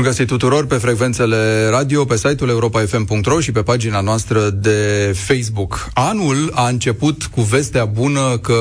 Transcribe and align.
Bun 0.00 0.08
găsit 0.08 0.26
tuturor 0.26 0.66
pe 0.66 0.74
frecvențele 0.74 1.68
radio, 1.70 2.04
pe 2.04 2.16
site-ul 2.16 2.48
europa.fm.ro 2.48 3.40
și 3.40 3.52
pe 3.52 3.62
pagina 3.62 4.00
noastră 4.00 4.50
de 4.50 5.12
Facebook. 5.14 5.88
Anul 5.94 6.50
a 6.54 6.68
început 6.68 7.24
cu 7.24 7.40
vestea 7.40 7.84
bună 7.84 8.38
că 8.42 8.58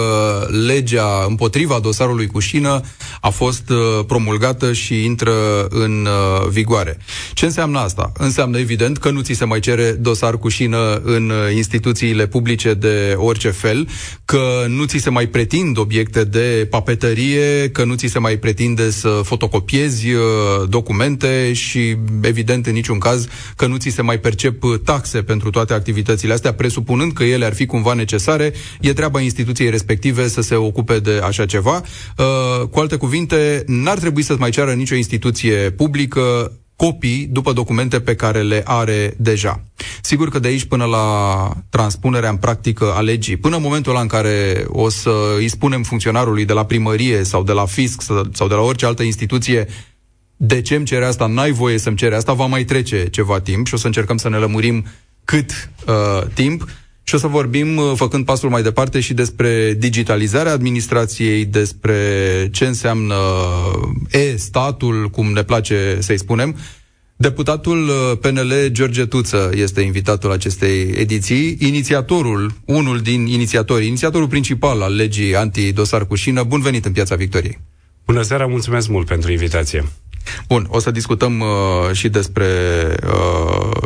legea 0.65 1.25
împotriva 1.27 1.79
dosarului 1.79 2.27
cu 2.27 2.39
șină 2.39 2.81
a 3.21 3.29
fost 3.29 3.69
uh, 3.69 4.05
promulgată 4.07 4.73
și 4.73 5.03
intră 5.03 5.67
în 5.69 6.05
uh, 6.05 6.47
vigoare. 6.49 6.97
Ce 7.33 7.45
înseamnă 7.45 7.79
asta? 7.79 8.11
Înseamnă 8.17 8.57
evident 8.57 8.97
că 8.97 9.09
nu 9.09 9.21
ți 9.21 9.33
se 9.33 9.45
mai 9.45 9.59
cere 9.59 9.91
dosar 9.91 10.37
cu 10.37 10.47
șină 10.47 11.01
în 11.03 11.29
uh, 11.29 11.55
instituțiile 11.55 12.27
publice 12.27 12.73
de 12.73 13.13
orice 13.17 13.49
fel, 13.49 13.87
că 14.25 14.65
nu 14.67 14.85
ți 14.85 14.97
se 14.97 15.09
mai 15.09 15.27
pretind 15.27 15.77
obiecte 15.77 16.23
de 16.23 16.67
papetărie, 16.69 17.69
că 17.69 17.83
nu 17.83 17.95
ți 17.95 18.07
se 18.07 18.19
mai 18.19 18.37
pretinde 18.37 18.91
să 18.91 19.21
fotocopiezi 19.23 20.07
documente 20.69 21.28
documente 21.29 21.53
și, 21.53 21.95
evident, 22.21 22.65
în 22.65 22.73
niciun 22.73 22.99
caz 22.99 23.27
că 23.55 23.67
nu 23.67 23.77
ți 23.77 23.89
se 23.89 24.01
mai 24.01 24.19
percep 24.19 24.63
taxe 24.83 25.21
pentru 25.21 25.49
toate 25.49 25.73
activitățile 25.73 26.33
astea, 26.33 26.53
presupunând 26.53 27.13
că 27.13 27.23
ele 27.23 27.45
ar 27.45 27.53
fi 27.53 27.65
cumva 27.65 27.93
necesare, 27.93 28.53
e 28.81 28.93
treaba 28.93 29.21
instituției 29.21 29.69
respective 29.69 30.27
să 30.27 30.41
se 30.41 30.55
ocupe 30.55 30.99
de 30.99 31.21
așa 31.23 31.45
ceva. 31.45 31.81
Uh, 32.17 32.67
cu 32.67 32.79
alte 32.79 32.95
cuvinte, 32.95 33.63
n-ar 33.67 33.97
trebui 33.97 34.21
să 34.21 34.35
mai 34.39 34.49
ceară 34.49 34.73
nicio 34.73 34.95
instituție 34.95 35.69
publică 35.69 36.51
copii 36.75 37.27
după 37.31 37.53
documente 37.53 37.99
pe 37.99 38.15
care 38.15 38.41
le 38.41 38.61
are 38.65 39.13
deja. 39.17 39.63
Sigur 40.01 40.29
că 40.29 40.39
de 40.39 40.47
aici 40.47 40.65
până 40.65 40.85
la 40.85 41.05
transpunerea 41.69 42.29
în 42.29 42.35
practică 42.35 42.93
a 42.95 42.99
legii, 42.99 43.37
până 43.37 43.55
în 43.55 43.61
momentul 43.61 43.91
ăla 43.91 44.01
în 44.01 44.07
care 44.07 44.65
o 44.67 44.89
să 44.89 45.11
îi 45.37 45.47
spunem 45.47 45.83
funcționarului 45.83 46.45
de 46.45 46.53
la 46.53 46.65
primărie 46.65 47.23
sau 47.23 47.43
de 47.43 47.51
la 47.51 47.65
fisc 47.65 48.01
sau 48.33 48.47
de 48.47 48.53
la 48.53 48.61
orice 48.61 48.85
altă 48.85 49.03
instituție 49.03 49.67
de 50.41 50.61
ce 50.61 50.75
îmi 50.75 50.85
cere 50.85 51.05
asta, 51.05 51.25
n-ai 51.25 51.51
voie 51.51 51.77
să-mi 51.77 51.95
cere 51.95 52.15
asta, 52.15 52.33
va 52.33 52.45
mai 52.45 52.63
trece 52.63 53.09
ceva 53.09 53.39
timp 53.39 53.67
și 53.67 53.73
o 53.73 53.77
să 53.77 53.85
încercăm 53.85 54.17
să 54.17 54.29
ne 54.29 54.37
lămurim 54.37 54.85
cât 55.25 55.69
uh, 55.87 56.27
timp 56.33 56.67
și 57.03 57.15
o 57.15 57.17
să 57.17 57.27
vorbim, 57.27 57.77
uh, 57.77 57.91
făcând 57.95 58.25
pasul 58.25 58.49
mai 58.49 58.61
departe, 58.61 58.99
și 58.99 59.13
despre 59.13 59.73
digitalizarea 59.77 60.51
administrației, 60.51 61.45
despre 61.45 61.97
ce 62.51 62.65
înseamnă 62.65 63.15
e-statul, 64.11 65.09
cum 65.09 65.31
ne 65.31 65.43
place 65.43 65.97
să-i 65.99 66.19
spunem. 66.19 66.55
Deputatul 67.15 67.87
uh, 67.87 68.17
PNL 68.21 68.53
George 68.67 69.05
Tuță 69.05 69.51
este 69.53 69.81
invitatul 69.81 70.31
acestei 70.31 70.81
ediții, 70.81 71.57
inițiatorul, 71.59 72.51
unul 72.65 72.99
din 72.99 73.25
inițiatorii, 73.25 73.87
inițiatorul 73.87 74.27
principal 74.27 74.81
al 74.81 74.95
legii 74.95 75.35
anti-dosar 75.35 76.07
cu 76.07 76.15
șină. 76.15 76.43
Bun 76.43 76.61
venit 76.61 76.85
în 76.85 76.91
Piața 76.91 77.15
Victoriei! 77.15 77.59
Bună 78.05 78.21
seara, 78.21 78.45
mulțumesc 78.45 78.87
mult 78.87 79.07
pentru 79.07 79.31
invitație! 79.31 79.85
Bun, 80.47 80.67
o 80.69 80.79
să 80.79 80.91
discutăm 80.91 81.39
uh, 81.39 81.47
și 81.91 82.09
despre 82.09 82.45
uh, 83.05 83.77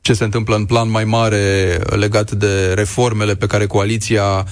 ce 0.00 0.12
se 0.12 0.24
întâmplă 0.24 0.56
în 0.56 0.64
plan 0.64 0.90
mai 0.90 1.04
mare 1.04 1.78
legat 1.86 2.30
de 2.30 2.72
reformele 2.74 3.34
pe 3.34 3.46
care 3.46 3.66
coaliția 3.66 4.46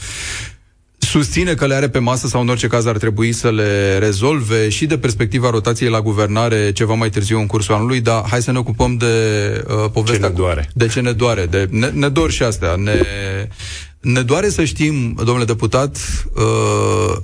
susține 1.11 1.55
că 1.55 1.67
le 1.67 1.75
are 1.75 1.89
pe 1.89 1.99
masă 1.99 2.27
sau 2.27 2.41
în 2.41 2.49
orice 2.49 2.67
caz 2.67 2.87
ar 2.87 2.97
trebui 2.97 3.33
să 3.33 3.51
le 3.51 3.99
rezolve 3.99 4.69
și 4.69 4.87
de 4.87 4.99
perspectiva 4.99 5.51
rotației 5.51 5.91
la 5.91 6.01
guvernare 6.01 6.73
ceva 6.73 6.95
mai 6.95 7.11
târziu 7.11 7.39
în 7.39 7.47
cursul 7.47 7.75
anului, 7.75 8.01
dar 8.01 8.25
hai 8.29 8.43
să 8.43 8.53
ne 8.53 8.59
ocupăm 8.59 8.97
de 8.97 9.07
uh, 9.69 9.91
povestea. 9.93 10.29
Ce 10.29 10.35
ne 10.35 10.41
doare. 10.41 10.71
De 10.75 10.87
ce 10.87 11.01
ne 11.01 11.13
doare. 11.13 11.47
De, 11.47 11.69
ne, 11.71 11.89
ne 11.89 12.09
dor 12.09 12.31
și 12.31 12.43
astea. 12.43 12.75
Ne, 12.75 13.03
ne 14.01 14.23
doare 14.23 14.49
să 14.49 14.65
știm, 14.65 15.15
domnule 15.25 15.45
deputat, 15.45 15.99
uh, 16.35 17.17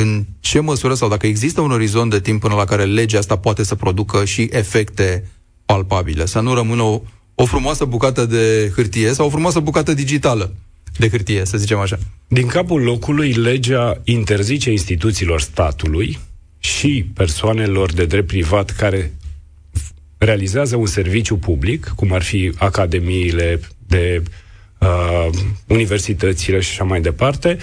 în 0.00 0.24
ce 0.40 0.60
măsură 0.60 0.94
sau 0.94 1.08
dacă 1.08 1.26
există 1.26 1.60
un 1.60 1.70
orizont 1.70 2.10
de 2.10 2.20
timp 2.20 2.40
până 2.40 2.54
la 2.54 2.64
care 2.64 2.84
legea 2.84 3.18
asta 3.18 3.36
poate 3.36 3.62
să 3.62 3.74
producă 3.74 4.24
și 4.24 4.48
efecte 4.52 5.24
palpabile, 5.64 6.26
să 6.26 6.40
nu 6.40 6.54
rămână 6.54 6.82
o, 6.82 7.00
o 7.34 7.44
frumoasă 7.44 7.84
bucată 7.84 8.26
de 8.26 8.72
hârtie 8.74 9.12
sau 9.12 9.26
o 9.26 9.30
frumoasă 9.30 9.60
bucată 9.60 9.94
digitală 9.94 10.54
de 10.98 11.08
hârtie, 11.08 11.44
să 11.44 11.58
zicem 11.58 11.78
așa. 11.78 11.98
Din 12.28 12.46
capul 12.46 12.82
locului, 12.82 13.32
legea 13.32 14.00
interzice 14.04 14.70
instituțiilor 14.70 15.40
statului 15.40 16.18
și 16.58 17.06
persoanelor 17.14 17.92
de 17.92 18.04
drept 18.04 18.26
privat 18.26 18.70
care 18.70 19.12
realizează 20.18 20.76
un 20.76 20.86
serviciu 20.86 21.36
public, 21.36 21.92
cum 21.96 22.12
ar 22.12 22.22
fi 22.22 22.52
academiile 22.58 23.60
de 23.86 24.22
uh, 24.78 25.28
universitățile 25.66 26.60
și 26.60 26.70
așa 26.70 26.84
mai 26.84 27.00
departe, 27.00 27.58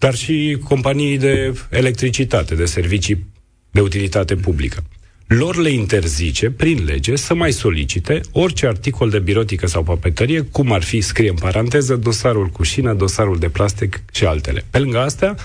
dar 0.00 0.14
și 0.14 0.58
companii 0.64 1.18
de 1.18 1.52
electricitate, 1.70 2.54
de 2.54 2.64
servicii 2.64 3.26
de 3.70 3.80
utilitate 3.80 4.36
publică. 4.36 4.82
Lor 5.26 5.56
le 5.56 5.70
interzice, 5.70 6.50
prin 6.50 6.84
lege, 6.84 7.16
să 7.16 7.34
mai 7.34 7.52
solicite 7.52 8.20
orice 8.32 8.66
articol 8.66 9.10
de 9.10 9.18
birotică 9.18 9.66
sau 9.66 9.82
papetărie, 9.82 10.40
cum 10.40 10.72
ar 10.72 10.82
fi, 10.82 11.00
scrie 11.00 11.28
în 11.28 11.34
paranteză, 11.34 11.96
dosarul 11.96 12.46
cu 12.46 12.62
șină, 12.62 12.94
dosarul 12.94 13.38
de 13.38 13.48
plastic 13.48 14.02
și 14.12 14.24
altele. 14.24 14.64
Pe 14.70 14.78
lângă 14.78 14.98
astea, 14.98 15.36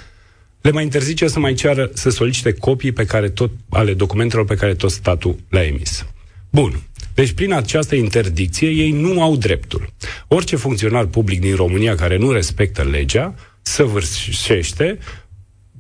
le 0.62 0.72
mai 0.72 0.84
interzice 0.84 1.28
să 1.28 1.40
mai 1.40 1.54
ceară 1.54 1.90
să 1.94 2.10
solicite 2.10 2.54
copii 2.54 2.92
pe 2.92 3.06
care 3.06 3.30
tot, 3.30 3.52
ale 3.70 3.94
documentelor 3.94 4.46
pe 4.46 4.56
care 4.56 4.74
tot 4.74 4.92
statul 4.92 5.36
le-a 5.50 5.64
emis. 5.64 6.06
Bun. 6.50 6.82
Deci, 7.14 7.32
prin 7.32 7.54
această 7.54 7.96
interdicție, 7.96 8.70
ei 8.70 8.92
nu 8.92 9.22
au 9.22 9.36
dreptul. 9.36 9.94
Orice 10.28 10.56
funcționar 10.56 11.06
public 11.06 11.40
din 11.40 11.56
România 11.56 11.96
care 11.96 12.18
nu 12.18 12.32
respectă 12.32 12.84
legea, 12.84 13.36
săvârșește, 13.66 14.98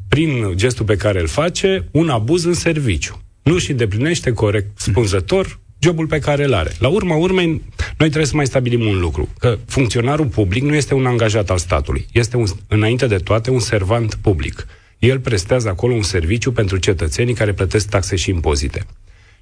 prin 0.07 0.51
gestul 0.55 0.85
pe 0.85 0.95
care 0.95 1.19
îl 1.19 1.27
face, 1.27 1.87
un 1.91 2.09
abuz 2.09 2.43
în 2.43 2.53
serviciu. 2.53 3.21
Nu 3.43 3.57
și 3.57 3.71
îndeplinește 3.71 4.31
corect, 4.31 4.79
spunzător, 4.79 5.59
jobul 5.79 6.07
pe 6.07 6.19
care 6.19 6.43
îl 6.43 6.53
are. 6.53 6.71
La 6.79 6.87
urma 6.87 7.15
urmei, 7.15 7.47
noi 7.47 7.61
trebuie 7.97 8.25
să 8.25 8.35
mai 8.35 8.45
stabilim 8.45 8.85
un 8.85 8.99
lucru, 8.99 9.29
că 9.39 9.57
funcționarul 9.65 10.25
public 10.25 10.63
nu 10.63 10.75
este 10.75 10.93
un 10.93 11.05
angajat 11.05 11.49
al 11.49 11.57
statului, 11.57 12.05
este 12.11 12.37
un, 12.37 12.45
înainte 12.67 13.07
de 13.07 13.17
toate 13.17 13.49
un 13.49 13.59
servant 13.59 14.15
public. 14.15 14.67
El 14.99 15.19
prestează 15.19 15.69
acolo 15.69 15.93
un 15.93 16.01
serviciu 16.01 16.51
pentru 16.51 16.77
cetățenii 16.77 17.33
care 17.33 17.53
plătesc 17.53 17.89
taxe 17.89 18.15
și 18.15 18.29
impozite. 18.29 18.85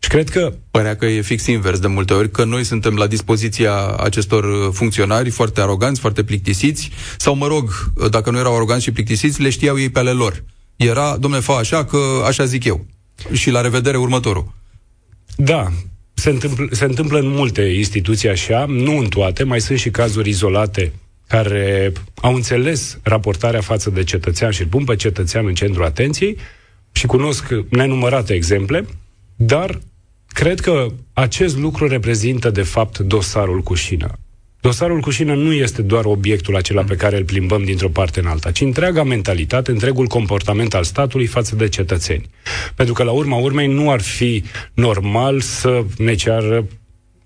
Și 0.03 0.09
cred 0.09 0.29
că... 0.29 0.53
Părea 0.71 0.95
că 0.95 1.05
e 1.05 1.21
fix 1.21 1.45
invers 1.45 1.79
de 1.79 1.87
multe 1.87 2.13
ori, 2.13 2.31
că 2.31 2.43
noi 2.43 2.63
suntem 2.63 2.95
la 2.95 3.07
dispoziția 3.07 3.87
acestor 3.87 4.73
funcționari 4.73 5.29
foarte 5.29 5.61
aroganți, 5.61 5.99
foarte 5.99 6.23
plictisiți, 6.23 6.89
sau 7.17 7.35
mă 7.35 7.47
rog, 7.47 7.91
dacă 8.09 8.31
nu 8.31 8.37
erau 8.37 8.55
aroganți 8.55 8.83
și 8.83 8.91
plictisiți, 8.91 9.41
le 9.41 9.49
știau 9.49 9.79
ei 9.79 9.89
pe 9.89 9.99
ale 9.99 10.11
lor. 10.11 10.43
Era, 10.75 11.17
domne, 11.17 11.39
fa 11.39 11.53
așa, 11.53 11.85
că 11.85 11.97
așa 12.25 12.45
zic 12.45 12.63
eu. 12.63 12.85
Și 13.31 13.49
la 13.49 13.61
revedere 13.61 13.97
următorul. 13.97 14.53
Da, 15.35 15.71
se 16.13 16.29
întâmplă, 16.29 16.67
se 16.71 16.85
întâmplă 16.85 17.19
în 17.19 17.27
multe 17.27 17.61
instituții 17.61 18.29
așa, 18.29 18.65
nu 18.67 18.97
în 18.97 19.07
toate, 19.07 19.43
mai 19.43 19.61
sunt 19.61 19.79
și 19.79 19.89
cazuri 19.89 20.29
izolate 20.29 20.93
care 21.27 21.91
au 22.15 22.33
înțeles 22.35 22.99
raportarea 23.03 23.61
față 23.61 23.89
de 23.89 24.03
cetățean 24.03 24.51
și 24.51 24.61
îl 24.61 24.67
pun 24.67 24.83
pe 24.83 24.95
cetățean 24.95 25.45
în 25.45 25.53
centrul 25.53 25.85
atenției 25.85 26.37
și 26.91 27.05
cunosc 27.05 27.43
nenumărate 27.69 28.33
exemple, 28.33 28.85
dar 29.35 29.79
Cred 30.33 30.59
că 30.59 30.85
acest 31.13 31.57
lucru 31.57 31.87
reprezintă, 31.87 32.49
de 32.49 32.61
fapt, 32.61 32.97
dosarul 32.99 33.61
cu 33.61 33.73
șină. 33.73 34.11
Dosarul 34.61 34.99
cu 34.99 35.09
șină 35.09 35.35
nu 35.35 35.53
este 35.53 35.81
doar 35.81 36.05
obiectul 36.05 36.55
acela 36.55 36.83
pe 36.83 36.95
care 36.95 37.17
îl 37.17 37.23
plimbăm 37.23 37.63
dintr-o 37.63 37.89
parte 37.89 38.19
în 38.19 38.25
alta, 38.25 38.51
ci 38.51 38.61
întreaga 38.61 39.03
mentalitate, 39.03 39.71
întregul 39.71 40.05
comportament 40.07 40.73
al 40.73 40.83
statului 40.83 41.25
față 41.25 41.55
de 41.55 41.67
cetățeni. 41.67 42.29
Pentru 42.75 42.93
că, 42.93 43.03
la 43.03 43.11
urma 43.11 43.37
urmei, 43.37 43.67
nu 43.67 43.91
ar 43.91 44.01
fi 44.01 44.43
normal 44.73 45.41
să 45.41 45.83
ne 45.97 46.15
ceară 46.15 46.67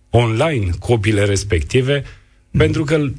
online 0.10 0.70
copiile 0.80 1.26
respective, 1.26 2.04
mm. 2.04 2.60
pentru 2.60 2.84
că 2.84 3.10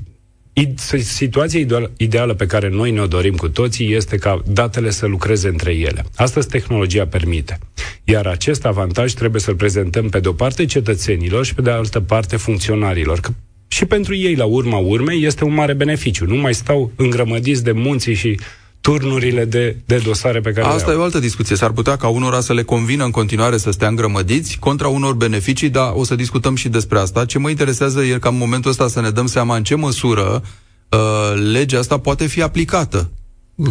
situația 0.98 1.66
ideală 1.96 2.34
pe 2.34 2.46
care 2.46 2.68
noi 2.68 2.90
ne-o 2.90 3.06
dorim 3.06 3.34
cu 3.34 3.48
toții 3.48 3.94
este 3.94 4.16
ca 4.16 4.42
datele 4.46 4.90
să 4.90 5.06
lucreze 5.06 5.48
între 5.48 5.72
ele. 5.72 6.04
Astăzi 6.16 6.48
tehnologia 6.48 7.06
permite. 7.06 7.58
Iar 8.04 8.26
acest 8.26 8.64
avantaj 8.64 9.12
trebuie 9.12 9.40
să-l 9.40 9.54
prezentăm 9.54 10.08
pe 10.08 10.20
de 10.20 10.28
o 10.28 10.32
parte 10.32 10.64
cetățenilor 10.64 11.44
și 11.44 11.54
pe 11.54 11.62
de 11.62 11.70
altă 11.70 12.00
parte 12.00 12.36
funcționarilor. 12.36 13.20
Că 13.20 13.30
și 13.68 13.84
pentru 13.84 14.14
ei, 14.14 14.34
la 14.34 14.44
urma 14.44 14.78
urmei, 14.78 15.24
este 15.24 15.44
un 15.44 15.54
mare 15.54 15.72
beneficiu. 15.72 16.26
Nu 16.26 16.36
mai 16.36 16.54
stau 16.54 16.92
îngrămădiți 16.96 17.64
de 17.64 17.72
munții 17.72 18.14
și 18.14 18.38
turnurile 18.80 19.44
de, 19.44 19.76
de 19.86 19.96
dosare 19.96 20.40
pe 20.40 20.52
care 20.52 20.66
Asta 20.66 20.90
e 20.90 20.94
o 20.94 21.02
altă 21.02 21.18
discuție. 21.18 21.56
S-ar 21.56 21.70
putea 21.70 21.96
ca 21.96 22.08
unora 22.08 22.40
să 22.40 22.52
le 22.52 22.62
convină 22.62 23.04
în 23.04 23.10
continuare 23.10 23.56
să 23.56 23.70
stea 23.70 23.88
îngrămădiți 23.88 24.58
contra 24.58 24.88
unor 24.88 25.14
beneficii, 25.14 25.68
dar 25.68 25.92
o 25.94 26.04
să 26.04 26.14
discutăm 26.14 26.54
și 26.54 26.68
despre 26.68 26.98
asta. 26.98 27.24
Ce 27.24 27.38
mă 27.38 27.50
interesează 27.50 28.02
e 28.02 28.18
ca 28.18 28.28
în 28.28 28.36
momentul 28.36 28.70
ăsta 28.70 28.88
să 28.88 29.00
ne 29.00 29.10
dăm 29.10 29.26
seama 29.26 29.56
în 29.56 29.62
ce 29.62 29.74
măsură 29.74 30.42
uh, 30.88 31.50
legea 31.52 31.78
asta 31.78 31.98
poate 31.98 32.26
fi 32.26 32.42
aplicată 32.42 33.10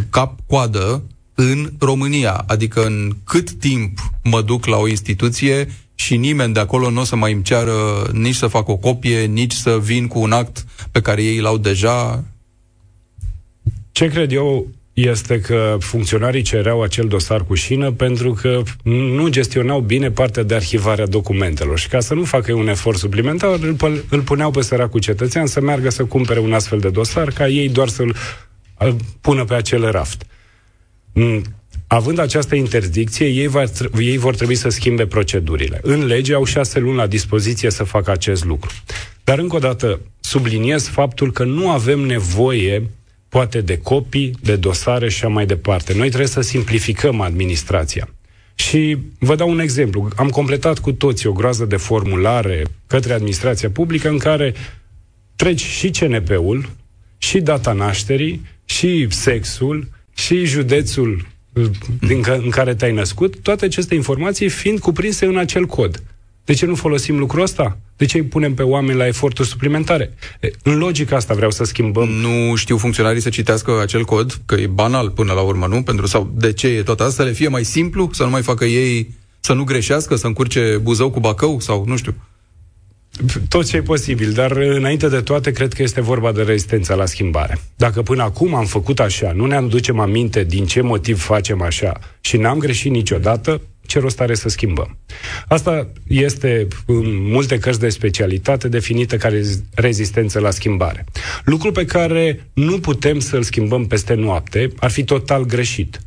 cap-coadă 0.09 1.03
în 1.35 1.71
România. 1.79 2.43
Adică 2.47 2.85
în 2.85 3.11
cât 3.23 3.51
timp 3.51 3.99
mă 4.23 4.41
duc 4.41 4.65
la 4.65 4.77
o 4.77 4.87
instituție 4.87 5.67
și 5.95 6.17
nimeni 6.17 6.53
de 6.53 6.59
acolo 6.59 6.89
nu 6.89 7.01
o 7.01 7.03
să 7.03 7.15
mai 7.15 7.31
îmi 7.31 7.43
ceară 7.43 7.73
nici 8.11 8.35
să 8.35 8.47
fac 8.47 8.67
o 8.67 8.75
copie, 8.75 9.25
nici 9.25 9.53
să 9.53 9.79
vin 9.81 10.07
cu 10.07 10.19
un 10.19 10.31
act 10.31 10.65
pe 10.91 11.01
care 11.01 11.23
ei 11.23 11.39
l-au 11.39 11.57
deja 11.57 12.23
Ce 13.91 14.07
cred 14.07 14.31
eu 14.31 14.67
este 14.97 15.39
că 15.39 15.77
funcționarii 15.79 16.41
cereau 16.41 16.81
acel 16.81 17.07
dosar 17.07 17.43
cu 17.43 17.53
șină 17.53 17.91
pentru 17.91 18.33
că 18.33 18.61
nu 18.83 19.27
gestionau 19.27 19.79
bine 19.79 20.11
partea 20.11 20.43
de 20.43 20.55
arhivare 20.55 21.01
a 21.01 21.05
documentelor 21.05 21.79
și 21.79 21.87
ca 21.87 21.99
să 21.99 22.13
nu 22.13 22.23
facă 22.23 22.53
un 22.53 22.67
efort 22.67 22.97
suplimentar, 22.97 23.59
îl, 23.61 24.03
îl 24.09 24.21
puneau 24.21 24.51
pe 24.51 24.61
săracul 24.61 24.99
cetățean 24.99 25.45
să 25.45 25.61
meargă 25.61 25.89
să 25.89 26.05
cumpere 26.05 26.39
un 26.39 26.53
astfel 26.53 26.79
de 26.79 26.89
dosar 26.89 27.29
ca 27.31 27.47
ei 27.47 27.69
doar 27.69 27.87
să-l 27.87 28.15
pună 29.21 29.45
pe 29.45 29.53
acel 29.53 29.91
raft. 29.91 30.25
Mm, 31.13 31.41
având 31.87 32.19
această 32.19 32.55
interdicție, 32.55 33.27
ei, 33.27 33.47
va, 33.47 33.63
ei 33.99 34.17
vor 34.17 34.35
trebui 34.35 34.55
să 34.55 34.69
schimbe 34.69 35.05
procedurile. 35.05 35.79
În 35.83 36.05
lege 36.05 36.33
au 36.33 36.43
șase 36.43 36.79
luni 36.79 36.97
la 36.97 37.07
dispoziție 37.07 37.69
să 37.69 37.83
facă 37.83 38.11
acest 38.11 38.45
lucru. 38.45 38.71
Dar, 39.23 39.39
încă 39.39 39.55
o 39.55 39.59
dată, 39.59 39.99
subliniez 40.19 40.87
faptul 40.87 41.31
că 41.31 41.43
nu 41.43 41.69
avem 41.69 41.99
nevoie 41.99 42.89
poate 43.37 43.61
de 43.61 43.77
copii, 43.77 44.35
de 44.41 44.55
dosare 44.55 45.09
și 45.09 45.23
așa 45.23 45.33
mai 45.33 45.45
departe. 45.45 45.93
Noi 45.93 46.07
trebuie 46.07 46.27
să 46.27 46.41
simplificăm 46.41 47.21
administrația. 47.21 48.09
Și 48.55 48.97
vă 49.19 49.35
dau 49.35 49.49
un 49.49 49.59
exemplu. 49.59 50.07
Am 50.15 50.29
completat 50.29 50.79
cu 50.79 50.91
toții 50.91 51.29
o 51.29 51.31
groază 51.31 51.65
de 51.65 51.75
formulare 51.75 52.63
către 52.87 53.13
administrația 53.13 53.69
publică 53.69 54.09
în 54.09 54.17
care 54.17 54.53
treci 55.35 55.63
și 55.63 55.89
CNP-ul, 55.89 56.69
și 57.17 57.39
data 57.39 57.71
nașterii, 57.71 58.45
și 58.65 59.07
sexul, 59.09 59.87
și 60.15 60.45
județul 60.45 61.27
din 61.99 62.21
ca, 62.21 62.33
în 62.33 62.49
care 62.49 62.75
te-ai 62.75 62.93
născut, 62.93 63.39
toate 63.41 63.65
aceste 63.65 63.95
informații 63.95 64.49
fiind 64.49 64.79
cuprinse 64.79 65.25
în 65.25 65.37
acel 65.37 65.65
cod. 65.65 66.03
De 66.47 66.53
ce 66.53 66.65
nu 66.65 66.75
folosim 66.75 67.17
lucrul 67.17 67.41
ăsta? 67.41 67.77
De 67.97 68.05
ce 68.05 68.17
îi 68.17 68.23
punem 68.23 68.53
pe 68.53 68.63
oameni 68.63 68.97
la 68.97 69.07
eforturi 69.07 69.47
suplimentare? 69.47 70.13
În 70.63 70.77
logica 70.77 71.15
asta 71.15 71.33
vreau 71.33 71.51
să 71.51 71.63
schimbăm. 71.63 72.09
Nu 72.09 72.55
știu 72.55 72.77
funcționarii 72.77 73.21
să 73.21 73.29
citească 73.29 73.79
acel 73.81 74.03
cod, 74.03 74.41
că 74.45 74.55
e 74.55 74.67
banal 74.67 75.09
până 75.09 75.33
la 75.33 75.41
urmă, 75.41 75.67
nu? 75.67 75.83
Pentru 75.83 76.05
sau 76.05 76.31
de 76.35 76.53
ce 76.53 76.67
e 76.67 76.83
tot 76.83 76.99
asta? 76.99 77.11
Să 77.11 77.23
le 77.23 77.31
fie 77.31 77.47
mai 77.47 77.63
simplu, 77.63 78.09
să 78.13 78.23
nu 78.23 78.29
mai 78.29 78.41
facă 78.41 78.65
ei, 78.65 79.15
să 79.39 79.53
nu 79.53 79.63
greșească, 79.63 80.15
să 80.15 80.27
încurce 80.27 80.79
buzău 80.81 81.09
cu 81.09 81.19
bacău 81.19 81.59
sau 81.59 81.83
nu 81.87 81.97
știu. 81.97 82.15
Tot 83.49 83.65
ce 83.65 83.77
e 83.77 83.81
posibil, 83.81 84.31
dar 84.31 84.51
înainte 84.51 85.07
de 85.07 85.21
toate 85.21 85.51
cred 85.51 85.73
că 85.73 85.83
este 85.83 86.01
vorba 86.01 86.31
de 86.31 86.41
rezistența 86.41 86.95
la 86.95 87.05
schimbare. 87.05 87.59
Dacă 87.75 88.01
până 88.01 88.23
acum 88.23 88.55
am 88.55 88.65
făcut 88.65 88.99
așa, 88.99 89.31
nu 89.31 89.45
ne 89.45 89.55
aducem 89.55 89.99
aminte 89.99 90.43
din 90.43 90.65
ce 90.65 90.81
motiv 90.81 91.21
facem 91.21 91.61
așa 91.61 91.99
și 92.21 92.37
n-am 92.37 92.57
greșit 92.57 92.91
niciodată, 92.91 93.61
ce 93.85 93.99
rost 93.99 94.21
are 94.21 94.33
să 94.33 94.49
schimbăm. 94.49 94.97
Asta 95.47 95.87
este 96.07 96.67
în 96.85 97.31
multe 97.31 97.57
cărți 97.57 97.79
de 97.79 97.89
specialitate 97.89 98.67
definită 98.67 99.17
ca 99.17 99.29
rezistență 99.73 100.39
la 100.39 100.51
schimbare. 100.51 101.05
Lucru 101.43 101.71
pe 101.71 101.85
care 101.85 102.49
nu 102.53 102.79
putem 102.79 103.19
să-l 103.19 103.43
schimbăm 103.43 103.85
peste 103.85 104.13
noapte 104.13 104.71
ar 104.79 104.91
fi 104.91 105.03
total 105.03 105.45
greșit. 105.45 105.99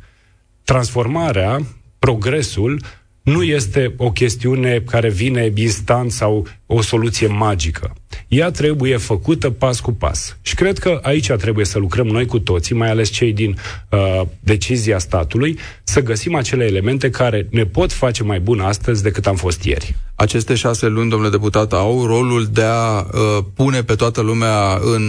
Transformarea, 0.63 1.59
progresul, 1.99 2.81
nu 3.21 3.43
este 3.43 3.93
o 3.97 4.11
chestiune 4.11 4.83
care 4.85 5.09
vine 5.09 5.51
instant 5.55 6.11
sau 6.11 6.47
o 6.65 6.81
soluție 6.81 7.27
magică. 7.27 7.93
Ea 8.27 8.51
trebuie 8.51 8.97
făcută 8.97 9.49
pas 9.49 9.79
cu 9.79 9.93
pas. 9.93 10.37
Și 10.41 10.55
cred 10.55 10.77
că 10.79 10.99
aici 11.01 11.31
trebuie 11.31 11.65
să 11.65 11.79
lucrăm 11.79 12.07
noi 12.07 12.25
cu 12.25 12.39
toții, 12.39 12.75
mai 12.75 12.89
ales 12.89 13.09
cei 13.09 13.33
din 13.33 13.57
uh, 13.89 14.21
decizia 14.39 14.99
statului, 14.99 15.57
să 15.83 16.01
găsim 16.01 16.35
acele 16.35 16.65
elemente 16.65 17.09
care 17.09 17.47
ne 17.49 17.63
pot 17.63 17.91
face 17.91 18.23
mai 18.23 18.39
bun 18.39 18.59
astăzi 18.59 19.03
decât 19.03 19.27
am 19.27 19.35
fost 19.35 19.63
ieri. 19.63 19.95
Aceste 20.15 20.55
șase 20.55 20.87
luni, 20.87 21.09
domnule 21.09 21.31
deputat, 21.31 21.73
au 21.73 22.05
rolul 22.05 22.47
de 22.51 22.63
a 22.63 22.99
uh, 22.99 23.43
pune 23.53 23.83
pe 23.83 23.95
toată 23.95 24.21
lumea 24.21 24.79
în 24.81 25.03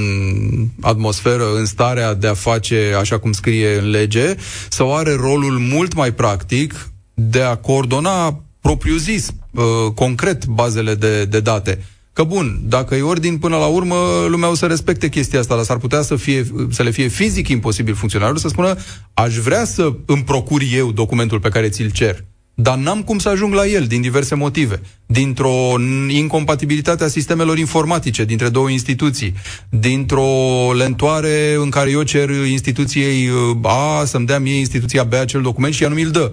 atmosferă, 0.81 1.45
în 1.57 1.65
starea 1.65 2.15
de 2.15 2.27
a 2.27 2.35
face 2.35 2.93
așa 2.99 3.19
cum 3.19 3.33
scrie 3.33 3.79
în 3.79 3.91
lege, 3.91 4.35
sau 4.69 4.97
are 4.97 5.15
rolul 5.15 5.59
mult 5.59 5.95
mai 5.95 6.13
practic 6.13 6.92
de 7.31 7.41
a 7.41 7.57
coordona 7.57 8.43
propriu-zis, 8.61 9.31
uh, 9.51 9.63
concret, 9.95 10.47
bazele 10.47 10.95
de, 10.95 11.25
de 11.25 11.41
date. 11.41 11.85
Că 12.13 12.23
bun, 12.23 12.61
dacă 12.65 12.95
e 12.95 13.03
ordin 13.03 13.39
până 13.39 13.57
la 13.57 13.67
urmă, 13.67 13.97
lumea 14.29 14.51
o 14.51 14.55
să 14.55 14.67
respecte 14.67 15.09
chestia 15.09 15.39
asta, 15.39 15.55
dar 15.55 15.65
s-ar 15.65 15.77
putea 15.77 16.03
să, 16.03 16.17
fie, 16.17 16.47
să 16.71 16.83
le 16.83 16.91
fie 16.91 17.09
fizic 17.09 17.49
imposibil 17.49 17.95
funcționarul 17.95 18.37
să 18.37 18.49
spună 18.49 18.77
aș 19.15 19.37
vrea 19.37 19.65
să 19.65 19.93
îmi 20.07 20.25
procur 20.25 20.63
eu 20.75 20.93
documentul 20.93 21.41
pe 21.41 21.49
care 21.49 21.69
ți-l 21.69 21.91
cer, 21.91 22.25
dar 22.55 22.77
n-am 22.77 23.03
cum 23.03 23.19
să 23.19 23.29
ajung 23.29 23.55
la 23.55 23.67
el 23.67 23.85
din 23.85 24.01
diverse 24.01 24.35
motive. 24.35 24.81
Dintr-o 25.07 25.75
incompatibilitate 26.09 27.05
a 27.05 27.09
sistemelor 27.09 27.59
informatice 27.59 28.25
dintre 28.25 28.49
două 28.49 28.71
instituții, 28.71 29.35
dintr-o 29.69 30.73
lentoare 30.77 31.55
în 31.55 31.71
care 31.71 31.91
eu 31.91 32.03
cer 32.03 32.31
instituției 32.31 33.29
uh, 33.29 33.57
A 33.63 34.05
să-mi 34.05 34.27
dea 34.27 34.39
mie 34.39 34.59
instituția 34.59 35.05
B 35.05 35.13
acel 35.13 35.43
document 35.43 35.75
și 35.75 35.83
ea 35.83 35.89
nu 35.89 35.95
mi-l 35.95 36.11
dă 36.11 36.33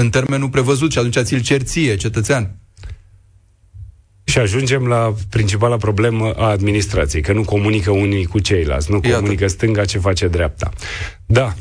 în 0.00 0.10
termenul 0.10 0.48
prevăzut 0.48 0.92
și 0.92 0.98
atunci 0.98 1.18
ți-l 1.18 1.40
cer 1.40 1.62
ție, 1.62 1.96
cetățean. 1.96 2.56
Și 4.24 4.38
ajungem 4.38 4.86
la 4.86 5.14
principala 5.30 5.76
problemă 5.76 6.32
a 6.32 6.48
administrației, 6.48 7.22
că 7.22 7.32
nu 7.32 7.44
comunică 7.44 7.90
unii 7.90 8.24
cu 8.24 8.38
ceilalți, 8.38 8.90
nu 8.90 9.00
comunică 9.00 9.42
Iată. 9.42 9.46
stânga 9.46 9.84
ce 9.84 9.98
face 9.98 10.28
dreapta. 10.28 10.70
Da, 11.26 11.54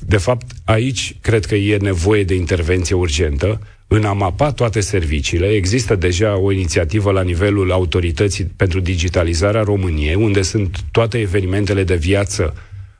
de 0.00 0.16
fapt, 0.16 0.46
aici 0.64 1.16
cred 1.20 1.46
că 1.46 1.54
e 1.54 1.76
nevoie 1.76 2.24
de 2.24 2.34
intervenție 2.34 2.94
urgentă. 2.94 3.60
În 3.86 4.04
a 4.04 4.12
mapa 4.12 4.52
toate 4.52 4.80
serviciile, 4.80 5.46
există 5.46 5.94
deja 5.94 6.38
o 6.38 6.52
inițiativă 6.52 7.10
la 7.10 7.22
nivelul 7.22 7.72
autorității 7.72 8.44
pentru 8.44 8.80
digitalizarea 8.80 9.62
României, 9.62 10.14
unde 10.14 10.42
sunt 10.42 10.80
toate 10.90 11.18
evenimentele 11.18 11.84
de 11.84 11.94
viață 11.94 12.54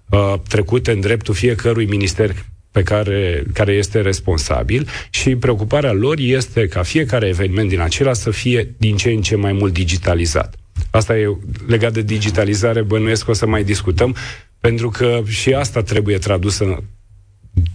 uh, 0.08 0.34
trecute 0.48 0.90
în 0.90 1.00
dreptul 1.00 1.34
fiecărui 1.34 1.86
minister 1.86 2.34
pe 2.72 2.82
care, 2.82 3.44
care 3.52 3.72
este 3.72 4.00
responsabil 4.00 4.88
și 5.10 5.36
preocuparea 5.36 5.92
lor 5.92 6.18
este 6.18 6.66
ca 6.66 6.82
fiecare 6.82 7.26
eveniment 7.26 7.68
din 7.68 7.80
acela 7.80 8.12
să 8.12 8.30
fie 8.30 8.74
din 8.78 8.96
ce 8.96 9.10
în 9.10 9.22
ce 9.22 9.36
mai 9.36 9.52
mult 9.52 9.72
digitalizat. 9.72 10.54
Asta 10.90 11.18
e 11.18 11.36
legat 11.66 11.92
de 11.92 12.02
digitalizare, 12.02 12.82
bănuiesc 12.82 13.24
că 13.24 13.30
o 13.30 13.34
să 13.34 13.46
mai 13.46 13.64
discutăm, 13.64 14.16
pentru 14.60 14.88
că 14.88 15.22
și 15.26 15.54
asta 15.54 15.82
trebuie 15.82 16.18
tradusă 16.18 16.82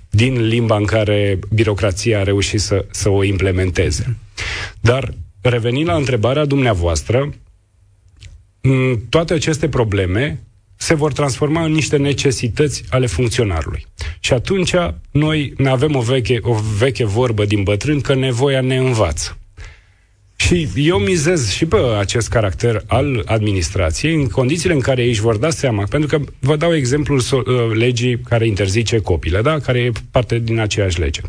din 0.09 0.47
limba 0.47 0.77
în 0.77 0.85
care 0.85 1.39
birocrația 1.53 2.19
a 2.19 2.23
reușit 2.23 2.59
să, 2.59 2.85
să 2.91 3.09
o 3.09 3.23
implementeze. 3.23 4.17
Dar 4.81 5.13
revenind 5.41 5.87
la 5.87 5.95
întrebarea 5.95 6.45
dumneavoastră, 6.45 7.33
toate 9.09 9.33
aceste 9.33 9.69
probleme 9.69 10.39
se 10.75 10.93
vor 10.93 11.13
transforma 11.13 11.63
în 11.63 11.71
niște 11.71 11.97
necesități 11.97 12.83
ale 12.89 13.05
funcționarului. 13.05 13.85
Și 14.27 14.33
atunci 14.33 14.73
noi 15.11 15.53
ne 15.57 15.69
avem 15.69 15.95
o 15.95 16.01
veche, 16.01 16.39
o 16.41 16.55
veche 16.77 17.05
vorbă 17.05 17.45
din 17.45 17.63
bătrân 17.63 18.01
că 18.01 18.15
nevoia 18.15 18.61
ne 18.61 18.77
învață. 18.77 19.37
Și 20.35 20.67
eu 20.75 20.97
mizez 20.97 21.49
și 21.49 21.65
pe 21.65 21.77
acest 21.99 22.29
caracter 22.29 22.83
al 22.87 23.23
administrației 23.25 24.13
în 24.13 24.27
condițiile 24.27 24.73
în 24.73 24.79
care 24.79 25.01
ei 25.01 25.09
își 25.09 25.21
vor 25.21 25.37
da 25.37 25.49
seama, 25.49 25.83
pentru 25.83 26.17
că 26.17 26.31
vă 26.39 26.55
dau 26.55 26.75
exemplul 26.75 27.21
so- 27.21 27.45
uh, 27.45 27.75
legii 27.75 28.19
care 28.19 28.47
interzice 28.47 28.97
copile, 28.97 29.41
da? 29.41 29.59
care 29.59 29.79
e 29.79 29.91
parte 30.11 30.39
din 30.39 30.59
aceeași 30.59 30.99
lege. 30.99 31.21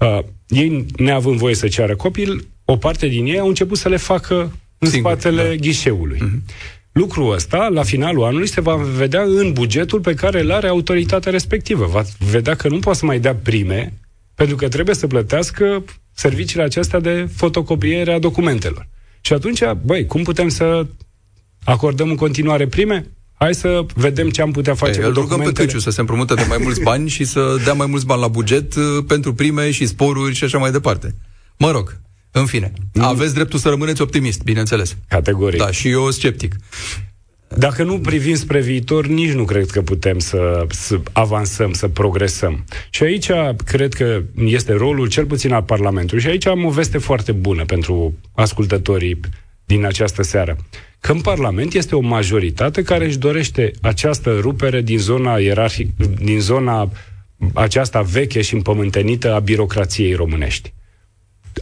Uh, 0.00 0.18
ei, 0.48 0.86
neavând 0.96 1.38
voie 1.38 1.54
să 1.54 1.68
ceară 1.68 1.96
copil, 1.96 2.46
o 2.64 2.76
parte 2.76 3.06
din 3.06 3.26
ei 3.26 3.38
au 3.38 3.48
început 3.48 3.78
să 3.78 3.88
le 3.88 3.96
facă 3.96 4.52
în 4.78 4.88
Singur, 4.88 5.10
spatele 5.10 5.42
da. 5.48 5.54
ghișeului. 5.54 6.18
Uh-huh. 6.18 6.78
Lucrul 6.92 7.32
ăsta, 7.32 7.68
la 7.68 7.82
finalul 7.82 8.24
anului, 8.24 8.48
se 8.48 8.60
va 8.60 8.74
vedea 8.76 9.22
în 9.22 9.52
bugetul 9.52 10.00
pe 10.00 10.14
care 10.14 10.40
îl 10.40 10.52
are 10.52 10.68
autoritatea 10.68 11.32
respectivă. 11.32 11.86
Va 11.86 12.02
vedea 12.30 12.54
că 12.54 12.68
nu 12.68 12.78
poate 12.78 12.98
să 12.98 13.06
mai 13.06 13.20
dea 13.20 13.34
prime, 13.34 13.98
pentru 14.34 14.56
că 14.56 14.68
trebuie 14.68 14.94
să 14.94 15.06
plătească 15.06 15.84
serviciile 16.12 16.62
acestea 16.62 17.00
de 17.00 17.28
fotocopiere 17.34 18.12
a 18.12 18.18
documentelor. 18.18 18.88
Și 19.20 19.32
atunci, 19.32 19.60
băi, 19.84 20.06
cum 20.06 20.22
putem 20.22 20.48
să 20.48 20.86
acordăm 21.64 22.10
în 22.10 22.16
continuare 22.16 22.66
prime? 22.66 23.10
Hai 23.34 23.54
să 23.54 23.86
vedem 23.94 24.30
ce 24.30 24.42
am 24.42 24.50
putea 24.50 24.74
face 24.74 24.98
Ei, 24.98 25.00
cu 25.00 25.08
Îl 25.08 25.14
rugăm 25.14 25.40
pe 25.40 25.52
Căciu 25.52 25.78
să 25.78 25.90
se 25.90 26.00
împrumută 26.00 26.34
de 26.34 26.44
mai 26.48 26.58
mulți 26.62 26.80
bani 26.80 27.08
și 27.08 27.24
să 27.24 27.56
dea 27.64 27.72
mai 27.72 27.86
mulți 27.86 28.06
bani 28.06 28.20
la 28.20 28.28
buget 28.28 28.74
uh, 28.74 28.82
pentru 29.06 29.34
prime 29.34 29.70
și 29.70 29.86
sporuri 29.86 30.34
și 30.34 30.44
așa 30.44 30.58
mai 30.58 30.70
departe. 30.70 31.14
Mă 31.56 31.70
rog, 31.70 32.00
în 32.30 32.46
fine, 32.46 32.72
mm. 32.92 33.02
aveți 33.02 33.34
dreptul 33.34 33.58
să 33.58 33.68
rămâneți 33.68 34.02
optimist, 34.02 34.42
bineînțeles. 34.42 34.96
Categoric. 35.08 35.58
Da, 35.58 35.70
și 35.70 35.88
eu 35.88 36.10
sceptic. 36.10 36.54
Dacă 37.56 37.82
nu 37.82 38.00
privim 38.00 38.34
spre 38.34 38.60
viitor, 38.60 39.06
nici 39.06 39.32
nu 39.32 39.44
cred 39.44 39.70
că 39.70 39.82
putem 39.82 40.18
să, 40.18 40.66
să 40.68 41.00
avansăm, 41.12 41.72
să 41.72 41.88
progresăm. 41.88 42.64
Și 42.90 43.02
aici 43.02 43.30
cred 43.64 43.94
că 43.94 44.22
este 44.44 44.72
rolul 44.72 45.08
cel 45.08 45.26
puțin 45.26 45.52
al 45.52 45.62
Parlamentului. 45.62 46.22
Și 46.22 46.28
aici 46.28 46.46
am 46.46 46.64
o 46.64 46.70
veste 46.70 46.98
foarte 46.98 47.32
bună 47.32 47.64
pentru 47.64 48.14
ascultătorii 48.34 49.20
din 49.64 49.84
această 49.84 50.22
seară. 50.22 50.56
Că 51.00 51.12
în 51.12 51.20
Parlament 51.20 51.74
este 51.74 51.94
o 51.94 52.00
majoritate 52.00 52.82
care 52.82 53.04
își 53.04 53.18
dorește 53.18 53.70
această 53.80 54.38
rupere 54.40 54.80
din 54.80 54.98
zona 54.98 55.38
ierarhic, 55.38 55.90
din 56.22 56.40
zona 56.40 56.90
aceasta 57.54 58.00
veche 58.00 58.40
și 58.40 58.54
împământenită 58.54 59.34
a 59.34 59.38
birocrației 59.38 60.14
românești 60.14 60.72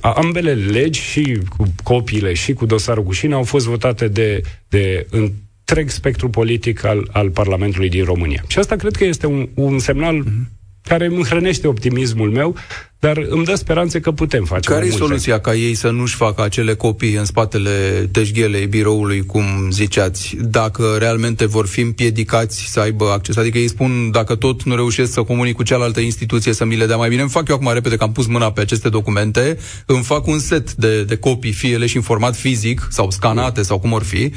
ambele 0.01 0.55
legi, 0.55 1.01
și 1.01 1.39
cu 1.57 1.75
copiile 1.83 2.33
și 2.33 2.53
cu 2.53 2.67
dosarul 2.67 3.05
cu 3.05 3.13
șine, 3.13 3.35
au 3.35 3.43
fost 3.43 3.67
votate 3.67 4.09
de, 4.09 4.41
de 4.69 5.07
întreg 5.11 5.89
spectru 5.89 6.29
politic 6.31 6.85
al, 6.85 7.09
al 7.13 7.31
Parlamentului 7.31 7.89
din 7.89 8.05
România. 8.05 8.45
Și 8.47 8.59
asta 8.59 8.77
cred 8.77 8.97
că 8.97 9.05
este 9.05 9.27
un, 9.27 9.49
un 9.55 9.79
semnal 9.79 10.25
mm-hmm 10.25 10.58
care 10.83 11.07
îmi 11.07 11.25
hrănește 11.25 11.67
optimismul 11.67 12.31
meu, 12.31 12.55
dar 12.99 13.17
îmi 13.29 13.45
dă 13.45 13.55
speranțe 13.55 14.01
că 14.01 14.13
putem 14.13 14.45
face 14.45 14.71
Care 14.71 14.87
e 14.87 14.91
soluția 14.91 15.41
ca 15.41 15.55
ei 15.55 15.75
să 15.75 15.91
nu-și 15.91 16.15
facă 16.15 16.43
acele 16.43 16.75
copii 16.75 17.15
în 17.15 17.25
spatele 17.25 18.09
teșghelei 18.13 18.67
biroului, 18.67 19.27
cum 19.27 19.45
ziceați, 19.71 20.37
dacă 20.41 20.97
realmente 20.99 21.47
vor 21.47 21.67
fi 21.67 21.81
împiedicați 21.81 22.71
să 22.71 22.81
aibă 22.81 23.11
acces? 23.11 23.37
Adică 23.37 23.59
ei 23.59 23.69
spun, 23.69 24.11
dacă 24.11 24.35
tot 24.35 24.63
nu 24.63 24.75
reușesc 24.75 25.13
să 25.13 25.23
comunic 25.23 25.55
cu 25.55 25.63
cealaltă 25.63 26.01
instituție 26.01 26.53
să 26.53 26.65
mi 26.65 26.77
le 26.77 26.87
dea 26.87 26.97
mai 26.97 27.09
bine, 27.09 27.21
îmi 27.21 27.31
fac 27.31 27.49
eu 27.49 27.55
acum 27.55 27.73
repede 27.73 27.97
că 27.97 28.05
am 28.05 28.13
pus 28.13 28.27
mâna 28.27 28.53
pe 28.53 28.61
aceste 28.61 28.89
documente, 28.89 29.59
îmi 29.87 30.03
fac 30.03 30.27
un 30.27 30.39
set 30.39 30.75
de, 30.75 31.05
de 31.05 31.17
copii, 31.17 31.53
fie 31.53 31.71
ele 31.71 31.87
și 31.87 31.97
în 31.97 32.03
format 32.03 32.37
fizic 32.37 32.87
sau 32.91 33.11
scanate 33.11 33.63
sau 33.63 33.79
cum 33.79 33.93
or 33.93 34.03
fi, 34.03 34.33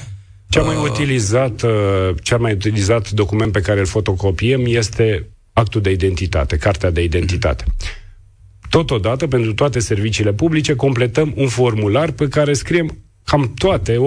cea 0.50 0.62
mai, 0.62 0.76
uh, 0.76 0.90
utilizat, 0.90 1.62
uh, 1.62 2.16
cea 2.22 2.38
mai 2.38 2.54
utilizat 2.54 3.10
document 3.10 3.52
pe 3.52 3.62
care 3.62 3.80
îl 3.80 3.86
fotocopiem 3.86 4.62
este 4.66 5.31
actul 5.54 5.82
de 5.82 5.92
identitate, 5.92 6.58
cartea 6.58 6.92
de 6.92 7.04
identitate. 7.04 7.64
Totodată, 8.70 9.28
pentru 9.28 9.54
toate 9.54 9.80
serviciile 9.80 10.34
publice, 10.34 10.76
completăm 10.76 11.34
un 11.36 11.48
formular 11.48 12.12
pe 12.12 12.28
care 12.28 12.54
scriem 12.54 12.98
cam 13.24 13.54
toate, 13.54 13.98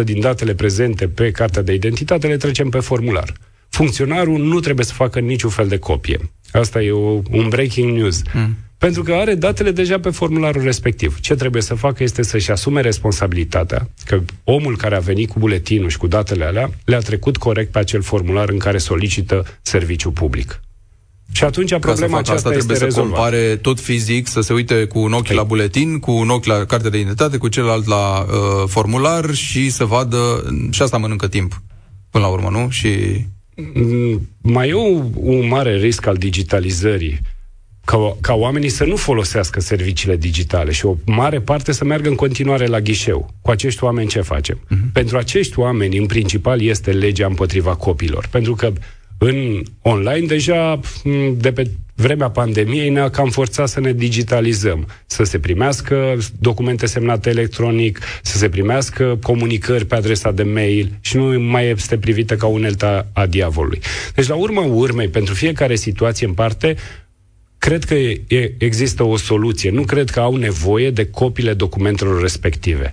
80% 0.00 0.04
din 0.04 0.20
datele 0.20 0.54
prezente 0.54 1.08
pe 1.08 1.30
cartea 1.30 1.62
de 1.62 1.72
identitate 1.72 2.26
le 2.26 2.36
trecem 2.36 2.68
pe 2.68 2.78
formular. 2.78 3.32
Funcționarul 3.68 4.38
nu 4.38 4.60
trebuie 4.60 4.84
să 4.84 4.92
facă 4.92 5.20
niciun 5.20 5.50
fel 5.50 5.68
de 5.68 5.78
copie. 5.78 6.18
Asta 6.52 6.82
e 6.82 6.90
o, 6.90 7.20
un 7.30 7.48
breaking 7.48 7.96
news. 7.96 8.22
Mm. 8.34 8.56
Pentru 8.78 9.02
că 9.02 9.12
are 9.12 9.34
datele 9.34 9.70
deja 9.70 10.00
pe 10.00 10.10
formularul 10.10 10.62
respectiv. 10.62 11.20
Ce 11.20 11.34
trebuie 11.34 11.62
să 11.62 11.74
facă 11.74 12.02
este 12.02 12.22
să-și 12.22 12.50
asume 12.50 12.80
responsabilitatea 12.80 13.90
că 14.04 14.20
omul 14.44 14.76
care 14.76 14.96
a 14.96 15.00
venit 15.00 15.30
cu 15.30 15.38
buletinul 15.38 15.88
și 15.88 15.98
cu 15.98 16.06
datele 16.06 16.44
alea 16.44 16.70
le-a 16.84 16.98
trecut 16.98 17.36
corect 17.36 17.72
pe 17.72 17.78
acel 17.78 18.02
formular 18.02 18.48
în 18.48 18.58
care 18.58 18.78
solicită 18.78 19.58
serviciu 19.62 20.10
public. 20.10 20.60
Și 21.32 21.44
atunci 21.44 21.78
problema 21.78 22.18
aceasta 22.18 22.32
asta 22.32 22.50
trebuie 22.50 22.76
să 22.76 22.84
rezolvat. 22.84 23.12
compare 23.12 23.56
tot 23.56 23.80
fizic, 23.80 24.28
să 24.28 24.40
se 24.40 24.52
uite 24.52 24.84
cu 24.84 24.98
un 24.98 25.12
ochi 25.12 25.28
Ei. 25.28 25.36
la 25.36 25.42
buletin, 25.42 25.98
cu 25.98 26.10
un 26.10 26.28
ochi 26.28 26.44
la 26.44 26.64
carte 26.64 26.88
de 26.88 26.98
identitate, 26.98 27.36
cu 27.36 27.48
celălalt 27.48 27.86
la 27.86 28.18
uh, 28.20 28.28
formular 28.66 29.34
și 29.34 29.70
să 29.70 29.84
vadă... 29.84 30.44
Și 30.70 30.82
asta 30.82 30.96
mănâncă 30.96 31.28
timp, 31.28 31.62
până 32.10 32.24
la 32.24 32.30
urmă, 32.30 32.48
nu? 32.50 32.68
Și... 32.70 32.88
Mm, 33.74 34.28
mai 34.42 34.68
e 34.68 34.74
un, 34.74 35.10
un 35.14 35.48
mare 35.48 35.76
risc 35.76 36.06
al 36.06 36.16
digitalizării 36.16 37.20
ca, 37.84 38.16
ca 38.20 38.34
oamenii 38.34 38.68
să 38.68 38.84
nu 38.84 38.96
folosească 38.96 39.60
serviciile 39.60 40.16
digitale 40.16 40.72
și 40.72 40.86
o 40.86 40.96
mare 41.04 41.40
parte 41.40 41.72
să 41.72 41.84
meargă 41.84 42.08
în 42.08 42.14
continuare 42.14 42.66
la 42.66 42.80
ghișeu. 42.80 43.34
Cu 43.42 43.50
acești 43.50 43.84
oameni 43.84 44.08
ce 44.08 44.20
facem? 44.20 44.58
Uh-huh. 44.58 44.92
Pentru 44.92 45.16
acești 45.16 45.58
oameni, 45.58 45.98
în 45.98 46.06
principal, 46.06 46.62
este 46.62 46.90
legea 46.90 47.26
împotriva 47.26 47.74
copilor. 47.74 48.26
Pentru 48.30 48.54
că 48.54 48.72
în 49.22 49.62
online, 49.82 50.26
deja 50.26 50.80
de 51.36 51.52
pe 51.52 51.70
vremea 51.94 52.30
pandemiei 52.30 52.88
ne-a 52.88 53.10
cam 53.10 53.30
forțat 53.30 53.68
să 53.68 53.80
ne 53.80 53.92
digitalizăm, 53.92 54.86
să 55.06 55.22
se 55.22 55.38
primească 55.38 56.18
documente 56.38 56.86
semnate 56.86 57.30
electronic, 57.30 58.00
să 58.22 58.36
se 58.36 58.48
primească 58.48 59.18
comunicări 59.22 59.84
pe 59.86 59.94
adresa 59.94 60.30
de 60.30 60.42
mail 60.42 60.92
și 61.00 61.16
nu 61.16 61.40
mai 61.40 61.68
este 61.68 61.98
privită 61.98 62.36
ca 62.36 62.46
unelta 62.46 63.08
a 63.12 63.26
diavolului. 63.26 63.80
Deci, 64.14 64.26
la 64.26 64.34
urma 64.34 64.62
urmei, 64.62 65.08
pentru 65.08 65.34
fiecare 65.34 65.74
situație 65.74 66.26
în 66.26 66.32
parte, 66.32 66.76
cred 67.58 67.84
că 67.84 67.94
e, 67.94 68.54
există 68.58 69.02
o 69.02 69.16
soluție. 69.16 69.70
Nu 69.70 69.82
cred 69.82 70.10
că 70.10 70.20
au 70.20 70.36
nevoie 70.36 70.90
de 70.90 71.06
copiile 71.06 71.54
documentelor 71.54 72.20
respective. 72.20 72.92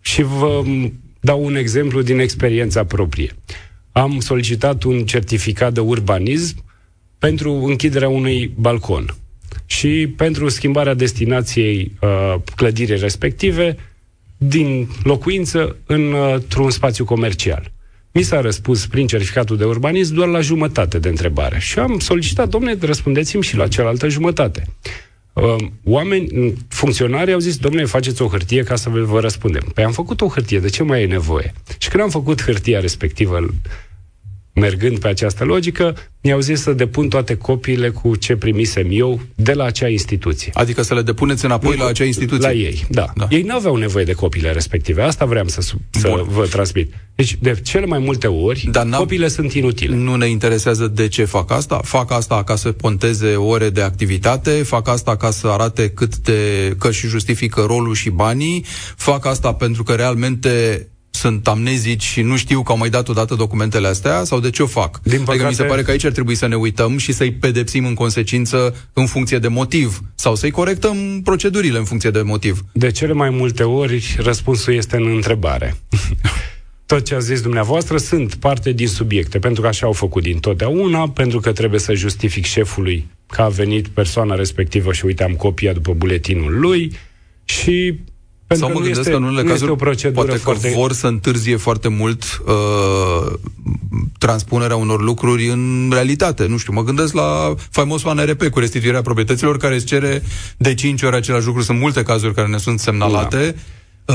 Și 0.00 0.22
vă 0.22 0.62
dau 1.20 1.44
un 1.44 1.56
exemplu 1.56 2.02
din 2.02 2.18
experiența 2.18 2.84
proprie 2.84 3.32
am 3.92 4.20
solicitat 4.20 4.82
un 4.82 5.04
certificat 5.06 5.72
de 5.72 5.80
urbanism 5.80 6.64
pentru 7.18 7.52
închiderea 7.52 8.08
unui 8.08 8.52
balcon 8.56 9.14
și 9.66 10.12
pentru 10.16 10.48
schimbarea 10.48 10.94
destinației 10.94 11.92
uh, 12.00 12.34
clădirii 12.56 12.96
respective 12.96 13.76
din 14.36 14.88
locuință 15.02 15.76
în, 15.86 16.12
uh, 16.12 16.34
într-un 16.34 16.70
spațiu 16.70 17.04
comercial. 17.04 17.72
Mi 18.12 18.22
s-a 18.22 18.40
răspuns 18.40 18.86
prin 18.86 19.06
certificatul 19.06 19.56
de 19.56 19.64
urbanism 19.64 20.14
doar 20.14 20.28
la 20.28 20.40
jumătate 20.40 20.98
de 20.98 21.08
întrebare. 21.08 21.58
Și 21.58 21.78
am 21.78 21.98
solicitat, 21.98 22.48
domnule, 22.48 22.76
răspundeți-mi 22.80 23.42
și 23.42 23.56
la 23.56 23.68
cealaltă 23.68 24.08
jumătate. 24.08 24.64
Uh, 25.32 25.56
oameni, 25.84 26.54
funcționarii 26.68 27.32
au 27.32 27.38
zis, 27.38 27.56
domnule, 27.56 27.84
faceți 27.84 28.22
o 28.22 28.28
hârtie 28.28 28.62
ca 28.62 28.76
să 28.76 28.88
vă 28.88 29.20
răspundem. 29.20 29.70
Păi 29.74 29.84
am 29.84 29.92
făcut 29.92 30.20
o 30.20 30.28
hârtie, 30.28 30.58
de 30.58 30.68
ce 30.68 30.82
mai 30.82 31.02
e 31.02 31.06
nevoie? 31.06 31.52
Și 31.78 31.88
când 31.88 32.02
am 32.02 32.10
făcut 32.10 32.42
hârtia 32.42 32.80
respectivă 32.80 33.48
mergând 34.54 34.98
pe 34.98 35.08
această 35.08 35.44
logică, 35.44 35.96
mi-au 36.22 36.40
zis 36.40 36.60
să 36.60 36.72
depun 36.72 37.08
toate 37.08 37.36
copiile 37.36 37.90
cu 37.90 38.16
ce 38.16 38.36
primisem 38.36 38.86
eu 38.90 39.20
de 39.34 39.52
la 39.52 39.64
acea 39.64 39.88
instituție. 39.88 40.50
Adică 40.54 40.82
să 40.82 40.94
le 40.94 41.02
depuneți 41.02 41.44
înapoi 41.44 41.76
la 41.76 41.86
acea 41.86 42.04
instituție? 42.04 42.46
La 42.46 42.52
ei, 42.52 42.86
da. 42.88 43.12
da. 43.14 43.26
Ei 43.30 43.42
nu 43.42 43.54
aveau 43.54 43.76
nevoie 43.76 44.04
de 44.04 44.12
copiile 44.12 44.52
respective. 44.52 45.02
Asta 45.02 45.24
vreau 45.24 45.48
să, 45.48 45.60
să 45.90 46.24
vă 46.28 46.46
transmit. 46.46 46.92
Deci, 47.14 47.36
de 47.40 47.60
cele 47.62 47.86
mai 47.86 47.98
multe 47.98 48.26
ori, 48.26 48.68
Dar 48.70 48.88
copiile 48.88 49.28
sunt 49.28 49.52
inutile. 49.52 49.96
Nu 49.96 50.14
ne 50.14 50.28
interesează 50.28 50.86
de 50.86 51.08
ce 51.08 51.24
fac 51.24 51.50
asta? 51.50 51.80
Fac 51.84 52.12
asta 52.12 52.44
ca 52.44 52.56
să 52.56 52.72
ponteze 52.72 53.34
ore 53.34 53.70
de 53.70 53.82
activitate, 53.82 54.50
fac 54.50 54.88
asta 54.88 55.16
ca 55.16 55.30
să 55.30 55.46
arate 55.46 55.88
cât 55.88 56.16
de, 56.16 56.74
că 56.78 56.90
și 56.90 57.06
justifică 57.06 57.64
rolul 57.66 57.94
și 57.94 58.10
banii, 58.10 58.64
fac 58.96 59.26
asta 59.26 59.52
pentru 59.54 59.82
că 59.82 59.92
realmente 59.92 60.86
sunt 61.22 61.48
amnezici 61.48 62.02
și 62.02 62.22
nu 62.22 62.36
știu 62.36 62.62
că 62.62 62.72
au 62.72 62.78
mai 62.78 62.90
dat 62.90 63.08
odată 63.08 63.34
documentele 63.34 63.88
astea 63.88 64.24
sau 64.24 64.40
de 64.40 64.50
ce 64.50 64.62
o 64.62 64.66
fac? 64.66 65.00
Din 65.02 65.18
păcate... 65.18 65.30
Adică 65.30 65.48
mi 65.48 65.54
se 65.54 65.62
pare 65.62 65.82
că 65.82 65.90
aici 65.90 66.04
ar 66.04 66.12
trebui 66.12 66.34
să 66.34 66.46
ne 66.46 66.56
uităm 66.56 66.98
și 66.98 67.12
să-i 67.12 67.32
pedepsim 67.32 67.84
în 67.84 67.94
consecință 67.94 68.74
în 68.92 69.06
funcție 69.06 69.38
de 69.38 69.48
motiv 69.48 70.00
sau 70.14 70.34
să-i 70.34 70.50
corectăm 70.50 71.20
procedurile 71.24 71.78
în 71.78 71.84
funcție 71.84 72.10
de 72.10 72.22
motiv. 72.22 72.64
De 72.72 72.90
cele 72.90 73.12
mai 73.12 73.30
multe 73.30 73.62
ori 73.62 74.16
răspunsul 74.18 74.74
este 74.74 74.96
în 74.96 75.06
întrebare. 75.06 75.76
Tot 76.86 77.04
ce 77.04 77.14
a 77.14 77.18
zis 77.18 77.40
dumneavoastră 77.40 77.96
sunt 77.96 78.34
parte 78.34 78.72
din 78.72 78.88
subiecte, 78.88 79.38
pentru 79.38 79.62
că 79.62 79.68
așa 79.68 79.86
au 79.86 79.92
făcut 79.92 80.22
din 80.22 80.38
totdeauna, 80.38 81.08
pentru 81.08 81.40
că 81.40 81.52
trebuie 81.52 81.80
să 81.80 81.94
justific 81.94 82.44
șefului 82.44 83.08
că 83.26 83.42
a 83.42 83.48
venit 83.48 83.88
persoana 83.88 84.34
respectivă 84.34 84.92
și 84.92 85.04
uite 85.04 85.24
am 85.24 85.34
copia 85.34 85.72
după 85.72 85.92
buletinul 85.92 86.60
lui 86.60 86.92
și 87.44 87.98
pentru 88.52 88.66
Sau 88.66 88.78
mă 88.78 88.84
gândesc 88.84 88.98
este, 88.98 89.10
că 89.10 89.16
în 89.16 89.22
unele 89.22 89.48
cazuri 89.48 89.70
o 89.70 89.74
procedură 89.74 90.24
poate 90.24 90.40
foarte... 90.40 90.68
că 90.68 90.74
vor 90.74 90.92
să 90.92 91.06
întârzie 91.06 91.56
foarte 91.56 91.88
mult 91.88 92.42
uh, 92.46 93.32
transpunerea 94.18 94.76
unor 94.76 95.02
lucruri 95.02 95.48
în 95.48 95.90
realitate. 95.92 96.46
Nu 96.46 96.56
știu, 96.56 96.72
mă 96.72 96.82
gândesc 96.82 97.14
la 97.14 97.54
faimosul 97.70 98.10
ANRP 98.10 98.42
cu 98.48 98.58
restituirea 98.58 99.02
proprietăților 99.02 99.56
care 99.56 99.74
îți 99.74 99.86
cere 99.86 100.22
de 100.56 100.74
5 100.74 101.02
ori 101.02 101.16
același 101.16 101.46
lucru. 101.46 101.62
Sunt 101.62 101.78
multe 101.78 102.02
cazuri 102.02 102.34
care 102.34 102.48
ne 102.48 102.58
sunt 102.58 102.80
semnalate. 102.80 103.54
Da. 103.56 103.60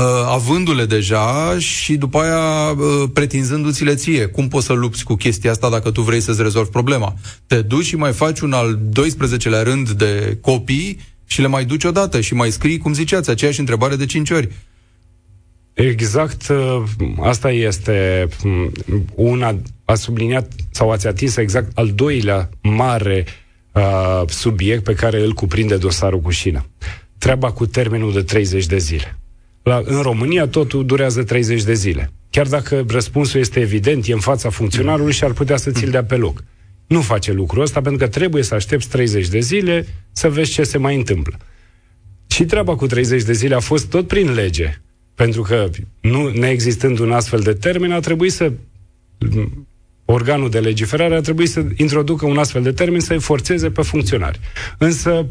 avându-le 0.26 0.84
deja 0.84 1.56
și 1.58 1.96
după 1.96 2.18
aia 2.18 2.70
uh, 2.70 3.08
pretinzându-ți-le 3.12 3.94
ție. 3.94 4.26
Cum 4.26 4.48
poți 4.48 4.66
să 4.66 4.72
lupți 4.72 5.04
cu 5.04 5.14
chestia 5.14 5.50
asta 5.50 5.70
dacă 5.70 5.90
tu 5.90 6.00
vrei 6.00 6.20
să-ți 6.20 6.42
rezolvi 6.42 6.70
problema? 6.70 7.14
Te 7.46 7.62
duci 7.62 7.84
și 7.84 7.96
mai 7.96 8.12
faci 8.12 8.40
un 8.40 8.52
al 8.52 8.78
12-lea 9.00 9.62
rând 9.62 9.90
de 9.90 10.38
copii 10.40 10.98
și 11.30 11.40
le 11.40 11.46
mai 11.46 11.64
duci 11.64 11.84
odată 11.84 12.20
și 12.20 12.34
mai 12.34 12.50
scrii, 12.50 12.78
cum 12.78 12.92
ziceați, 12.92 13.30
aceeași 13.30 13.60
întrebare 13.60 13.96
de 13.96 14.06
cinci 14.06 14.30
ori. 14.30 14.48
Exact, 15.72 16.48
uh, 16.48 16.82
asta 17.20 17.50
este 17.50 18.28
mm, 18.42 18.72
una, 19.14 19.60
a 19.84 19.94
subliniat 19.94 20.52
sau 20.70 20.90
ați 20.90 21.06
atins 21.06 21.36
exact 21.36 21.78
al 21.78 21.90
doilea 21.90 22.48
mare 22.62 23.24
uh, 23.72 24.22
subiect 24.26 24.84
pe 24.84 24.94
care 24.94 25.20
îl 25.20 25.32
cuprinde 25.32 25.76
dosarul 25.76 26.20
cu 26.20 26.30
șina. 26.30 26.66
Treaba 27.18 27.52
cu 27.52 27.66
termenul 27.66 28.12
de 28.12 28.22
30 28.22 28.66
de 28.66 28.78
zile. 28.78 29.18
La, 29.62 29.82
în 29.84 30.00
România 30.00 30.46
totul 30.46 30.86
durează 30.86 31.22
30 31.22 31.62
de 31.62 31.74
zile. 31.74 32.12
Chiar 32.30 32.46
dacă 32.46 32.84
răspunsul 32.88 33.40
este 33.40 33.60
evident, 33.60 34.06
e 34.06 34.12
în 34.12 34.20
fața 34.20 34.50
funcționarului 34.50 35.12
și 35.12 35.24
ar 35.24 35.32
putea 35.32 35.56
să 35.56 35.70
ți-l 35.70 35.90
dea 35.90 36.04
pe 36.04 36.16
loc 36.16 36.42
nu 36.88 37.00
face 37.00 37.32
lucrul 37.32 37.62
ăsta 37.62 37.80
pentru 37.80 38.04
că 38.04 38.10
trebuie 38.10 38.42
să 38.42 38.54
aștepți 38.54 38.88
30 38.88 39.28
de 39.28 39.40
zile 39.40 39.86
să 40.12 40.30
vezi 40.30 40.52
ce 40.52 40.62
se 40.62 40.78
mai 40.78 40.96
întâmplă. 40.96 41.36
Și 42.26 42.44
treaba 42.44 42.76
cu 42.76 42.86
30 42.86 43.22
de 43.22 43.32
zile 43.32 43.54
a 43.54 43.60
fost 43.60 43.90
tot 43.90 44.06
prin 44.06 44.32
lege. 44.32 44.80
Pentru 45.14 45.42
că, 45.42 45.70
nu 46.00 46.28
neexistând 46.28 46.98
un 46.98 47.12
astfel 47.12 47.40
de 47.40 47.52
termen, 47.52 47.92
a 47.92 48.00
trebuit 48.00 48.32
să 48.32 48.52
organul 50.04 50.50
de 50.50 50.60
legiferare 50.60 51.14
a 51.14 51.20
trebuit 51.20 51.50
să 51.50 51.64
introducă 51.76 52.26
un 52.26 52.38
astfel 52.38 52.62
de 52.62 52.72
termen 52.72 53.00
să-i 53.00 53.20
forțeze 53.20 53.70
pe 53.70 53.82
funcționari. 53.82 54.40
Însă, 54.78 55.26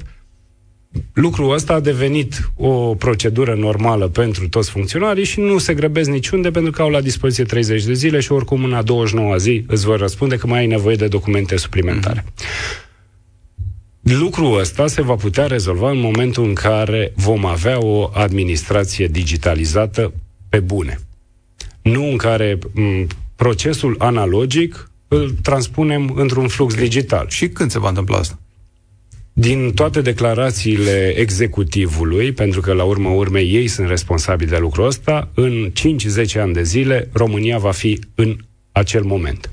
lucrul 1.13 1.53
ăsta 1.53 1.73
a 1.73 1.79
devenit 1.79 2.51
o 2.55 2.95
procedură 2.95 3.55
normală 3.55 4.07
pentru 4.07 4.49
toți 4.49 4.69
funcționarii 4.69 5.23
și 5.23 5.39
nu 5.39 5.57
se 5.57 5.73
grăbesc 5.73 6.09
niciunde 6.09 6.51
pentru 6.51 6.71
că 6.71 6.81
au 6.81 6.89
la 6.89 7.01
dispoziție 7.01 7.43
30 7.43 7.83
de 7.83 7.93
zile 7.93 8.19
și 8.19 8.31
oricum 8.31 8.63
în 8.63 8.73
a 8.73 8.81
29 8.81 9.37
zi 9.37 9.63
îți 9.67 9.85
vor 9.85 9.99
răspunde 9.99 10.35
că 10.35 10.47
mai 10.47 10.59
ai 10.59 10.67
nevoie 10.67 10.95
de 10.95 11.07
documente 11.07 11.57
suplimentare. 11.57 12.23
Mm-hmm. 12.23 12.97
Lucrul 14.01 14.59
ăsta 14.59 14.87
se 14.87 15.01
va 15.01 15.15
putea 15.15 15.47
rezolva 15.47 15.89
în 15.89 15.99
momentul 15.99 16.43
în 16.43 16.53
care 16.53 17.11
vom 17.15 17.45
avea 17.45 17.77
o 17.85 18.09
administrație 18.13 19.07
digitalizată 19.07 20.13
pe 20.49 20.59
bune. 20.59 20.99
Nu 21.81 22.03
în 22.03 22.17
care 22.17 22.57
m- 22.57 23.07
procesul 23.35 23.95
analogic 23.97 24.91
îl 25.07 25.35
transpunem 25.41 26.13
într-un 26.15 26.47
flux 26.47 26.75
digital. 26.75 27.25
Și 27.29 27.49
când 27.49 27.71
se 27.71 27.79
va 27.79 27.87
întâmpla 27.87 28.17
asta? 28.17 28.39
Din 29.39 29.71
toate 29.73 30.01
declarațiile 30.01 31.13
executivului, 31.15 32.31
pentru 32.31 32.61
că 32.61 32.73
la 32.73 32.83
urmă 32.83 33.09
urmei 33.09 33.49
ei 33.53 33.67
sunt 33.67 33.87
responsabili 33.87 34.49
de 34.49 34.57
lucrul 34.57 34.85
ăsta, 34.85 35.31
în 35.33 35.71
5-10 36.35 36.39
ani 36.39 36.53
de 36.53 36.63
zile 36.63 37.09
România 37.13 37.57
va 37.57 37.71
fi 37.71 37.99
în 38.15 38.37
acel 38.71 39.03
moment. 39.03 39.49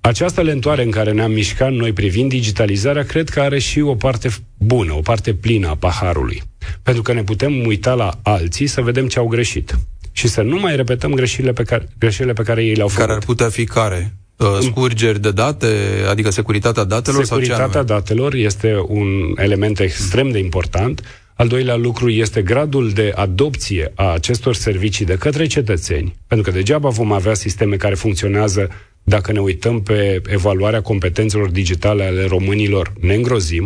Această 0.00 0.42
lentoare 0.42 0.82
în 0.82 0.90
care 0.90 1.12
ne-am 1.12 1.32
mișcat 1.32 1.72
noi 1.72 1.92
privind 1.92 2.28
digitalizarea, 2.28 3.04
cred 3.04 3.28
că 3.28 3.40
are 3.40 3.58
și 3.58 3.80
o 3.80 3.94
parte 3.94 4.28
bună, 4.58 4.92
o 4.92 5.00
parte 5.00 5.34
plină 5.34 5.68
a 5.68 5.74
paharului. 5.74 6.42
Pentru 6.82 7.02
că 7.02 7.12
ne 7.12 7.22
putem 7.22 7.66
uita 7.66 7.94
la 7.94 8.18
alții 8.22 8.66
să 8.66 8.80
vedem 8.80 9.08
ce 9.08 9.18
au 9.18 9.26
greșit. 9.26 9.78
Și 10.12 10.28
să 10.28 10.42
nu 10.42 10.58
mai 10.58 10.76
repetăm 10.76 11.12
greșelile 11.12 11.52
pe 11.52 11.62
care, 11.62 11.88
greșelile 11.98 12.32
pe 12.32 12.42
care 12.42 12.64
ei 12.64 12.74
le-au 12.74 12.88
făcut. 12.88 13.04
Care 13.04 13.16
ar 13.16 13.24
putea 13.24 13.48
fi 13.48 13.64
care? 13.64 14.12
Uh, 14.38 14.58
scurgeri 14.60 15.20
de 15.20 15.30
date, 15.30 15.66
adică 16.08 16.30
securitatea 16.30 16.84
datelor? 16.84 17.24
Securitatea 17.24 17.68
sau 17.70 17.80
ce 17.80 17.86
datelor 17.86 18.34
este 18.34 18.84
un 18.86 19.32
element 19.36 19.80
extrem 19.80 20.30
de 20.30 20.38
important. 20.38 21.02
Al 21.34 21.48
doilea 21.48 21.76
lucru 21.76 22.08
este 22.08 22.42
gradul 22.42 22.90
de 22.90 23.12
adopție 23.14 23.92
a 23.94 24.12
acestor 24.12 24.54
servicii 24.54 25.04
de 25.04 25.14
către 25.14 25.46
cetățeni, 25.46 26.14
pentru 26.26 26.50
că 26.50 26.56
degeaba 26.56 26.88
vom 26.88 27.12
avea 27.12 27.34
sisteme 27.34 27.76
care 27.76 27.94
funcționează 27.94 28.68
dacă 29.02 29.32
ne 29.32 29.40
uităm 29.40 29.82
pe 29.82 30.22
evaluarea 30.26 30.82
competențelor 30.82 31.50
digitale 31.50 32.04
ale 32.04 32.26
românilor, 32.26 32.92
ne 33.00 33.14
îngrozim. 33.14 33.62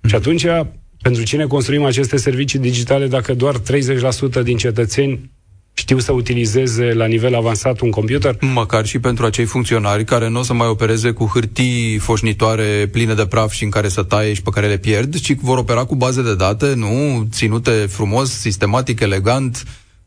Mm. 0.00 0.08
Și 0.08 0.14
atunci, 0.14 0.46
pentru 1.02 1.22
cine 1.22 1.44
construim 1.44 1.84
aceste 1.84 2.16
servicii 2.16 2.58
digitale 2.58 3.06
dacă 3.06 3.34
doar 3.34 3.54
30% 3.58 4.42
din 4.42 4.56
cetățeni 4.56 5.30
știu 5.74 5.98
să 5.98 6.12
utilizeze 6.12 6.92
la 6.92 7.06
nivel 7.06 7.34
avansat 7.34 7.80
un 7.80 7.90
computer? 7.90 8.36
Măcar 8.40 8.86
și 8.86 8.98
pentru 8.98 9.24
acei 9.24 9.44
funcționari 9.44 10.04
care 10.04 10.28
nu 10.28 10.38
o 10.38 10.42
să 10.42 10.52
mai 10.52 10.66
opereze 10.66 11.10
cu 11.10 11.30
hârtii 11.32 11.98
foșnitoare 11.98 12.88
pline 12.92 13.14
de 13.14 13.26
praf 13.26 13.52
și 13.52 13.64
în 13.64 13.70
care 13.70 13.88
să 13.88 14.02
taie 14.02 14.32
și 14.32 14.42
pe 14.42 14.50
care 14.50 14.66
le 14.66 14.76
pierd, 14.76 15.18
ci 15.20 15.34
vor 15.40 15.58
opera 15.58 15.84
cu 15.84 15.94
baze 15.94 16.22
de 16.22 16.34
date, 16.34 16.74
nu, 16.74 17.26
ținute 17.30 17.70
frumos, 17.70 18.30
sistematic, 18.30 19.00
elegant, 19.00 19.64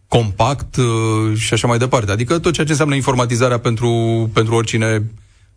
compact 0.08 0.76
uh, 0.76 1.38
și 1.38 1.54
așa 1.54 1.68
mai 1.68 1.78
departe. 1.78 2.12
Adică 2.12 2.40
tot 2.40 2.54
ceea 2.54 2.66
ce 2.66 2.72
înseamnă 2.72 2.96
informatizarea 2.96 3.60
pentru, 3.60 3.90
pentru 4.34 4.56
oricine 4.56 5.04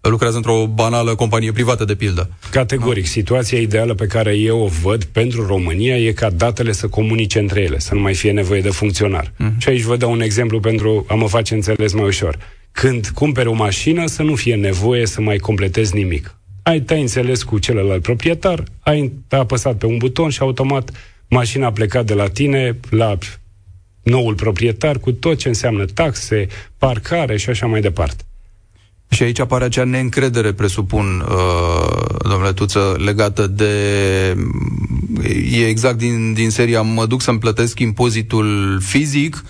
lucrează 0.01 0.37
într-o 0.37 0.67
banală 0.67 1.15
companie 1.15 1.53
privată, 1.53 1.85
de 1.85 1.95
pildă. 1.95 2.31
Categoric. 2.51 3.03
No. 3.03 3.09
Situația 3.09 3.59
ideală 3.59 3.95
pe 3.95 4.07
care 4.07 4.37
eu 4.37 4.61
o 4.61 4.67
văd 4.67 5.05
pentru 5.05 5.47
România 5.47 5.97
e 5.97 6.13
ca 6.13 6.31
datele 6.31 6.73
să 6.73 6.89
comunice 6.89 7.39
între 7.39 7.61
ele, 7.61 7.79
să 7.79 7.95
nu 7.95 8.01
mai 8.01 8.15
fie 8.15 8.33
nevoie 8.33 8.61
de 8.61 8.71
funcționar. 8.71 9.33
Mm. 9.37 9.55
Și 9.59 9.69
aici 9.69 9.83
vă 9.83 9.97
dau 9.97 10.11
un 10.11 10.21
exemplu 10.21 10.61
pentru 10.61 11.05
a 11.09 11.15
mă 11.15 11.29
face 11.29 11.55
înțeles 11.55 11.93
mai 11.93 12.05
ușor. 12.05 12.39
Când 12.73 13.07
cumperi 13.07 13.49
o 13.49 13.53
mașină, 13.53 14.07
să 14.07 14.23
nu 14.23 14.35
fie 14.35 14.55
nevoie 14.55 15.07
să 15.07 15.21
mai 15.21 15.37
completezi 15.37 15.95
nimic. 15.95 16.39
Ai, 16.63 16.81
te-ai 16.81 17.01
înțeles 17.01 17.43
cu 17.43 17.59
celălalt 17.59 18.03
proprietar, 18.03 18.65
ai 18.81 19.13
apăsat 19.29 19.77
pe 19.77 19.87
un 19.87 19.97
buton 19.97 20.31
și 20.31 20.41
automat 20.41 20.91
mașina 21.29 21.67
a 21.67 21.73
plecat 21.73 22.07
de 22.07 22.15
la 22.15 22.29
tine 22.29 22.79
la 22.91 23.19
noul 24.03 24.35
proprietar 24.35 24.99
cu 24.99 25.13
tot 25.13 25.39
ce 25.39 25.49
înseamnă 25.49 25.85
taxe, 25.85 26.47
parcare 26.79 27.37
și 27.37 27.51
așa 27.51 27.67
mai 27.67 27.81
departe. 27.81 28.28
Și 29.09 29.23
aici 29.23 29.39
apare 29.39 29.65
acea 29.65 29.85
neîncredere, 29.85 30.53
presupun, 30.53 31.25
uh, 31.29 32.05
domnule 32.29 32.53
Tuță, 32.53 32.97
legată 33.05 33.47
de... 33.47 33.73
E 35.51 35.67
exact 35.67 35.99
din, 35.99 36.33
din 36.33 36.51
seria 36.51 36.83
mă 36.83 37.07
duc 37.07 37.21
să-mi 37.21 37.39
plătesc 37.39 37.79
impozitul 37.79 38.79
fizic, 38.83 39.45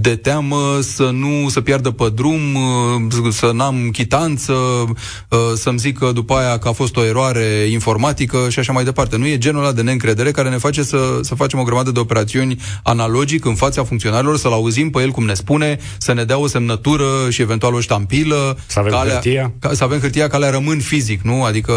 de 0.00 0.16
teamă 0.16 0.78
să 0.80 1.10
nu 1.12 1.48
să 1.48 1.60
piardă 1.60 1.90
pe 1.90 2.10
drum, 2.14 2.54
uh, 2.54 3.30
să 3.30 3.50
n-am 3.54 3.88
chitanță, 3.92 4.52
uh, 4.52 5.38
să-mi 5.54 5.78
zică 5.78 6.12
după 6.12 6.34
aia 6.34 6.58
că 6.58 6.68
a 6.68 6.72
fost 6.72 6.96
o 6.96 7.04
eroare 7.04 7.66
informatică 7.70 8.46
și 8.48 8.58
așa 8.58 8.72
mai 8.72 8.84
departe. 8.84 9.16
Nu 9.16 9.26
e 9.26 9.38
genul 9.38 9.62
ăla 9.62 9.72
de 9.72 9.82
neîncredere 9.82 10.30
care 10.30 10.48
ne 10.48 10.56
face 10.56 10.82
să, 10.82 11.18
să 11.22 11.34
facem 11.34 11.58
o 11.58 11.62
grămadă 11.62 11.90
de 11.90 11.98
operațiuni 11.98 12.60
analogic 12.82 13.44
în 13.44 13.54
fața 13.54 13.84
funcționarilor, 13.84 14.36
să-l 14.36 14.52
auzim 14.52 14.90
pe 14.90 15.02
el 15.02 15.10
cum 15.10 15.24
ne 15.24 15.34
spune, 15.34 15.78
să 15.98 16.12
ne 16.12 16.24
dea 16.24 16.38
o 16.38 16.46
semnătură 16.46 17.06
și 17.30 17.42
eventual 17.42 17.74
o 17.74 17.80
ștampilă. 17.80 18.58
Să 18.66 18.78
avem 18.78 18.92
calea, 18.92 19.12
hârtia. 19.12 19.52
Ca, 19.58 19.72
să 19.72 19.84
avem 19.84 20.00
hârtia 20.00 20.28
care 20.28 20.50
rămân 20.50 20.80
fizic, 20.80 21.22
nu? 21.22 21.44
Adică 21.44 21.72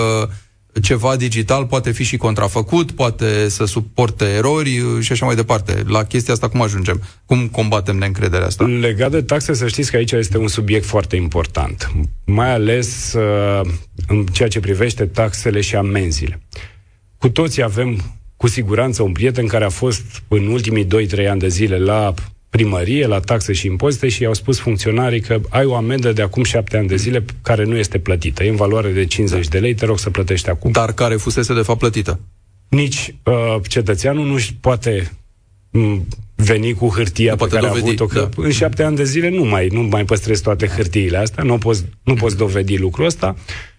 ceva 0.81 1.15
digital 1.15 1.65
poate 1.65 1.91
fi 1.91 2.03
și 2.03 2.17
contrafăcut, 2.17 2.91
poate 2.91 3.49
să 3.49 3.65
suporte 3.65 4.25
erori 4.25 4.79
uh, 4.79 5.01
și 5.01 5.11
așa 5.11 5.25
mai 5.25 5.35
departe. 5.35 5.83
La 5.87 6.03
chestia 6.03 6.33
asta 6.33 6.49
cum 6.49 6.61
ajungem? 6.61 7.01
Cum 7.25 7.47
combatem 7.47 7.97
neîncrederea 7.97 8.45
asta? 8.45 8.63
Legat 8.63 9.11
de 9.11 9.21
taxe, 9.21 9.53
să 9.53 9.67
știți 9.67 9.91
că 9.91 9.97
aici 9.97 10.11
este 10.11 10.37
un 10.37 10.47
subiect 10.47 10.85
foarte 10.85 11.15
important, 11.15 11.91
mai 12.25 12.53
ales 12.53 13.13
uh, 13.13 13.69
în 14.07 14.25
ceea 14.25 14.49
ce 14.49 14.59
privește 14.59 15.05
taxele 15.05 15.61
și 15.61 15.75
amenziile. 15.75 16.41
Cu 17.17 17.29
toții 17.29 17.63
avem 17.63 18.17
cu 18.37 18.47
siguranță 18.47 19.03
un 19.03 19.11
prieten 19.11 19.47
care 19.47 19.65
a 19.65 19.69
fost 19.69 20.23
în 20.27 20.47
ultimii 20.47 20.85
2-3 20.85 21.29
ani 21.29 21.39
de 21.39 21.47
zile 21.47 21.77
la 21.77 22.13
primărie, 22.49 23.07
la 23.07 23.19
taxe 23.19 23.53
și 23.53 23.67
impozite 23.67 24.09
și 24.09 24.21
i-au 24.21 24.33
spus 24.33 24.59
funcționarii 24.59 25.21
că 25.21 25.39
ai 25.49 25.65
o 25.65 25.75
amendă 25.75 26.13
de 26.13 26.21
acum 26.21 26.43
șapte 26.43 26.77
ani 26.77 26.87
de 26.87 26.95
zile 26.95 27.25
care 27.41 27.63
nu 27.63 27.75
este 27.75 27.99
plătită. 27.99 28.43
E 28.43 28.49
în 28.49 28.55
valoare 28.55 28.91
de 28.91 29.05
50 29.05 29.47
de 29.47 29.59
lei, 29.59 29.73
te 29.73 29.85
rog 29.85 29.99
să 29.99 30.09
plătești 30.09 30.49
acum. 30.49 30.71
Dar 30.71 30.93
care 30.93 31.15
fusese 31.15 31.53
de 31.53 31.61
fapt 31.61 31.79
plătită? 31.79 32.19
Nici 32.69 33.15
uh, 33.23 33.55
cetățeanul 33.67 34.25
nu-și 34.25 34.55
poate 34.55 35.11
mm, 35.11 35.17
veni 36.35 36.73
cu 36.73 36.87
hârtia 36.87 37.35
pe 37.35 37.47
care 37.47 37.67
dovedi, 37.67 37.85
a 37.85 37.87
avut-o, 37.87 38.05
că 38.05 38.29
da. 38.35 38.43
în 38.43 38.51
șapte 38.51 38.83
ani 38.83 38.95
de 38.95 39.03
zile 39.03 39.29
nu 39.29 39.43
mai, 39.43 39.67
nu 39.67 39.81
mai 39.81 40.05
păstrezi 40.05 40.41
toate 40.41 40.67
hârtiile 40.67 41.17
astea, 41.17 41.43
nu 41.43 41.57
poți, 41.57 41.85
nu 42.03 42.13
poți 42.13 42.37
dovedi 42.37 42.77
lucrul 42.77 43.05
ăsta 43.05 43.35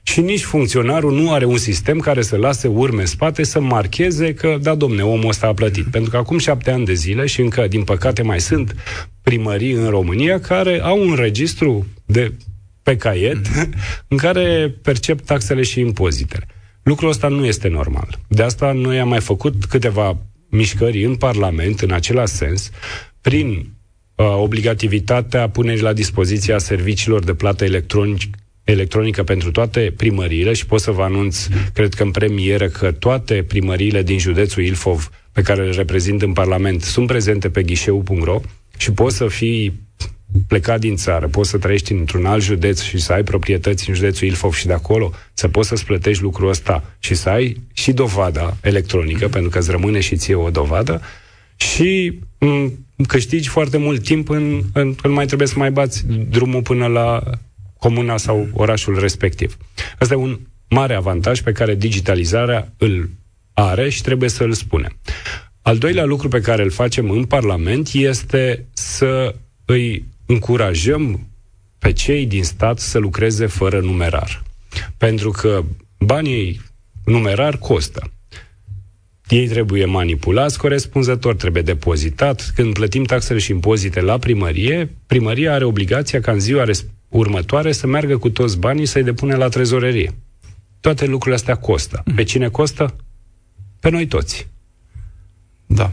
și 0.08 0.20
nici 0.20 0.42
funcționarul 0.42 1.12
nu 1.12 1.32
are 1.32 1.44
un 1.44 1.56
sistem 1.56 1.98
care 1.98 2.22
să 2.22 2.36
lase 2.36 2.68
urme 2.68 3.00
în 3.00 3.06
spate 3.06 3.42
să 3.42 3.60
marcheze 3.60 4.34
că, 4.34 4.58
da, 4.60 4.74
domne, 4.74 5.02
omul 5.02 5.28
ăsta 5.28 5.46
a 5.46 5.54
plătit. 5.54 5.86
Mm-hmm. 5.86 5.90
Pentru 5.90 6.10
că 6.10 6.16
acum 6.16 6.38
șapte 6.38 6.70
ani 6.70 6.84
de 6.84 6.94
zile 6.94 7.26
și 7.26 7.40
încă, 7.40 7.66
din 7.66 7.84
păcate, 7.84 8.22
mai 8.22 8.40
sunt 8.40 8.74
primării 9.22 9.72
în 9.72 9.88
România 9.88 10.40
care 10.40 10.80
au 10.82 11.08
un 11.08 11.14
registru 11.14 11.86
de 12.06 12.32
pe 12.82 12.96
caiet 12.96 13.48
mm-hmm. 13.48 13.68
în 14.08 14.16
care 14.16 14.74
percep 14.82 15.20
taxele 15.20 15.62
și 15.62 15.80
impozitele. 15.80 16.46
Lucrul 16.82 17.08
ăsta 17.08 17.28
nu 17.28 17.44
este 17.44 17.68
normal. 17.68 18.18
De 18.28 18.42
asta 18.42 18.72
noi 18.72 19.00
am 19.00 19.08
mai 19.08 19.20
făcut 19.20 19.64
câteva 19.64 20.18
mișcări 20.48 21.04
în 21.04 21.16
Parlament 21.16 21.80
în 21.80 21.90
același 21.90 22.32
sens, 22.32 22.70
prin 23.20 23.72
uh, 24.14 24.26
obligativitatea 24.36 25.48
punerii 25.48 25.82
la 25.82 25.92
dispoziția 25.92 26.58
serviciilor 26.58 27.24
de 27.24 27.34
plată 27.34 27.64
electronic, 27.64 28.20
electronică 28.64 29.22
pentru 29.22 29.50
toate 29.50 29.92
primăriile 29.96 30.52
și 30.52 30.66
pot 30.66 30.80
să 30.80 30.90
vă 30.90 31.02
anunț, 31.02 31.46
cred 31.72 31.94
că 31.94 32.02
în 32.02 32.10
premieră, 32.10 32.68
că 32.68 32.92
toate 32.92 33.42
primăriile 33.42 34.02
din 34.02 34.18
județul 34.18 34.62
Ilfov 34.62 35.10
pe 35.32 35.42
care 35.42 35.64
le 35.64 35.70
reprezint 35.70 36.22
în 36.22 36.32
Parlament 36.32 36.82
sunt 36.82 37.06
prezente 37.06 37.50
pe 37.50 37.62
ghișeu.ro 37.62 38.40
și 38.76 38.92
poți 38.92 39.16
să 39.16 39.26
fii 39.26 39.86
plecat 40.46 40.80
din 40.80 40.96
țară, 40.96 41.28
poți 41.28 41.50
să 41.50 41.58
trăiești 41.58 41.92
într-un 41.92 42.26
alt 42.26 42.42
județ 42.42 42.80
și 42.80 42.98
să 42.98 43.12
ai 43.12 43.22
proprietăți 43.22 43.88
în 43.88 43.94
județul 43.94 44.26
Ilfov 44.26 44.52
și 44.52 44.66
de 44.66 44.72
acolo 44.72 45.12
să 45.32 45.48
poți 45.48 45.68
să-ți 45.68 45.84
plătești 45.84 46.22
lucrul 46.22 46.48
ăsta 46.48 46.84
și 46.98 47.14
să 47.14 47.28
ai 47.28 47.60
și 47.72 47.92
dovada 47.92 48.56
electronică, 48.62 49.28
mm-hmm. 49.28 49.32
pentru 49.32 49.50
că 49.50 49.58
îți 49.58 49.70
rămâne 49.70 50.00
și 50.00 50.16
ție 50.16 50.34
o 50.34 50.50
dovadă 50.50 51.00
și 51.56 52.18
m- 52.38 52.72
câștigi 53.06 53.48
foarte 53.48 53.76
mult 53.76 54.02
timp 54.02 54.28
în, 54.28 54.62
în, 54.72 54.94
când 54.94 55.14
mai 55.14 55.26
trebuie 55.26 55.48
să 55.48 55.54
mai 55.56 55.70
bați 55.70 56.04
drumul 56.06 56.62
până 56.62 56.86
la 56.86 57.22
comuna 57.78 58.16
sau 58.16 58.48
orașul 58.52 58.98
respectiv. 58.98 59.56
Asta 59.98 60.14
e 60.14 60.16
un 60.16 60.38
mare 60.68 60.94
avantaj 60.94 61.40
pe 61.40 61.52
care 61.52 61.74
digitalizarea 61.74 62.72
îl 62.78 63.10
are 63.54 63.88
și 63.88 64.02
trebuie 64.02 64.28
să 64.28 64.44
îl 64.44 64.52
spunem. 64.52 64.98
Al 65.62 65.78
doilea 65.78 66.04
lucru 66.04 66.28
pe 66.28 66.40
care 66.40 66.62
îl 66.62 66.70
facem 66.70 67.10
în 67.10 67.24
Parlament 67.24 67.88
este 67.92 68.66
să 68.72 69.34
îi 69.64 70.04
încurajăm 70.28 71.28
pe 71.78 71.92
cei 71.92 72.26
din 72.26 72.44
stat 72.44 72.78
să 72.78 72.98
lucreze 72.98 73.46
fără 73.46 73.80
numerar. 73.80 74.42
Pentru 74.96 75.30
că 75.30 75.64
banii 75.98 76.60
numerar 77.04 77.58
costă. 77.58 78.10
Ei 79.28 79.48
trebuie 79.48 79.84
manipulați 79.84 80.58
corespunzător, 80.58 81.34
trebuie 81.34 81.62
depozitat. 81.62 82.52
Când 82.54 82.72
plătim 82.72 83.04
taxele 83.04 83.38
și 83.38 83.50
impozite 83.50 84.00
la 84.00 84.18
primărie, 84.18 84.96
primăria 85.06 85.52
are 85.52 85.64
obligația 85.64 86.20
ca 86.20 86.32
în 86.32 86.40
ziua 86.40 86.64
următoare 87.08 87.72
să 87.72 87.86
meargă 87.86 88.16
cu 88.16 88.30
toți 88.30 88.58
banii 88.58 88.86
să-i 88.86 89.02
depune 89.02 89.34
la 89.34 89.48
trezorerie. 89.48 90.14
Toate 90.80 91.06
lucrurile 91.06 91.34
astea 91.34 91.54
costă. 91.54 92.02
Pe 92.14 92.22
cine 92.22 92.48
costă? 92.48 92.96
Pe 93.80 93.90
noi 93.90 94.06
toți. 94.06 94.48
Da. 95.66 95.90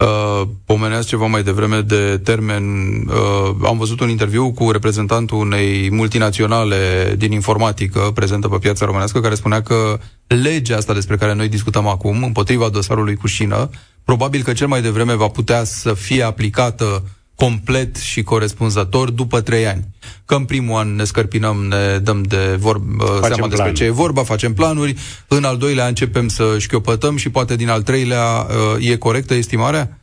Uh, 0.00 0.48
pomeneați 0.64 1.06
ceva 1.06 1.26
mai 1.26 1.42
devreme 1.42 1.80
de 1.80 2.20
termen. 2.24 2.64
Uh, 3.06 3.56
am 3.64 3.78
văzut 3.78 4.00
un 4.00 4.08
interviu 4.08 4.52
cu 4.52 4.70
reprezentantul 4.70 5.38
unei 5.38 5.90
multinaționale 5.90 7.14
din 7.18 7.32
informatică 7.32 8.10
prezentă 8.14 8.48
pe 8.48 8.58
piața 8.58 8.84
românească 8.84 9.20
care 9.20 9.34
spunea 9.34 9.62
că 9.62 9.98
legea 10.26 10.76
asta 10.76 10.94
despre 10.94 11.16
care 11.16 11.34
noi 11.34 11.48
discutăm 11.48 11.86
acum, 11.86 12.22
împotriva 12.22 12.68
dosarului 12.68 13.16
cu 13.16 13.26
șină, 13.26 13.70
probabil 14.04 14.42
că 14.42 14.52
cel 14.52 14.66
mai 14.66 14.82
devreme 14.82 15.14
va 15.14 15.28
putea 15.28 15.64
să 15.64 15.94
fie 15.94 16.22
aplicată 16.22 17.02
complet 17.44 17.96
și 17.96 18.22
corespunzător 18.22 19.10
după 19.10 19.40
trei 19.40 19.66
ani. 19.66 19.84
că 20.24 20.34
în 20.34 20.44
primul 20.44 20.78
an 20.78 20.94
ne 20.94 21.04
scărpinăm, 21.04 21.56
ne 21.68 21.98
dăm 21.98 22.22
de 22.22 22.56
vor, 22.58 22.80
seama 22.98 23.18
planuri. 23.18 23.48
despre 23.48 23.72
ce 23.72 23.84
e 23.84 23.90
vorba, 23.90 24.22
facem 24.22 24.54
planuri, 24.54 24.94
în 25.28 25.44
al 25.44 25.56
doilea 25.56 25.86
începem 25.86 26.28
să 26.28 26.56
șchiopătăm 26.58 27.16
și 27.16 27.28
poate 27.28 27.56
din 27.56 27.68
al 27.68 27.82
treilea 27.82 28.46
e 28.78 28.96
corectă 28.96 29.34
estimarea? 29.34 29.98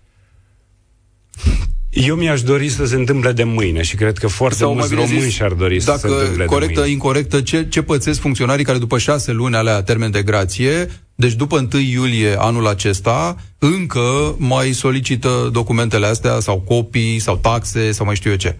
Eu 1.90 2.16
mi-aș 2.16 2.42
dori 2.42 2.70
să 2.70 2.86
se 2.86 2.96
întâmple 2.96 3.32
de 3.32 3.44
mâine 3.44 3.82
și 3.82 3.96
cred 3.96 4.18
că 4.18 4.28
foarte 4.28 4.58
Sau 4.58 4.74
mulți 4.74 4.94
români 4.94 5.20
zis, 5.20 5.34
și-ar 5.34 5.52
dori 5.52 5.80
să 5.80 5.98
se 6.00 6.08
întâmple 6.08 6.46
corectă, 6.46 6.74
de 6.74 6.80
mâine. 6.80 6.94
incorrectă, 6.94 7.42
ce, 7.42 7.68
ce 7.70 7.82
pățesc 7.82 8.20
funcționarii 8.20 8.66
care 8.66 8.78
după 8.78 8.98
șase 8.98 9.32
luni 9.32 9.56
alea 9.56 9.84
termen 9.84 10.12
de 10.12 10.24
grație, 10.24 10.90
deci 11.20 11.34
după 11.34 11.68
1 11.74 11.82
iulie 11.82 12.36
anul 12.40 12.68
acesta, 12.68 13.38
încă 13.60 14.36
mai 14.38 14.72
solicită 14.72 15.50
documentele 15.52 16.06
astea 16.06 16.40
sau 16.40 16.60
copii 16.60 17.20
sau 17.20 17.38
taxe 17.38 17.92
sau 17.92 18.06
mai 18.06 18.16
știu 18.16 18.32
eu 18.32 18.38
ce? 18.38 18.56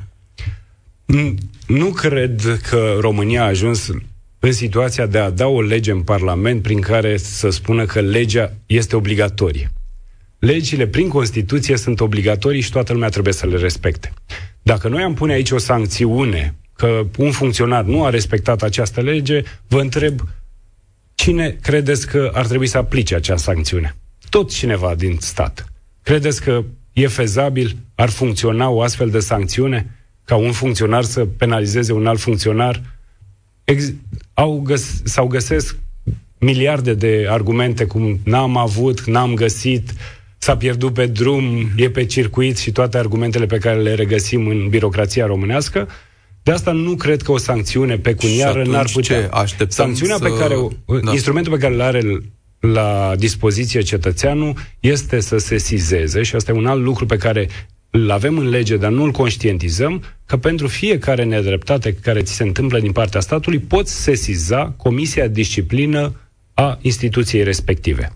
Nu 1.68 1.86
cred 1.86 2.60
că 2.70 2.98
România 3.00 3.44
a 3.44 3.48
ajuns 3.48 3.90
în 4.40 4.52
situația 4.52 5.06
de 5.06 5.18
a 5.18 5.30
da 5.30 5.48
o 5.48 5.62
lege 5.62 5.92
în 5.92 6.02
Parlament 6.02 6.62
prin 6.62 6.82
care 6.82 7.18
să 7.18 7.50
spună 7.50 7.86
că 7.86 8.00
legea 8.00 8.54
este 8.66 8.96
obligatorie. 8.96 9.72
Legile, 10.40 10.88
prin 10.88 11.08
Constituție, 11.08 11.78
sunt 11.78 12.00
obligatorii 12.00 12.62
și 12.62 12.72
toată 12.72 12.94
lumea 12.94 13.10
trebuie 13.10 13.34
să 13.34 13.46
le 13.46 13.58
respecte. 13.58 14.14
Dacă 14.62 14.88
noi 14.88 15.02
am 15.02 15.14
pune 15.14 15.34
aici 15.34 15.52
o 15.52 15.58
sancțiune 15.58 16.56
că 16.76 17.06
un 17.18 17.32
funcționar 17.32 17.84
nu 17.84 18.04
a 18.04 18.10
respectat 18.10 18.62
această 18.62 19.02
lege, 19.02 19.42
vă 19.68 19.82
întreb 19.82 20.22
cine 21.18 21.58
credeți 21.62 22.08
că 22.08 22.32
ar 22.34 22.48
trebui 22.48 22.68
să 22.68 22.78
aplice 22.78 23.16
acea 23.16 23.38
sancțiune? 23.38 23.96
Tot 24.30 24.52
cineva 24.52 24.96
din 24.96 25.18
stat. 25.20 25.66
Credeți 26.04 26.42
că 26.42 26.64
e 26.94 27.08
fezabil, 27.08 27.78
ar 27.96 28.10
funcționa 28.10 28.70
o 28.70 28.82
astfel 28.82 29.10
de 29.10 29.20
sancțiune? 29.20 29.92
Ca 30.26 30.36
un 30.36 30.52
funcționar 30.52 31.04
să 31.04 31.26
penalizeze 31.26 31.94
un 31.94 32.08
alt 32.08 32.20
funcționar? 32.20 32.82
Ex- 33.64 33.94
au 34.34 34.60
găs- 34.60 35.02
sau 35.04 35.28
găsesc 35.28 35.78
miliarde 36.40 36.94
de 36.94 37.28
argumente 37.30 37.86
cum 37.86 38.20
n-am 38.24 38.58
avut, 38.58 39.06
n-am 39.06 39.34
găsit, 39.34 39.90
uh, 39.90 39.96
s-a 40.38 40.58
pierdut 40.58 40.94
pe 40.94 41.06
drum, 41.06 41.70
e 41.76 41.90
pe 41.90 42.06
circuit 42.06 42.58
și 42.58 42.72
toate 42.72 42.98
argumentele 42.98 43.46
pe 43.46 43.58
care 43.58 43.82
le 43.82 43.94
regăsim 43.94 44.48
în 44.48 44.70
birocrația 44.70 45.26
românească. 45.26 45.88
De 46.48 46.54
asta 46.54 46.72
nu 46.72 46.96
cred 46.96 47.22
că 47.22 47.32
o 47.32 47.38
sancțiune 47.38 47.98
pecuniară 47.98 48.64
n-ar 48.64 48.90
putea. 48.94 49.22
Ce 49.22 49.30
așteptăm 49.32 49.86
Sancțiunea 49.86 50.16
să... 50.16 50.24
pe 50.24 50.38
care 50.38 50.56
o, 50.56 50.70
da. 51.04 51.12
instrumentul 51.12 51.52
pe 51.52 51.58
care 51.58 51.74
îl 51.74 51.82
are 51.82 52.02
la 52.60 53.14
dispoziție 53.18 53.82
cetățeanul 53.82 54.54
este 54.80 55.20
să 55.20 55.38
se 55.38 55.58
sizeze 55.58 56.24
și 56.24 56.36
asta 56.36 56.52
e 56.52 56.56
un 56.56 56.66
alt 56.66 56.82
lucru 56.82 57.06
pe 57.06 57.18
care 57.18 57.50
îl 57.90 58.12
avem 58.12 58.38
în 58.38 58.50
lege, 58.50 58.78
dar 58.78 58.92
nu 58.92 59.04
îl 59.04 59.12
conștientizăm, 59.12 60.04
că 60.26 60.38
pentru 60.38 60.68
fiecare 60.68 61.24
nedreptate 61.24 61.94
care 61.94 62.22
ți 62.22 62.34
se 62.34 62.44
întâmplă 62.44 62.80
din 62.80 62.92
partea 62.92 63.20
statului, 63.20 63.60
poți 63.60 64.02
sesiza 64.02 64.74
Comisia 64.78 65.28
de 65.28 65.34
Disciplină 65.34 66.14
a 66.54 66.78
instituției 66.82 67.44
respective. 67.44 68.12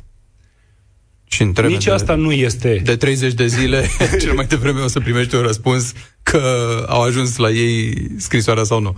Și 1.32 1.42
în 1.42 1.54
Nici 1.68 1.84
de, 1.84 1.92
asta 1.92 2.16
nu 2.16 2.32
este... 2.32 2.82
De 2.84 2.96
30 2.96 3.34
de 3.34 3.48
zile, 3.48 3.86
cel 4.22 4.34
mai 4.34 4.46
devreme 4.46 4.82
o 4.82 4.88
să 4.88 5.00
primești 5.00 5.36
un 5.36 5.42
răspuns 5.42 5.94
că 6.24 6.42
au 6.88 7.02
ajuns 7.02 7.38
la 7.38 7.50
ei 7.50 7.94
scrisoarea 8.18 8.64
sau 8.64 8.80
nu. 8.80 8.96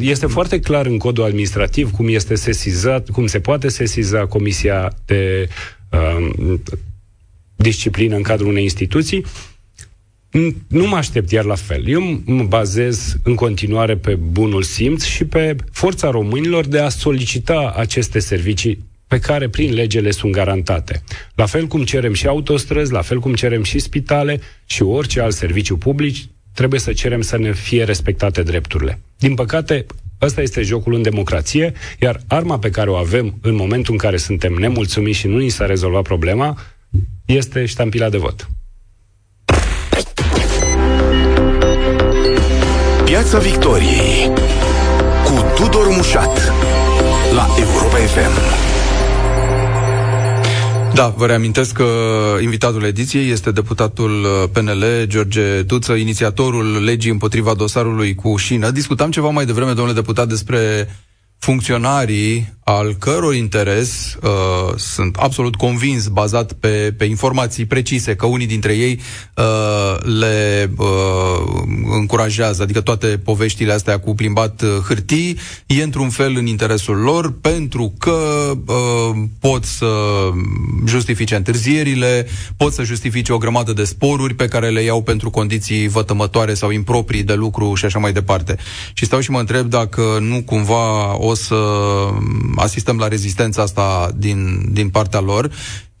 Este 0.00 0.26
foarte 0.26 0.60
clar 0.60 0.86
în 0.86 0.98
codul 0.98 1.24
administrativ 1.24 1.90
cum 1.90 2.08
este 2.08 2.34
sesizat, 2.34 3.08
cum 3.08 3.26
se 3.26 3.40
poate 3.40 3.68
sesiza 3.68 4.26
Comisia 4.26 4.92
de 5.04 5.48
uh, 5.90 6.54
Disciplină 7.56 8.16
în 8.16 8.22
cadrul 8.22 8.48
unei 8.48 8.62
instituții. 8.62 9.24
Nu 10.68 10.86
mă 10.86 10.96
aștept 10.96 11.30
iar 11.30 11.44
la 11.44 11.54
fel. 11.54 11.88
Eu 11.88 12.20
mă 12.24 12.42
bazez 12.42 13.16
în 13.22 13.34
continuare 13.34 13.96
pe 13.96 14.14
bunul 14.14 14.62
simț 14.62 15.04
și 15.04 15.24
pe 15.24 15.56
forța 15.72 16.10
românilor 16.10 16.66
de 16.66 16.78
a 16.78 16.88
solicita 16.88 17.74
aceste 17.76 18.18
servicii 18.18 18.90
pe 19.12 19.18
care 19.18 19.48
prin 19.48 19.74
lege 19.74 20.00
le 20.00 20.10
sunt 20.10 20.32
garantate. 20.32 21.02
La 21.34 21.46
fel 21.46 21.66
cum 21.66 21.84
cerem 21.84 22.12
și 22.12 22.26
autostrăzi, 22.26 22.92
la 22.92 23.02
fel 23.02 23.20
cum 23.20 23.34
cerem 23.34 23.62
și 23.62 23.78
spitale 23.78 24.40
și 24.66 24.82
orice 24.82 25.20
alt 25.20 25.34
serviciu 25.34 25.76
public, 25.76 26.16
trebuie 26.54 26.80
să 26.80 26.92
cerem 26.92 27.20
să 27.20 27.38
ne 27.38 27.52
fie 27.52 27.84
respectate 27.84 28.42
drepturile. 28.42 29.00
Din 29.18 29.34
păcate, 29.34 29.86
ăsta 30.22 30.42
este 30.42 30.62
jocul 30.62 30.94
în 30.94 31.02
democrație, 31.02 31.72
iar 32.00 32.20
arma 32.26 32.58
pe 32.58 32.70
care 32.70 32.90
o 32.90 32.94
avem 32.94 33.38
în 33.42 33.54
momentul 33.54 33.92
în 33.92 33.98
care 33.98 34.16
suntem 34.16 34.52
nemulțumiți 34.52 35.18
și 35.18 35.26
nu 35.26 35.38
ni 35.38 35.48
s-a 35.48 35.66
rezolvat 35.66 36.02
problema, 36.02 36.58
este 37.26 37.64
ștampila 37.64 38.08
de 38.08 38.16
vot. 38.16 38.48
Piața 43.04 43.38
Victoriei 43.38 44.32
cu 45.24 45.44
Tudor 45.54 45.88
Mușat 45.88 46.52
la 47.34 47.46
Europa 47.58 47.96
FM. 47.96 48.71
Da, 50.94 51.08
vă 51.16 51.26
reamintesc 51.26 51.72
că 51.72 51.84
invitatul 52.40 52.82
ediției 52.82 53.30
este 53.30 53.50
deputatul 53.50 54.10
uh, 54.24 54.48
PNL, 54.52 54.84
George 55.06 55.62
Tuță, 55.62 55.92
inițiatorul 55.92 56.84
legii 56.84 57.10
împotriva 57.10 57.54
dosarului 57.54 58.14
cu 58.14 58.36
șină. 58.36 58.70
Discutam 58.70 59.10
ceva 59.10 59.28
mai 59.28 59.44
devreme, 59.46 59.72
domnule 59.72 59.94
deputat, 59.94 60.28
despre 60.28 60.88
funcționarii 61.42 62.52
al 62.64 62.94
căror 62.98 63.34
interes 63.34 64.16
uh, 64.22 64.74
sunt 64.76 65.16
absolut 65.16 65.54
convins, 65.56 66.08
bazat 66.08 66.52
pe, 66.52 66.94
pe 66.96 67.04
informații 67.04 67.64
precise, 67.64 68.16
că 68.16 68.26
unii 68.26 68.46
dintre 68.46 68.72
ei 68.72 69.00
uh, 69.36 70.16
le 70.20 70.70
uh, 70.76 70.86
încurajează, 71.92 72.62
adică 72.62 72.80
toate 72.80 73.06
poveștile 73.06 73.72
astea 73.72 73.98
cu 73.98 74.14
plimbat 74.14 74.62
uh, 74.62 74.68
hârtii, 74.68 75.38
e 75.66 75.82
într-un 75.82 76.08
fel 76.08 76.34
în 76.36 76.46
interesul 76.46 76.96
lor, 76.96 77.32
pentru 77.40 77.92
că 77.98 78.50
uh, 78.66 79.22
pot 79.40 79.64
să 79.64 79.86
justifice 80.86 81.36
întârzierile, 81.36 82.26
pot 82.56 82.72
să 82.72 82.82
justifice 82.82 83.32
o 83.32 83.38
grămadă 83.38 83.72
de 83.72 83.84
sporuri 83.84 84.34
pe 84.34 84.48
care 84.48 84.68
le 84.68 84.82
iau 84.82 85.02
pentru 85.02 85.30
condiții 85.30 85.88
vătămătoare 85.88 86.54
sau 86.54 86.70
improprii 86.70 87.22
de 87.22 87.34
lucru 87.34 87.74
și 87.74 87.84
așa 87.84 87.98
mai 87.98 88.12
departe. 88.12 88.56
Și 88.92 89.04
stau 89.04 89.20
și 89.20 89.30
mă 89.30 89.38
întreb 89.38 89.66
dacă 89.66 90.18
nu 90.20 90.42
cumva 90.42 91.16
o 91.18 91.31
să 91.34 91.56
asistăm 92.56 92.98
la 92.98 93.08
rezistența 93.08 93.62
asta 93.62 94.10
din, 94.16 94.68
din 94.72 94.88
partea 94.88 95.20
lor 95.20 95.50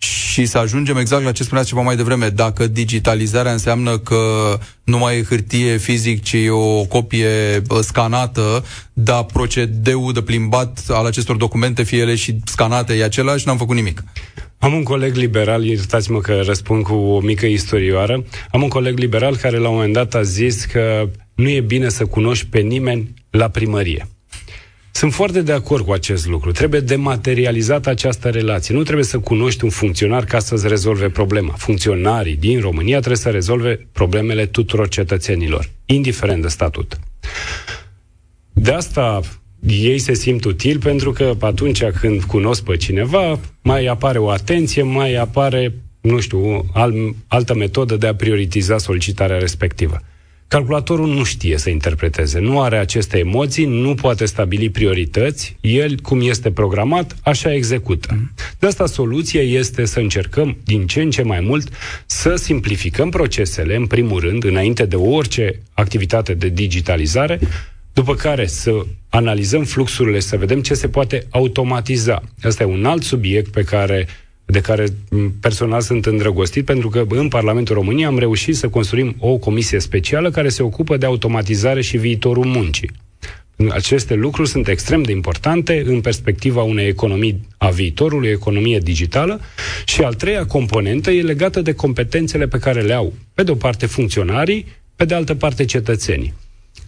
și 0.02 0.46
să 0.46 0.58
ajungem 0.58 0.96
exact 0.96 1.24
la 1.24 1.32
ce 1.32 1.42
spuneați 1.42 1.68
ceva 1.68 1.80
mai 1.80 1.96
devreme. 1.96 2.28
Dacă 2.28 2.66
digitalizarea 2.66 3.52
înseamnă 3.52 3.98
că 3.98 4.18
nu 4.84 4.98
mai 4.98 5.18
e 5.18 5.22
hârtie 5.22 5.76
fizic, 5.76 6.22
ci 6.22 6.32
e 6.32 6.50
o 6.50 6.84
copie 6.84 7.62
scanată, 7.80 8.64
dar 8.92 9.24
procedeul 9.24 10.12
de 10.12 10.22
plimbat 10.22 10.84
al 10.88 11.06
acestor 11.06 11.36
documente, 11.36 11.82
fie 11.82 11.98
ele 11.98 12.14
și 12.14 12.38
scanate, 12.44 12.94
e 12.94 13.04
același, 13.04 13.46
n-am 13.46 13.56
făcut 13.56 13.76
nimic. 13.76 14.04
Am 14.58 14.74
un 14.74 14.82
coleg 14.82 15.14
liberal, 15.14 15.64
iertați-mă 15.64 16.18
că 16.18 16.40
răspund 16.44 16.82
cu 16.82 16.94
o 16.94 17.20
mică 17.20 17.46
istorioară, 17.46 18.24
am 18.50 18.62
un 18.62 18.68
coleg 18.68 18.98
liberal 18.98 19.36
care 19.36 19.58
la 19.58 19.68
un 19.68 19.74
moment 19.74 19.92
dat 19.92 20.14
a 20.14 20.22
zis 20.22 20.64
că 20.64 21.08
nu 21.34 21.48
e 21.48 21.60
bine 21.60 21.88
să 21.88 22.04
cunoști 22.06 22.46
pe 22.46 22.58
nimeni 22.58 23.14
la 23.30 23.48
primărie. 23.48 24.08
Sunt 25.02 25.14
foarte 25.14 25.42
de 25.42 25.52
acord 25.52 25.84
cu 25.84 25.92
acest 25.92 26.26
lucru. 26.26 26.50
Trebuie 26.52 26.80
dematerializată 26.80 27.90
această 27.90 28.28
relație. 28.28 28.74
Nu 28.74 28.82
trebuie 28.82 29.04
să 29.04 29.18
cunoști 29.18 29.64
un 29.64 29.70
funcționar 29.70 30.24
ca 30.24 30.38
să-ți 30.38 30.68
rezolve 30.68 31.08
problema. 31.08 31.52
Funcționarii 31.52 32.36
din 32.36 32.60
România 32.60 32.96
trebuie 32.96 33.16
să 33.16 33.30
rezolve 33.30 33.88
problemele 33.92 34.46
tuturor 34.46 34.88
cetățenilor, 34.88 35.70
indiferent 35.84 36.42
de 36.42 36.48
statut. 36.48 36.98
De 38.52 38.72
asta 38.72 39.20
ei 39.66 39.98
se 39.98 40.14
simt 40.14 40.44
util 40.44 40.78
pentru 40.78 41.12
că 41.12 41.34
atunci 41.40 41.84
când 41.84 42.22
cunosc 42.22 42.62
pe 42.62 42.76
cineva, 42.76 43.38
mai 43.62 43.86
apare 43.86 44.18
o 44.18 44.30
atenție, 44.30 44.82
mai 44.82 45.14
apare, 45.14 45.74
nu 46.00 46.20
știu, 46.20 46.44
o 46.44 46.64
altă 47.26 47.54
metodă 47.54 47.96
de 47.96 48.06
a 48.06 48.14
prioritiza 48.14 48.78
solicitarea 48.78 49.38
respectivă. 49.38 50.00
Calculatorul 50.52 51.08
nu 51.08 51.24
știe 51.24 51.58
să 51.58 51.70
interpreteze, 51.70 52.38
nu 52.38 52.60
are 52.60 52.78
aceste 52.78 53.18
emoții, 53.18 53.64
nu 53.64 53.94
poate 53.94 54.24
stabili 54.24 54.70
priorități, 54.70 55.56
el, 55.60 56.00
cum 56.00 56.20
este 56.20 56.50
programat, 56.50 57.16
așa 57.22 57.54
execută. 57.54 58.32
De 58.58 58.66
asta 58.66 58.86
soluția 58.86 59.40
este 59.40 59.84
să 59.84 60.00
încercăm 60.00 60.56
din 60.64 60.86
ce 60.86 61.02
în 61.02 61.10
ce 61.10 61.22
mai 61.22 61.40
mult 61.40 61.68
să 62.06 62.36
simplificăm 62.36 63.10
procesele, 63.10 63.76
în 63.76 63.86
primul 63.86 64.20
rând, 64.20 64.44
înainte 64.44 64.84
de 64.84 64.96
orice 64.96 65.62
activitate 65.72 66.34
de 66.34 66.48
digitalizare, 66.48 67.40
după 67.92 68.14
care 68.14 68.46
să 68.46 68.70
analizăm 69.08 69.64
fluxurile, 69.64 70.20
să 70.20 70.36
vedem 70.36 70.60
ce 70.60 70.74
se 70.74 70.88
poate 70.88 71.26
automatiza. 71.30 72.22
Asta 72.42 72.62
e 72.62 72.66
un 72.66 72.84
alt 72.84 73.02
subiect 73.02 73.52
pe 73.52 73.62
care 73.62 74.06
de 74.44 74.60
care 74.60 74.86
personal 75.40 75.80
sunt 75.80 76.06
îndrăgostit, 76.06 76.64
pentru 76.64 76.88
că 76.88 77.04
în 77.08 77.28
Parlamentul 77.28 77.74
României 77.74 78.06
am 78.06 78.18
reușit 78.18 78.56
să 78.56 78.68
construim 78.68 79.16
o 79.18 79.36
comisie 79.36 79.78
specială 79.78 80.30
care 80.30 80.48
se 80.48 80.62
ocupă 80.62 80.96
de 80.96 81.06
automatizare 81.06 81.80
și 81.82 81.96
viitorul 81.96 82.44
muncii. 82.44 82.90
Aceste 83.70 84.14
lucruri 84.14 84.48
sunt 84.48 84.68
extrem 84.68 85.02
de 85.02 85.12
importante 85.12 85.82
în 85.86 86.00
perspectiva 86.00 86.62
unei 86.62 86.86
economii 86.86 87.40
a 87.58 87.68
viitorului, 87.70 88.28
economie 88.28 88.78
digitală 88.78 89.40
și 89.84 90.02
al 90.02 90.14
treia 90.14 90.46
componentă 90.46 91.10
e 91.10 91.22
legată 91.22 91.60
de 91.60 91.72
competențele 91.72 92.46
pe 92.46 92.58
care 92.58 92.80
le 92.80 92.92
au, 92.92 93.12
pe 93.34 93.42
de 93.42 93.50
o 93.50 93.54
parte 93.54 93.86
funcționarii, 93.86 94.66
pe 94.96 95.04
de 95.04 95.14
altă 95.14 95.34
parte 95.34 95.64
cetățenii. 95.64 96.34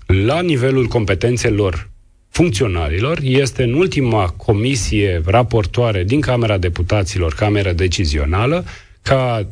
la 0.06 0.40
nivelul 0.40 0.86
competențelor 0.86 1.90
funcționarilor, 2.34 3.18
este 3.22 3.62
în 3.62 3.72
ultima 3.72 4.26
comisie 4.28 5.22
raportoare 5.24 6.04
din 6.04 6.20
Camera 6.20 6.58
Deputaților, 6.58 7.34
Camera 7.34 7.72
Decizională, 7.72 8.64
ca 9.02 9.46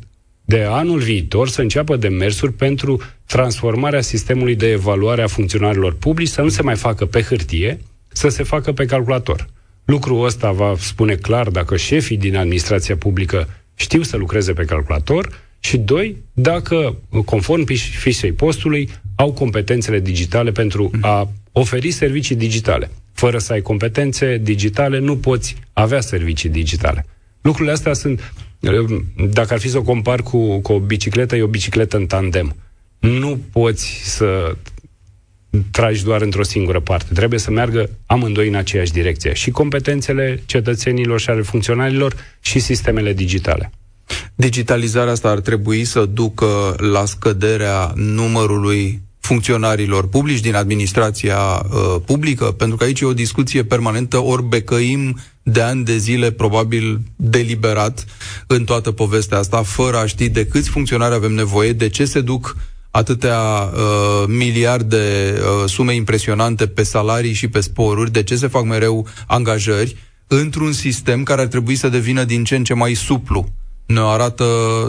de 0.45 0.67
anul 0.69 0.99
viitor 0.99 1.49
să 1.49 1.61
înceapă 1.61 1.97
demersuri 1.97 2.53
pentru 2.53 3.01
transformarea 3.27 4.01
sistemului 4.01 4.55
de 4.55 4.71
evaluare 4.71 5.23
a 5.23 5.27
funcționarilor 5.27 5.95
publici, 5.95 6.29
să 6.29 6.43
nu 6.43 6.49
se 6.49 6.63
mai 6.63 6.77
facă 6.77 7.07
pe 7.07 7.23
hârtie, 7.23 7.81
să 8.09 8.29
se 8.29 8.43
facă 8.43 8.73
pe 8.73 8.85
calculator. 8.85 9.47
Lucrul 9.85 10.25
ăsta 10.25 10.51
va 10.53 10.75
spune 10.79 11.15
clar 11.15 11.49
dacă 11.49 11.77
șefii 11.77 12.17
din 12.17 12.37
administrația 12.37 12.97
publică 12.97 13.49
știu 13.75 14.03
să 14.03 14.17
lucreze 14.17 14.53
pe 14.53 14.65
calculator 14.65 15.41
și, 15.61 15.77
doi, 15.77 16.17
dacă, 16.33 16.97
conform 17.25 17.65
fișei 17.99 18.33
postului, 18.33 18.89
au 19.15 19.33
competențele 19.33 20.01
digitale 20.01 20.51
pentru 20.51 20.91
a 21.01 21.29
oferi 21.53 21.91
servicii 21.91 22.37
digitale. 22.37 22.91
Fără 23.13 23.39
să 23.39 23.53
ai 23.53 23.61
competențe 23.61 24.39
digitale, 24.43 24.99
nu 24.99 25.17
poți 25.17 25.57
avea 25.73 26.01
servicii 26.01 26.49
digitale. 26.49 27.07
Lucrurile 27.41 27.73
astea 27.73 27.93
sunt, 27.93 28.33
dacă 29.31 29.53
ar 29.53 29.59
fi 29.59 29.69
să 29.69 29.79
o 29.79 29.83
compar 29.83 30.23
cu, 30.23 30.61
cu 30.61 30.73
o 30.73 30.79
bicicletă, 30.79 31.37
e 31.37 31.43
o 31.43 31.47
bicicletă 31.47 31.97
în 31.97 32.07
tandem. 32.07 32.57
Nu 32.99 33.41
poți 33.53 34.01
să 34.05 34.57
tragi 35.71 36.05
doar 36.05 36.23
într-o 36.23 36.43
singură 36.43 36.81
parte. 36.81 37.15
Trebuie 37.15 37.39
să 37.39 37.51
meargă 37.51 37.91
amândoi 38.07 38.49
în 38.49 38.55
aceeași 38.55 38.93
direcție. 38.93 39.33
Și 39.33 39.51
competențele 39.51 40.43
cetățenilor 40.47 41.21
și 41.21 41.31
ale 41.31 41.43
funcționarilor 41.43 42.15
și 42.41 42.59
sistemele 42.59 43.13
digitale. 43.13 43.71
Digitalizarea 44.35 45.13
asta 45.13 45.29
ar 45.29 45.41
trebui 45.41 45.85
să 45.85 46.05
ducă 46.05 46.75
la 46.79 47.05
scăderea 47.05 47.93
numărului 47.95 49.03
funcționarilor 49.23 50.09
publici 50.09 50.41
din 50.41 50.55
administrația 50.55 51.39
uh, 51.39 51.97
publică, 52.05 52.45
pentru 52.45 52.77
că 52.77 52.85
aici 52.85 53.01
e 53.01 53.05
o 53.05 53.13
discuție 53.13 53.65
permanentă, 53.65 54.19
ori 54.19 54.43
becăim 54.43 55.19
de 55.43 55.61
ani 55.61 55.85
de 55.85 55.97
zile, 55.97 56.31
probabil 56.31 57.01
deliberat, 57.17 58.05
în 58.47 58.65
toată 58.65 58.91
povestea 58.91 59.39
asta, 59.39 59.63
fără 59.63 59.97
a 59.97 60.07
ști 60.07 60.29
de 60.29 60.47
câți 60.47 60.69
funcționari 60.69 61.15
avem 61.15 61.33
nevoie, 61.33 61.73
de 61.73 61.89
ce 61.89 62.05
se 62.05 62.21
duc 62.21 62.57
atâtea 62.91 63.39
uh, 63.39 64.25
miliarde, 64.27 65.35
uh, 65.37 65.69
sume 65.69 65.95
impresionante 65.95 66.67
pe 66.67 66.83
salarii 66.83 67.33
și 67.33 67.49
pe 67.49 67.61
sporuri, 67.61 68.13
de 68.13 68.23
ce 68.23 68.37
se 68.37 68.47
fac 68.47 68.65
mereu 68.65 69.07
angajări 69.27 69.97
într-un 70.27 70.73
sistem 70.73 71.23
care 71.23 71.41
ar 71.41 71.47
trebui 71.47 71.75
să 71.75 71.89
devină 71.89 72.25
din 72.25 72.45
ce 72.45 72.57
în 72.57 72.65
ce 72.65 72.75
mai 72.75 72.95
suplu. 72.95 73.49
Ne 73.87 74.01
arată 74.01 74.45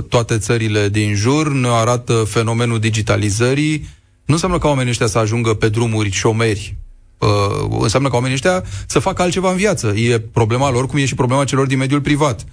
toate 0.10 0.38
țările 0.38 0.90
din 0.90 1.16
jur, 1.16 1.52
ne 1.52 1.68
arată 1.68 2.14
fenomenul 2.28 2.80
digitalizării, 2.80 3.88
nu 4.26 4.34
înseamnă 4.34 4.58
ca 4.58 4.68
oamenii 4.68 4.90
ăștia 4.92 5.08
să 5.08 5.18
ajungă 5.18 5.54
pe 5.54 5.70
drumuri 5.70 6.12
șomeri. 6.12 6.76
Uh, 7.18 7.78
înseamnă 7.80 8.08
ca 8.08 8.14
oamenii 8.14 8.36
ăștia 8.36 8.64
să 8.88 9.00
facă 9.00 9.22
altceva 9.22 9.52
în 9.52 9.58
viață. 9.58 9.88
E 9.88 10.20
problema 10.20 10.72
lor, 10.72 10.86
cum 10.86 11.00
e 11.00 11.06
și 11.06 11.16
problema 11.16 11.44
celor 11.44 11.68
din 11.68 11.78
mediul 11.78 12.02
privat. 12.02 12.46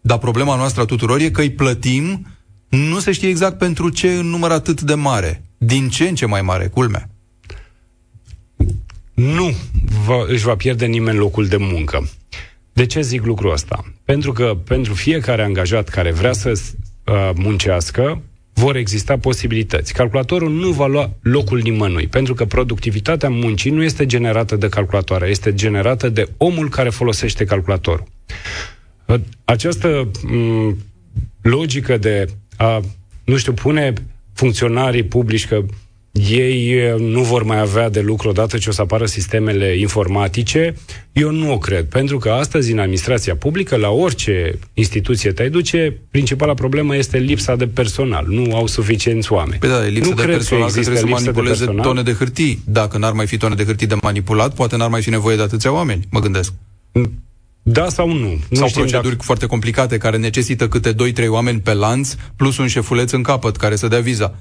Dar 0.00 0.18
problema 0.18 0.56
noastră 0.56 0.82
a 0.82 0.84
tuturor 0.84 1.20
e 1.20 1.30
că 1.30 1.40
îi 1.40 1.50
plătim, 1.50 2.26
nu 2.68 2.98
se 2.98 3.12
știe 3.12 3.28
exact 3.28 3.58
pentru 3.58 3.88
ce 3.88 4.12
în 4.12 4.26
număr 4.26 4.50
atât 4.50 4.80
de 4.80 4.94
mare. 4.94 5.42
Din 5.58 5.88
ce 5.88 6.08
în 6.08 6.14
ce 6.14 6.26
mai 6.26 6.42
mare, 6.42 6.66
culmea. 6.66 7.08
Nu 9.14 9.54
va, 10.06 10.24
își 10.26 10.44
va 10.44 10.56
pierde 10.56 10.86
nimeni 10.86 11.18
locul 11.18 11.46
de 11.46 11.56
muncă. 11.56 12.08
De 12.72 12.86
ce 12.86 13.00
zic 13.00 13.24
lucrul 13.24 13.52
ăsta? 13.52 13.84
Pentru 14.04 14.32
că 14.32 14.56
pentru 14.64 14.94
fiecare 14.94 15.42
angajat 15.42 15.88
care 15.88 16.12
vrea 16.12 16.32
să 16.32 16.50
uh, 16.50 17.30
muncească, 17.34 18.22
vor 18.62 18.76
exista 18.76 19.16
posibilități. 19.18 19.92
Calculatorul 19.92 20.50
nu 20.50 20.70
va 20.70 20.86
lua 20.86 21.10
locul 21.22 21.60
nimănui, 21.60 22.06
pentru 22.06 22.34
că 22.34 22.44
productivitatea 22.44 23.28
muncii 23.28 23.70
nu 23.70 23.82
este 23.82 24.06
generată 24.06 24.56
de 24.56 24.68
calculatoare, 24.68 25.28
este 25.28 25.54
generată 25.54 26.08
de 26.08 26.28
omul 26.36 26.68
care 26.68 26.88
folosește 26.90 27.44
calculatorul. 27.44 28.04
Această 29.44 30.10
m- 30.10 30.76
logică 31.42 31.96
de 31.96 32.26
a, 32.56 32.80
nu 33.24 33.36
știu, 33.36 33.52
pune 33.52 33.92
funcționarii 34.32 35.02
publici 35.02 35.46
că 35.48 35.64
ei 36.12 36.94
nu 36.98 37.22
vor 37.22 37.42
mai 37.42 37.58
avea 37.58 37.88
de 37.88 38.00
lucru 38.00 38.28
odată 38.28 38.58
ce 38.58 38.68
o 38.68 38.72
să 38.72 38.80
apară 38.80 39.06
sistemele 39.06 39.78
informatice, 39.78 40.74
eu 41.12 41.30
nu 41.30 41.52
o 41.52 41.58
cred. 41.58 41.84
Pentru 41.84 42.18
că 42.18 42.30
astăzi, 42.30 42.72
în 42.72 42.78
administrația 42.78 43.36
publică, 43.36 43.76
la 43.76 43.88
orice 43.88 44.58
instituție 44.74 45.32
te 45.32 45.48
duce, 45.48 46.00
principala 46.10 46.54
problemă 46.54 46.96
este 46.96 47.18
lipsa 47.18 47.56
de 47.56 47.66
personal. 47.66 48.24
Nu 48.28 48.56
au 48.56 48.66
suficienți 48.66 49.32
oameni. 49.32 49.58
Păi 49.58 49.68
da, 49.68 49.82
lipsa 49.82 50.08
nu 50.08 50.14
de 50.14 50.22
personal 50.22 50.70
că 50.70 50.80
trebuie 50.80 50.96
să 50.96 51.06
manipuleze 51.06 51.64
de 51.64 51.72
tone 51.82 52.02
de 52.02 52.12
hârtii. 52.12 52.62
Dacă 52.64 52.98
n-ar 52.98 53.12
mai 53.12 53.26
fi 53.26 53.36
tone 53.36 53.54
de 53.54 53.64
hârtii 53.64 53.86
de 53.86 53.96
manipulat, 54.02 54.54
poate 54.54 54.76
n-ar 54.76 54.88
mai 54.88 55.02
fi 55.02 55.10
nevoie 55.10 55.36
de 55.36 55.42
atâția 55.42 55.72
oameni, 55.72 56.06
mă 56.10 56.20
gândesc. 56.20 56.52
Da 57.62 57.88
sau 57.88 58.12
nu? 58.12 58.38
nu 58.48 58.56
sau 58.56 58.68
proceduri 58.72 59.12
dacă... 59.14 59.22
foarte 59.22 59.46
complicate 59.46 59.98
care 59.98 60.16
necesită 60.16 60.68
câte 60.68 60.94
2-3 60.94 60.96
oameni 61.28 61.60
pe 61.60 61.72
lanț, 61.72 62.14
plus 62.36 62.58
un 62.58 62.66
șefuleț 62.66 63.10
în 63.10 63.22
capăt 63.22 63.56
care 63.56 63.76
să 63.76 63.88
dea 63.88 64.00
viza 64.00 64.34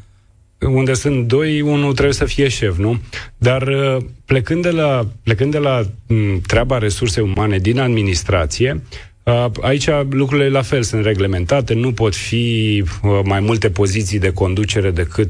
unde 0.67 0.93
sunt 0.93 1.27
doi, 1.27 1.61
unul 1.61 1.93
trebuie 1.93 2.13
să 2.13 2.25
fie 2.25 2.47
șef, 2.47 2.77
nu? 2.77 2.99
Dar 3.37 3.61
uh, 3.61 3.97
plecând 4.25 4.61
de 4.61 4.69
la, 4.69 5.07
plecând 5.23 5.51
de 5.51 5.57
la 5.57 5.81
mm, 6.07 6.41
treaba 6.47 6.77
resurse 6.77 7.21
umane 7.21 7.57
din 7.57 7.79
administrație, 7.79 8.81
uh, 9.23 9.45
Aici 9.61 9.89
lucrurile 10.09 10.49
la 10.49 10.61
fel 10.61 10.83
sunt 10.83 11.05
reglementate, 11.05 11.73
nu 11.73 11.91
pot 11.93 12.15
fi 12.15 12.83
uh, 13.03 13.19
mai 13.23 13.39
multe 13.39 13.69
poziții 13.69 14.19
de 14.19 14.31
conducere 14.31 14.91
decât 14.91 15.29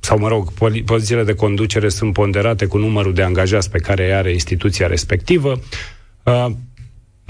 sau 0.00 0.18
mă 0.18 0.28
rog, 0.28 0.52
pozițiile 0.84 1.24
de 1.24 1.34
conducere 1.34 1.88
sunt 1.88 2.12
ponderate 2.12 2.66
cu 2.66 2.78
numărul 2.78 3.14
de 3.14 3.22
angajați 3.22 3.70
pe 3.70 3.78
care 3.78 4.12
are 4.12 4.32
instituția 4.32 4.86
respectivă. 4.86 5.60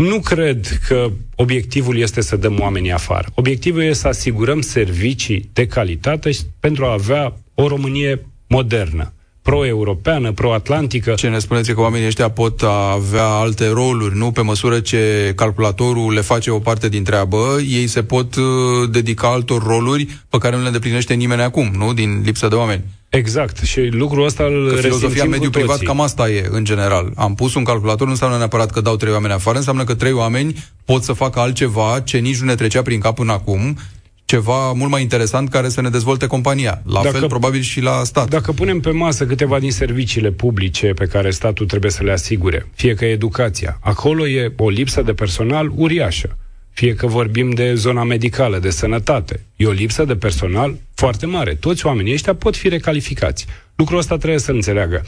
Nu 0.08 0.20
cred 0.20 0.78
că 0.88 1.10
obiectivul 1.36 1.98
este 1.98 2.20
să 2.20 2.36
dăm 2.36 2.60
oamenii 2.60 2.92
afară. 2.92 3.28
Obiectivul 3.34 3.82
este 3.82 3.94
să 3.94 4.08
asigurăm 4.08 4.60
servicii 4.60 5.50
de 5.52 5.66
calitate 5.66 6.30
pentru 6.60 6.84
a 6.84 6.92
avea 6.92 7.36
o 7.54 7.68
Românie 7.68 8.26
modernă 8.46 9.12
pro-europeană, 9.42 10.32
pro-atlantică. 10.32 11.12
Ce 11.12 11.28
ne 11.28 11.38
spuneți 11.38 11.72
că 11.72 11.80
oamenii 11.80 12.06
ăștia 12.06 12.28
pot 12.28 12.62
avea 12.92 13.26
alte 13.26 13.68
roluri, 13.68 14.16
nu? 14.16 14.30
Pe 14.30 14.40
măsură 14.40 14.80
ce 14.80 15.32
calculatorul 15.36 16.12
le 16.12 16.20
face 16.20 16.50
o 16.50 16.58
parte 16.58 16.88
din 16.88 17.04
treabă, 17.04 17.58
ei 17.68 17.86
se 17.86 18.02
pot 18.02 18.34
uh, 18.34 18.44
dedica 18.90 19.28
altor 19.28 19.62
roluri 19.62 20.06
pe 20.28 20.38
care 20.38 20.56
nu 20.56 20.60
le 20.60 20.66
îndeplinește 20.66 21.14
nimeni 21.14 21.42
acum, 21.42 21.72
nu? 21.76 21.92
Din 21.92 22.22
lipsă 22.24 22.48
de 22.48 22.54
oameni. 22.54 22.82
Exact. 23.12 23.58
Și 23.58 23.80
lucrul 23.80 24.24
ăsta 24.24 24.44
îl 24.44 24.68
că 24.74 24.80
filozofia 24.80 25.24
mediul 25.24 25.50
privat 25.50 25.78
cam 25.78 26.00
asta 26.00 26.28
e, 26.28 26.46
în 26.50 26.64
general. 26.64 27.12
Am 27.16 27.34
pus 27.34 27.54
un 27.54 27.64
calculator, 27.64 28.04
nu 28.04 28.12
înseamnă 28.12 28.36
neapărat 28.36 28.70
că 28.70 28.80
dau 28.80 28.96
trei 28.96 29.12
oameni 29.12 29.32
afară, 29.32 29.56
înseamnă 29.56 29.84
că 29.84 29.94
trei 29.94 30.12
oameni 30.12 30.64
pot 30.84 31.02
să 31.02 31.12
facă 31.12 31.40
altceva 31.40 32.00
ce 32.04 32.18
nici 32.18 32.38
nu 32.38 32.46
ne 32.46 32.54
trecea 32.54 32.82
prin 32.82 33.00
cap 33.00 33.14
până 33.14 33.32
acum 33.32 33.76
ceva 34.24 34.72
mult 34.72 34.90
mai 34.90 35.02
interesant 35.02 35.48
care 35.48 35.68
să 35.68 35.80
ne 35.80 35.88
dezvolte 35.88 36.26
compania. 36.26 36.82
La 36.84 37.02
dacă, 37.02 37.18
fel, 37.18 37.28
probabil, 37.28 37.60
și 37.60 37.80
la 37.80 38.00
stat. 38.04 38.28
Dacă 38.28 38.52
punem 38.52 38.80
pe 38.80 38.90
masă 38.90 39.26
câteva 39.26 39.58
din 39.58 39.72
serviciile 39.72 40.30
publice 40.30 40.86
pe 40.86 41.06
care 41.06 41.30
statul 41.30 41.66
trebuie 41.66 41.90
să 41.90 42.02
le 42.02 42.12
asigure, 42.12 42.66
fie 42.74 42.94
că 42.94 43.04
educația, 43.04 43.78
acolo 43.80 44.28
e 44.28 44.52
o 44.56 44.68
lipsă 44.68 45.02
de 45.02 45.12
personal 45.12 45.72
uriașă. 45.74 46.36
Fie 46.72 46.94
că 46.94 47.06
vorbim 47.06 47.50
de 47.50 47.74
zona 47.74 48.04
medicală, 48.04 48.58
de 48.58 48.70
sănătate, 48.70 49.44
e 49.56 49.66
o 49.66 49.70
lipsă 49.70 50.04
de 50.04 50.16
personal 50.16 50.78
foarte 50.94 51.26
mare. 51.26 51.54
Toți 51.54 51.86
oamenii 51.86 52.12
ăștia 52.12 52.34
pot 52.34 52.56
fi 52.56 52.68
recalificați. 52.68 53.46
Lucrul 53.74 53.98
ăsta 53.98 54.16
trebuie 54.16 54.40
să 54.40 54.50
înțeleagă. 54.50 55.02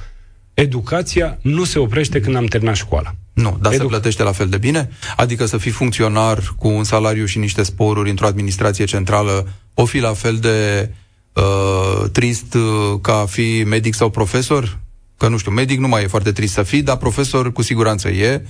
Educația 0.54 1.38
nu 1.42 1.64
se 1.64 1.78
oprește 1.78 2.20
când 2.20 2.36
am 2.36 2.44
terminat 2.44 2.74
școala. 2.74 3.14
Nu, 3.32 3.58
dar 3.60 3.72
Educ- 3.72 3.76
se 3.76 3.84
plătește 3.84 4.22
la 4.22 4.32
fel 4.32 4.48
de 4.48 4.58
bine? 4.58 4.90
Adică 5.16 5.46
să 5.46 5.56
fii 5.56 5.70
funcționar 5.70 6.54
cu 6.56 6.68
un 6.68 6.84
salariu 6.84 7.24
și 7.24 7.38
niște 7.38 7.62
sporuri 7.62 8.10
într-o 8.10 8.26
administrație 8.26 8.84
centrală 8.84 9.48
o 9.74 9.84
fi 9.84 9.98
la 9.98 10.12
fel 10.12 10.36
de 10.36 10.90
uh, 11.32 12.10
trist 12.12 12.54
uh, 12.54 12.98
ca 13.00 13.18
a 13.18 13.26
fi 13.26 13.62
medic 13.66 13.94
sau 13.94 14.10
profesor? 14.10 14.78
Că 15.16 15.28
nu 15.28 15.36
știu, 15.38 15.50
medic 15.50 15.78
nu 15.78 15.88
mai 15.88 16.02
e 16.02 16.06
foarte 16.06 16.32
trist 16.32 16.52
să 16.52 16.62
fii, 16.62 16.82
dar 16.82 16.96
profesor 16.96 17.52
cu 17.52 17.62
siguranță 17.62 18.08
e. 18.08 18.42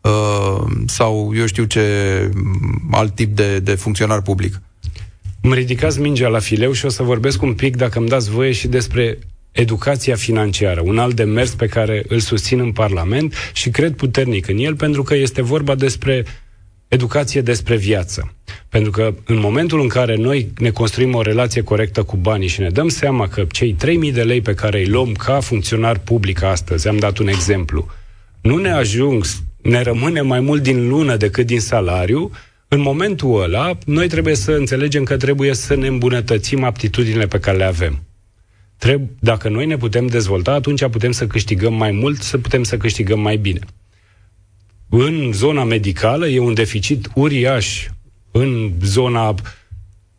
Uh, 0.00 0.64
sau 0.86 1.32
eu 1.34 1.46
știu 1.46 1.64
ce 1.64 1.82
alt 2.90 3.14
tip 3.14 3.36
de, 3.36 3.58
de 3.58 3.74
funcționar 3.74 4.22
public. 4.22 4.60
Mă 5.42 5.54
ridicați 5.54 6.00
mingea 6.00 6.28
la 6.28 6.38
fileu 6.38 6.72
și 6.72 6.84
o 6.84 6.88
să 6.88 7.02
vorbesc 7.02 7.42
un 7.42 7.54
pic, 7.54 7.76
dacă 7.76 7.98
îmi 7.98 8.08
dați 8.08 8.30
voie, 8.30 8.52
și 8.52 8.68
despre 8.68 9.18
educația 9.52 10.14
financiară, 10.14 10.80
un 10.84 10.98
alt 10.98 11.14
demers 11.14 11.54
pe 11.54 11.66
care 11.66 12.04
îl 12.08 12.18
susțin 12.18 12.58
în 12.60 12.72
Parlament 12.72 13.34
și 13.52 13.70
cred 13.70 13.94
puternic 13.94 14.48
în 14.48 14.58
el, 14.58 14.76
pentru 14.76 15.02
că 15.02 15.14
este 15.14 15.42
vorba 15.42 15.74
despre 15.74 16.24
educație 16.88 17.40
despre 17.40 17.76
viață. 17.76 18.32
Pentru 18.68 18.90
că 18.90 19.14
în 19.24 19.38
momentul 19.38 19.80
în 19.80 19.88
care 19.88 20.16
noi 20.16 20.52
ne 20.58 20.70
construim 20.70 21.14
o 21.14 21.22
relație 21.22 21.62
corectă 21.62 22.02
cu 22.02 22.16
banii 22.16 22.48
și 22.48 22.60
ne 22.60 22.68
dăm 22.68 22.88
seama 22.88 23.28
că 23.28 23.44
cei 23.50 23.76
3.000 24.08 24.12
de 24.12 24.22
lei 24.22 24.40
pe 24.40 24.54
care 24.54 24.78
îi 24.78 24.86
luăm 24.86 25.12
ca 25.12 25.40
funcționar 25.40 25.98
public 25.98 26.42
astăzi, 26.42 26.88
am 26.88 26.98
dat 26.98 27.18
un 27.18 27.28
exemplu, 27.28 27.88
nu 28.40 28.56
ne 28.56 28.70
ajung, 28.70 29.24
ne 29.62 29.82
rămâne 29.82 30.20
mai 30.20 30.40
mult 30.40 30.62
din 30.62 30.88
lună 30.88 31.16
decât 31.16 31.46
din 31.46 31.60
salariu, 31.60 32.30
în 32.68 32.80
momentul 32.80 33.42
ăla, 33.42 33.78
noi 33.86 34.08
trebuie 34.08 34.34
să 34.34 34.52
înțelegem 34.52 35.04
că 35.04 35.16
trebuie 35.16 35.54
să 35.54 35.74
ne 35.74 35.86
îmbunătățim 35.86 36.64
aptitudinile 36.64 37.26
pe 37.26 37.38
care 37.38 37.56
le 37.56 37.64
avem. 37.64 38.02
Treb- 38.76 39.08
dacă 39.18 39.48
noi 39.48 39.66
ne 39.66 39.76
putem 39.76 40.06
dezvolta, 40.06 40.52
atunci 40.52 40.86
putem 40.86 41.12
să 41.12 41.26
câștigăm 41.26 41.74
mai 41.74 41.90
mult, 41.90 42.22
să 42.22 42.38
putem 42.38 42.62
să 42.62 42.76
câștigăm 42.76 43.20
mai 43.20 43.36
bine. 43.36 43.60
În 44.88 45.30
zona 45.32 45.64
medicală 45.64 46.28
e 46.28 46.38
un 46.38 46.54
deficit 46.54 47.08
uriaș 47.14 47.86
în 48.30 48.72
zona 48.82 49.34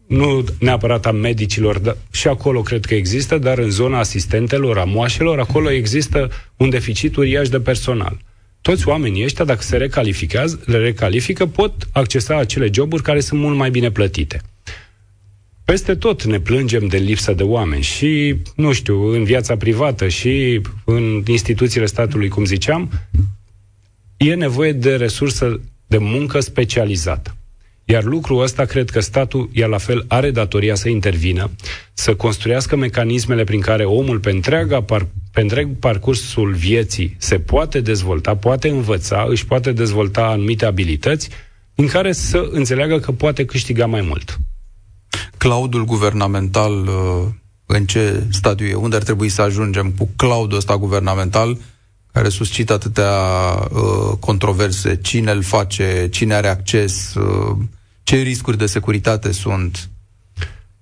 nu 0.08 0.43
neapărat 0.60 1.06
a 1.06 1.12
medicilor, 1.12 1.80
dar 1.80 1.97
și 2.12 2.28
acolo 2.28 2.62
cred 2.62 2.86
că 2.86 2.95
există, 2.95 3.38
dar 3.38 3.58
în 3.58 3.69
zona 3.69 3.99
asistentelor, 3.99 4.78
a 4.78 4.84
moașelor, 4.84 5.39
acolo 5.39 5.71
există 5.71 6.30
un 6.58 6.69
deficit 6.69 7.15
uriaș 7.15 7.49
de 7.49 7.60
personal. 7.60 8.17
Toți 8.62 8.88
oamenii 8.88 9.24
ăștia, 9.24 9.45
dacă 9.45 9.62
se 9.62 9.78
recalifică, 9.78 10.45
le 10.65 10.78
recalifică, 10.78 11.45
pot 11.45 11.88
accesa 11.91 12.38
acele 12.38 12.69
joburi 12.74 13.04
care 13.04 13.19
sunt 13.19 13.39
mult 13.39 13.58
mai 13.58 13.69
bine 13.69 13.91
plătite. 13.91 14.41
Peste 15.65 15.95
tot 15.95 16.24
ne 16.24 16.39
plângem 16.39 16.88
de 16.88 16.98
lipsa 16.98 17.34
de 17.34 17.43
oameni 17.43 17.84
și, 17.84 18.36
nu 18.56 18.74
știu, 18.74 19.08
în 19.08 19.24
viața 19.24 19.58
privată 19.58 20.08
și 20.08 20.62
în 20.86 21.24
instituțiile 21.28 21.86
statului, 21.86 22.28
cum 22.28 22.45
ziceam, 22.45 22.91
e 24.17 24.34
nevoie 24.34 24.72
de 24.72 24.95
resursă 24.95 25.62
de 25.88 25.98
muncă 25.98 26.39
specializată. 26.39 27.36
Iar 27.91 28.04
lucrul 28.04 28.41
ăsta 28.41 28.65
cred 28.65 28.89
că 28.89 28.99
statul, 28.99 29.49
iar 29.52 29.69
la 29.69 29.78
fel, 29.78 30.06
are 30.08 30.32
datoria 30.32 30.75
să 30.75 30.89
intervină, 30.89 31.52
să 31.93 32.15
construiască 32.15 32.75
mecanismele 32.75 33.43
prin 33.43 33.60
care 33.60 33.86
omul 33.86 34.19
pe, 34.19 34.30
întreaga 34.30 34.82
par, 34.82 35.08
pe 35.32 35.41
întreg 35.41 35.69
parcursul 35.80 36.54
vieții 36.54 37.15
se 37.17 37.39
poate 37.39 37.80
dezvolta, 37.80 38.36
poate 38.36 38.69
învăța, 38.69 39.25
își 39.30 39.45
poate 39.45 39.71
dezvolta 39.71 40.25
anumite 40.25 40.65
abilități 40.65 41.30
în 41.75 41.88
care 41.88 42.12
să 42.12 42.47
înțeleagă 42.52 42.99
că 42.99 43.12
poate 43.12 43.45
câștiga 43.45 43.86
mai 43.86 44.02
mult. 44.02 44.38
Cloudul 45.38 45.86
guvernamental 45.86 46.88
uh, 46.88 47.28
în 47.65 47.86
ce 47.86 48.23
stadiu 48.32 48.65
e? 48.67 48.73
Unde 48.73 48.95
ar 48.95 49.04
trebui 49.04 49.30
să 49.30 49.41
ajungem 49.41 49.91
cu 49.97 50.10
cloudul 50.15 50.58
ăsta 50.58 50.78
guvernamental 50.78 51.58
care 52.12 52.30
suscită 52.30 52.73
atâtea 52.73 53.12
uh, 53.71 54.17
controverse? 54.19 54.99
Cine 55.02 55.32
îl 55.32 55.41
face? 55.41 56.08
Cine 56.12 56.34
are 56.34 56.47
acces? 56.47 57.13
Uh, 57.13 57.58
ce 58.10 58.22
riscuri 58.22 58.58
de 58.58 58.65
securitate 58.65 59.32
sunt? 59.32 59.89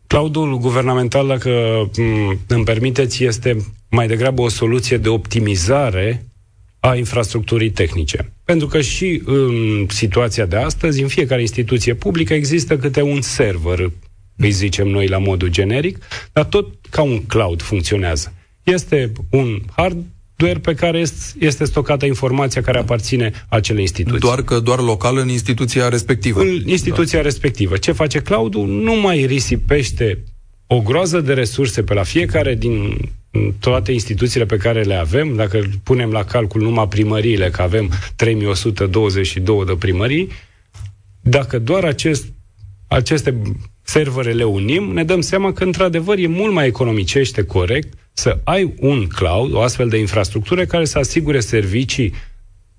Cloudul 0.08 0.58
guvernamental, 0.58 1.28
dacă 1.28 1.50
mm, 1.98 2.40
îmi 2.48 2.63
permiteți, 2.63 3.24
este 3.24 3.58
mai 3.90 4.08
degrabă 4.08 4.42
o 4.42 4.50
soluție 4.50 4.98
de 4.98 5.10
optimizare 5.10 6.26
a 6.80 6.96
infrastructurii 6.96 7.70
tehnice. 7.70 8.34
Pentru 8.44 8.68
că 8.68 8.82
și 8.82 9.22
în 9.26 9.86
situația 9.90 10.46
de 10.46 10.56
astăzi, 10.56 11.02
în 11.02 11.08
fiecare 11.08 11.42
instituție 11.42 11.94
publică 11.94 12.34
există 12.34 12.78
câte 12.78 13.02
un 13.02 13.22
server, 13.22 13.92
îi 14.38 14.52
zicem 14.52 14.88
noi 14.88 15.08
la 15.08 15.18
modul 15.18 15.48
generic, 15.50 15.98
dar 16.34 16.46
tot 16.46 16.68
ca 16.90 17.02
un 17.02 17.26
cloud 17.26 17.62
funcționează. 17.62 18.34
Este 18.63 19.12
un 19.30 19.62
hard 19.76 20.06
doar 20.38 20.58
pe 20.58 20.73
care 20.73 21.04
este 21.39 21.65
stocată 21.65 22.06
informația 22.06 22.62
care 22.62 22.78
aparține 22.78 23.32
acele 23.50 23.82
instituții. 23.82 24.19
Doar 24.19 24.41
că 24.43 24.60
doar 24.60 24.80
local 24.80 25.17
în 25.17 25.30
instituția 25.30 25.89
respectivă. 25.89 26.41
În 26.41 26.62
instituția 26.65 27.17
da. 27.17 27.23
respectivă. 27.23 27.78
Ce 27.78 27.91
face 27.91 28.19
cloud-ul? 28.19 28.67
Nu 28.67 28.93
mai 28.93 29.26
risipește 29.26 30.23
o 30.67 30.82
groază 30.82 31.21
de 31.21 31.34
resurse 31.34 31.84
pe 31.84 31.93
la 31.93 32.04
fiecare 32.04 32.56
din 32.56 32.97
toate 33.60 33.91
instituțiile 33.91 34.45
pe 34.45 34.58
care 34.58 34.84
le 34.84 34.95
avem, 34.95 35.36
dacă 35.36 35.62
punem 35.84 36.12
la 36.12 36.23
calcul 36.23 36.62
numai 36.62 36.88
primăriile, 36.88 37.50
că 37.50 37.62
avem 37.62 37.91
3122 38.15 39.65
de 39.65 39.76
primării, 39.80 40.30
dacă 41.21 41.60
doar 41.60 41.84
acest, 41.84 42.26
aceste 42.88 43.41
servere 43.82 44.32
le 44.32 44.43
unim, 44.43 44.84
ne 44.84 45.04
dăm 45.04 45.21
seama 45.21 45.54
că, 45.54 45.63
într-adevăr, 45.63 46.17
e 46.17 46.28
mult 46.28 46.54
mai 46.54 46.67
economicește 46.67 47.43
corect 47.43 47.93
să 48.17 48.39
ai 48.43 48.73
un 48.80 49.08
cloud, 49.08 49.53
o 49.53 49.62
astfel 49.62 49.89
de 49.89 49.97
infrastructură 49.97 50.65
care 50.65 50.86
să 50.86 50.97
asigure 50.97 51.39
servicii 51.39 52.13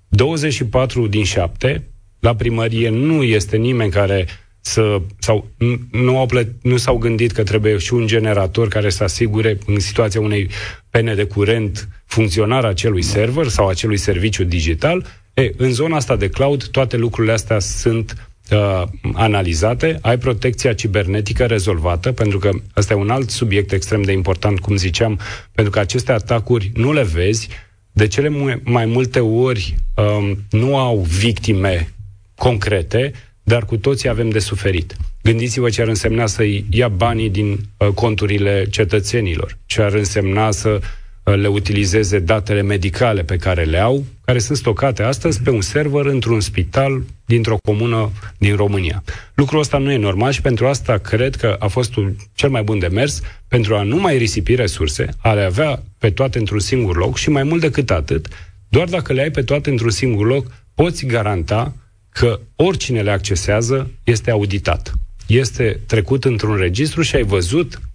24 0.07 1.07
din 1.07 1.23
7. 1.23 1.87
La 2.19 2.35
primărie 2.35 2.89
nu 2.89 3.23
este 3.23 3.57
nimeni 3.57 3.91
care 3.91 4.27
să, 4.61 5.01
sau 5.19 5.47
nu, 5.91 6.17
au 6.17 6.25
plăt, 6.25 6.47
nu 6.61 6.77
s-au 6.77 6.97
gândit 6.97 7.31
că 7.31 7.43
trebuie 7.43 7.77
și 7.77 7.93
un 7.93 8.07
generator 8.07 8.67
care 8.67 8.89
să 8.89 9.03
asigure 9.03 9.57
în 9.65 9.79
situația 9.79 10.21
unei 10.21 10.49
pene 10.89 11.15
de 11.15 11.23
curent 11.23 11.87
funcționarea 12.05 12.69
acelui 12.69 13.01
server 13.01 13.47
sau 13.47 13.67
acelui 13.67 13.97
serviciu 13.97 14.43
digital. 14.43 15.05
E, 15.33 15.51
în 15.57 15.71
zona 15.71 15.95
asta 15.95 16.15
de 16.15 16.29
cloud, 16.29 16.67
toate 16.67 16.97
lucrurile 16.97 17.33
astea 17.33 17.59
sunt 17.59 18.28
uh, 18.51 18.83
analizate, 19.13 19.97
ai 20.01 20.17
protecția 20.17 20.73
cibernetică 20.73 21.45
rezolvată, 21.45 22.11
pentru 22.11 22.39
că 22.39 22.49
ăsta 22.77 22.93
e 22.93 22.97
un 22.97 23.09
alt 23.09 23.29
subiect 23.29 23.71
extrem 23.71 24.01
de 24.01 24.11
important, 24.11 24.59
cum 24.59 24.75
ziceam, 24.75 25.19
pentru 25.51 25.73
că 25.73 25.79
aceste 25.79 26.11
atacuri 26.11 26.71
nu 26.73 26.93
le 26.93 27.03
vezi, 27.03 27.47
de 27.91 28.07
cele 28.07 28.59
mai 28.63 28.85
multe 28.85 29.19
ori 29.19 29.75
um, 29.95 30.37
nu 30.49 30.77
au 30.77 30.99
victime 30.99 31.93
concrete, 32.35 33.11
dar 33.43 33.65
cu 33.65 33.77
toții 33.77 34.09
avem 34.09 34.29
de 34.29 34.39
suferit. 34.39 34.95
Gândiți-vă 35.23 35.69
ce 35.69 35.81
ar 35.81 35.87
însemna 35.87 36.25
să 36.25 36.43
ia 36.69 36.87
banii 36.87 37.29
din 37.29 37.59
uh, 37.77 37.87
conturile 37.87 38.67
cetățenilor, 38.69 39.57
ce 39.65 39.81
ar 39.81 39.93
însemna 39.93 40.51
să 40.51 40.69
Uh, 40.69 40.87
le 41.35 41.47
utilizeze 41.47 42.19
datele 42.19 42.61
medicale 42.61 43.23
pe 43.23 43.35
care 43.35 43.63
le 43.63 43.77
au, 43.77 44.03
care 44.25 44.39
sunt 44.39 44.57
stocate 44.57 45.03
astăzi 45.03 45.41
pe 45.41 45.49
un 45.49 45.61
server 45.61 46.05
într-un 46.05 46.39
spital 46.39 47.03
dintr-o 47.25 47.57
comună 47.63 48.11
din 48.37 48.55
România. 48.55 49.03
Lucrul 49.33 49.59
ăsta 49.59 49.77
nu 49.77 49.91
e 49.91 49.97
normal 49.97 50.31
și 50.31 50.41
pentru 50.41 50.67
asta 50.67 50.97
cred 50.97 51.35
că 51.35 51.55
a 51.59 51.67
fost 51.67 51.95
un 51.95 52.15
cel 52.33 52.49
mai 52.49 52.63
bun 52.63 52.79
de 52.79 52.87
mers 52.87 53.21
pentru 53.47 53.75
a 53.75 53.83
nu 53.83 53.95
mai 53.95 54.17
risipi 54.17 54.55
resurse, 54.55 55.07
a 55.17 55.33
le 55.33 55.43
avea 55.43 55.83
pe 55.97 56.09
toate 56.09 56.39
într-un 56.39 56.59
singur 56.59 56.97
loc 56.97 57.17
și 57.17 57.29
mai 57.29 57.43
mult 57.43 57.61
decât 57.61 57.91
atât, 57.91 58.27
doar 58.69 58.87
dacă 58.87 59.13
le 59.13 59.21
ai 59.21 59.31
pe 59.31 59.41
toate 59.41 59.69
într-un 59.69 59.89
singur 59.89 60.27
loc, 60.27 60.51
poți 60.75 61.05
garanta 61.05 61.73
că 62.09 62.39
oricine 62.55 63.01
le 63.01 63.11
accesează 63.11 63.91
este 64.03 64.31
auditat. 64.31 64.93
Este 65.27 65.79
trecut 65.85 66.25
într-un 66.25 66.55
registru 66.55 67.01
și 67.01 67.15
ai 67.15 67.23
văzut 67.23 67.73
uh, 67.73 67.88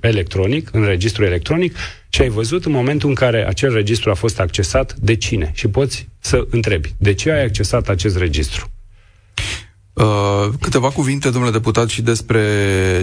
electronic, 0.00 0.68
în 0.72 0.84
registru 0.84 1.24
electronic, 1.24 1.76
și 2.08 2.20
ai 2.20 2.28
văzut 2.28 2.64
în 2.64 2.72
momentul 2.72 3.08
în 3.08 3.14
care 3.14 3.46
acel 3.46 3.72
registru 3.72 4.10
a 4.10 4.14
fost 4.14 4.40
accesat 4.40 4.94
de 4.94 5.16
cine 5.16 5.50
și 5.54 5.68
poți 5.68 6.08
să 6.18 6.46
întrebi 6.50 6.94
de 6.96 7.14
ce 7.14 7.30
ai 7.30 7.44
accesat 7.44 7.88
acest 7.88 8.16
registru. 8.16 8.68
Uh, 9.92 10.48
câteva 10.60 10.90
cuvinte, 10.90 11.30
domnule 11.30 11.52
deputat, 11.52 11.88
și 11.88 12.02
despre 12.02 12.40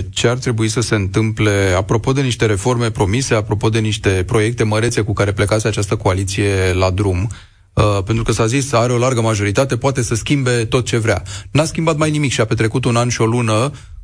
ce 0.10 0.28
ar 0.28 0.38
trebui 0.38 0.68
să 0.68 0.82
se 0.82 0.96
întâmple 0.96 1.74
apropo 1.78 2.12
de 2.12 2.22
niște 2.22 2.46
reforme 2.46 2.92
promise, 2.92 3.34
apropo 3.34 3.70
de 3.70 3.80
niște 3.80 4.24
proiecte 4.26 4.64
mărețe 4.64 5.02
cu 5.02 5.14
care 5.14 5.32
plecați 5.32 5.68
această 5.68 5.96
coaliție 5.96 6.74
la 6.74 6.90
drum. 6.90 7.32
Uh, 7.74 8.04
pentru 8.06 8.24
că 8.24 8.32
s-a 8.32 8.46
zis, 8.46 8.74
are 8.74 8.94
o 8.94 8.98
largă 8.98 9.22
majoritate, 9.22 9.78
poate 9.78 10.02
să 10.02 10.16
schimbe 10.16 10.66
tot 10.66 10.86
ce 10.86 10.98
vrea. 10.98 11.24
N-a 11.52 11.64
schimbat 11.64 11.98
mai 11.98 12.12
nimic 12.12 12.32
și 12.32 12.42
a 12.42 12.46
petrecut 12.46 12.86
un 12.86 12.96
an 12.96 13.10
și 13.10 13.22
o 13.22 13.26
lună 13.26 13.54
Uh, 13.64 14.01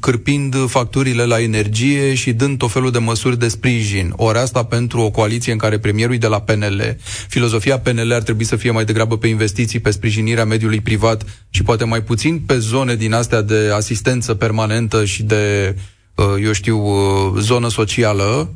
cârpind 0.00 0.68
facturile 0.68 1.24
la 1.24 1.40
energie 1.40 2.14
și 2.14 2.32
dând 2.32 2.58
tot 2.58 2.70
felul 2.70 2.90
de 2.90 2.98
măsuri 2.98 3.38
de 3.38 3.48
sprijin. 3.48 4.12
Ori 4.16 4.38
asta 4.38 4.64
pentru 4.64 5.00
o 5.00 5.10
coaliție 5.10 5.52
în 5.52 5.58
care 5.58 5.78
premierul 5.78 6.16
de 6.16 6.26
la 6.26 6.40
PNL, 6.40 6.96
filozofia 7.28 7.78
PNL 7.78 8.12
ar 8.12 8.22
trebui 8.22 8.44
să 8.44 8.56
fie 8.56 8.70
mai 8.70 8.84
degrabă 8.84 9.18
pe 9.18 9.26
investiții, 9.26 9.80
pe 9.80 9.90
sprijinirea 9.90 10.44
mediului 10.44 10.80
privat 10.80 11.24
și 11.50 11.62
poate 11.62 11.84
mai 11.84 12.02
puțin 12.02 12.40
pe 12.40 12.58
zone 12.58 12.94
din 12.94 13.12
astea 13.12 13.42
de 13.42 13.70
asistență 13.74 14.34
permanentă 14.34 15.04
și 15.04 15.22
de, 15.22 15.76
uh, 16.14 16.24
eu 16.42 16.52
știu, 16.52 16.78
uh, 16.78 17.32
zonă 17.38 17.68
socială. 17.68 18.54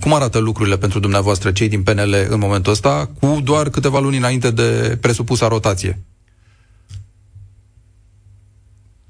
Cum 0.00 0.14
arată 0.14 0.38
lucrurile 0.38 0.76
pentru 0.76 0.98
dumneavoastră, 0.98 1.50
cei 1.50 1.68
din 1.68 1.82
PNL, 1.82 2.26
în 2.28 2.38
momentul 2.38 2.72
ăsta, 2.72 3.10
cu 3.20 3.40
doar 3.44 3.68
câteva 3.68 4.00
luni 4.00 4.16
înainte 4.16 4.50
de 4.50 4.98
presupusa 5.00 5.48
rotație? 5.48 6.04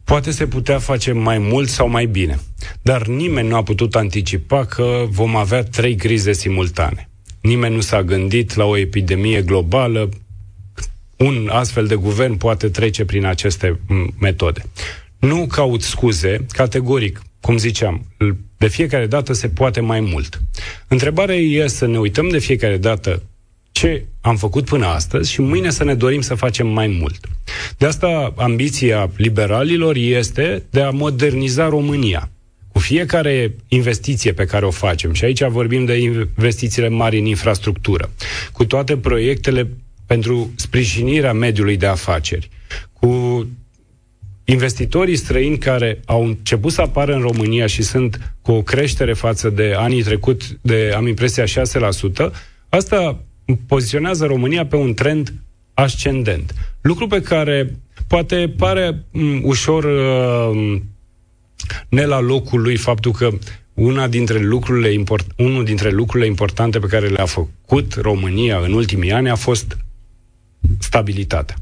Poate 0.05 0.31
se 0.31 0.47
putea 0.47 0.79
face 0.79 1.13
mai 1.13 1.39
mult 1.39 1.69
sau 1.69 1.89
mai 1.89 2.07
bine, 2.07 2.39
dar 2.83 3.07
nimeni 3.07 3.49
nu 3.49 3.57
a 3.57 3.63
putut 3.63 3.95
anticipa 3.95 4.65
că 4.65 5.05
vom 5.09 5.37
avea 5.37 5.63
trei 5.63 5.95
crize 5.95 6.33
simultane. 6.33 7.09
Nimeni 7.41 7.75
nu 7.75 7.81
s-a 7.81 8.03
gândit 8.03 8.55
la 8.55 8.65
o 8.65 8.77
epidemie 8.77 9.43
globală. 9.43 10.09
Un 11.17 11.49
astfel 11.53 11.87
de 11.87 11.95
guvern 11.95 12.37
poate 12.37 12.69
trece 12.69 13.05
prin 13.05 13.25
aceste 13.25 13.81
metode. 14.19 14.63
Nu 15.19 15.47
caut 15.47 15.83
scuze, 15.83 16.47
categoric, 16.49 17.23
cum 17.41 17.57
ziceam, 17.57 18.07
de 18.57 18.69
fiecare 18.69 19.07
dată 19.07 19.33
se 19.33 19.49
poate 19.49 19.81
mai 19.81 20.01
mult. 20.01 20.41
Întrebarea 20.89 21.37
e 21.37 21.67
să 21.67 21.87
ne 21.87 21.99
uităm 21.99 22.29
de 22.29 22.39
fiecare 22.39 22.77
dată 22.77 23.23
ce 23.73 24.05
am 24.21 24.37
făcut 24.37 24.65
până 24.65 24.87
astăzi 24.87 25.31
și 25.31 25.41
mâine 25.41 25.71
să 25.71 25.85
ne 25.85 25.95
dorim 25.95 26.21
să 26.21 26.35
facem 26.35 26.67
mai 26.67 26.87
mult. 26.87 27.29
De 27.79 27.87
asta 27.87 28.33
ambiția 28.37 29.11
liberalilor 29.17 29.97
este 29.97 30.63
de 30.71 30.81
a 30.81 30.91
moderniza 30.91 31.69
România. 31.69 32.29
Cu 32.73 32.79
fiecare 32.79 33.55
investiție 33.69 34.33
pe 34.33 34.45
care 34.45 34.65
o 34.65 34.71
facem, 34.71 35.13
și 35.13 35.25
aici 35.25 35.45
vorbim 35.45 35.85
de 35.85 35.99
investițiile 35.99 36.89
mari 36.89 37.19
în 37.19 37.25
infrastructură, 37.25 38.11
cu 38.53 38.65
toate 38.65 38.97
proiectele 38.97 39.69
pentru 40.07 40.53
sprijinirea 40.57 41.33
mediului 41.33 41.77
de 41.77 41.87
afaceri, 41.87 42.51
cu 42.93 43.47
investitorii 44.45 45.17
străini 45.17 45.59
care 45.59 46.01
au 46.05 46.25
început 46.25 46.73
să 46.73 46.81
apară 46.81 47.15
în 47.15 47.21
România 47.21 47.67
și 47.67 47.83
sunt 47.83 48.35
cu 48.43 48.53
o 48.53 48.63
creștere 48.63 49.13
față 49.13 49.51
de 49.51 49.75
anii 49.77 50.03
trecut 50.03 50.43
de, 50.61 50.93
am 50.97 51.07
impresia, 51.07 51.45
6%, 51.45 51.47
asta 52.69 53.21
poziționează 53.67 54.27
România 54.27 54.67
pe 54.67 54.77
un 54.77 54.95
trend 54.95 55.33
ascendent. 55.75 56.55
Lucru 56.81 57.07
pe 57.07 57.21
care 57.21 57.77
poate 58.07 58.55
pare 58.57 59.05
m, 59.11 59.41
ușor 59.43 59.85
uh, 59.85 60.81
ne 61.89 62.05
la 62.05 62.21
locul 62.21 62.63
lui 62.63 62.77
faptul 62.77 63.13
că 63.13 63.31
una 63.75 64.09
dintre 64.09 64.39
lucrurile 64.39 64.93
import, 64.93 65.27
unul 65.37 65.65
dintre 65.65 65.91
lucrurile 65.91 66.29
importante 66.29 66.79
pe 66.79 66.87
care 66.87 67.09
le-a 67.09 67.27
făcut 67.27 67.95
România 67.95 68.59
în 68.59 68.73
ultimii 68.73 69.13
ani 69.13 69.31
a 69.31 69.35
fost 69.35 69.77
stabilitatea. 70.79 71.57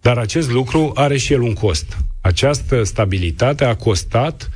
Dar 0.00 0.18
acest 0.18 0.50
lucru 0.50 0.92
are 0.94 1.16
și 1.16 1.32
el 1.32 1.40
un 1.40 1.52
cost. 1.52 1.96
Această 2.20 2.82
stabilitate 2.82 3.64
a 3.64 3.76
costat 3.76 4.50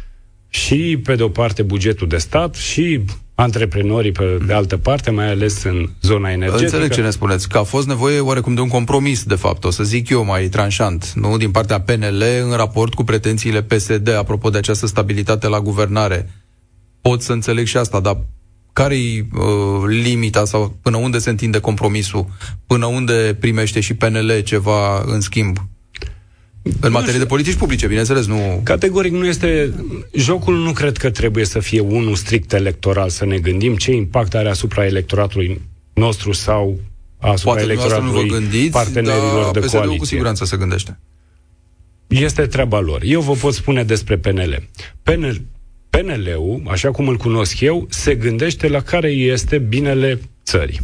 și, 0.48 1.00
pe 1.04 1.14
de 1.14 1.22
o 1.22 1.28
parte, 1.28 1.62
bugetul 1.62 2.08
de 2.08 2.16
stat 2.16 2.54
și 2.54 3.00
antreprenorii, 3.40 4.12
pe 4.12 4.38
de 4.46 4.52
altă 4.52 4.76
parte, 4.76 5.10
mai 5.10 5.30
ales 5.30 5.62
în 5.62 5.88
zona 6.02 6.30
energetică. 6.30 6.64
Înțeleg 6.64 6.92
ce 6.92 7.00
ne 7.00 7.10
spuneți, 7.10 7.48
că 7.48 7.58
a 7.58 7.62
fost 7.62 7.86
nevoie 7.86 8.20
oarecum 8.20 8.54
de 8.54 8.60
un 8.60 8.68
compromis, 8.68 9.22
de 9.22 9.34
fapt, 9.34 9.64
o 9.64 9.70
să 9.70 9.82
zic 9.84 10.08
eu 10.08 10.24
mai 10.24 10.48
tranșant, 10.48 11.12
nu 11.14 11.36
din 11.36 11.50
partea 11.50 11.80
PNL 11.80 12.24
în 12.42 12.56
raport 12.56 12.94
cu 12.94 13.04
pretențiile 13.04 13.62
PSD, 13.62 14.08
apropo 14.08 14.50
de 14.50 14.58
această 14.58 14.86
stabilitate 14.86 15.48
la 15.48 15.60
guvernare. 15.60 16.30
Pot 17.00 17.22
să 17.22 17.32
înțeleg 17.32 17.66
și 17.66 17.76
asta, 17.76 18.00
dar 18.00 18.16
care-i 18.72 19.28
uh, 19.32 19.86
limita 19.86 20.44
sau 20.44 20.76
până 20.82 20.96
unde 20.96 21.18
se 21.18 21.30
întinde 21.30 21.58
compromisul? 21.58 22.26
Până 22.66 22.86
unde 22.86 23.36
primește 23.40 23.80
și 23.80 23.94
PNL 23.94 24.40
ceva 24.44 25.02
în 25.06 25.20
schimb? 25.20 25.56
În 26.80 26.92
materie 26.92 27.18
de 27.18 27.26
politici 27.26 27.54
publice, 27.54 27.86
bineînțeles, 27.86 28.26
nu... 28.26 28.60
Categoric 28.62 29.12
nu 29.12 29.26
este... 29.26 29.72
Jocul 30.12 30.56
nu 30.56 30.72
cred 30.72 30.96
că 30.96 31.10
trebuie 31.10 31.44
să 31.44 31.58
fie 31.58 31.80
unul 31.80 32.14
strict 32.14 32.52
electoral, 32.52 33.08
să 33.08 33.24
ne 33.24 33.38
gândim 33.38 33.76
ce 33.76 33.92
impact 33.92 34.34
are 34.34 34.48
asupra 34.48 34.86
electoratului 34.86 35.60
nostru 35.94 36.32
sau 36.32 36.80
asupra 37.18 37.52
Poate 37.52 37.62
electoratului 37.62 38.12
nu 38.12 38.20
vă 38.20 38.38
gândiți, 38.38 38.70
partenerilor 38.70 39.42
dar 39.42 39.50
de 39.52 39.58
PSD-ul 39.58 39.78
coaliție. 39.78 39.98
cu 39.98 40.04
siguranță 40.04 40.44
se 40.44 40.56
gândește. 40.56 40.98
Este 42.06 42.46
treaba 42.46 42.80
lor. 42.80 43.00
Eu 43.04 43.20
vă 43.20 43.32
pot 43.32 43.54
spune 43.54 43.84
despre 43.84 44.16
PNL. 44.16 44.68
PNL 45.02 45.40
PNL-ul, 45.90 46.62
așa 46.66 46.90
cum 46.90 47.08
îl 47.08 47.16
cunosc 47.16 47.60
eu, 47.60 47.86
se 47.90 48.14
gândește 48.14 48.68
la 48.68 48.80
care 48.80 49.10
este 49.10 49.58
binele 49.58 50.20
țării. 50.44 50.80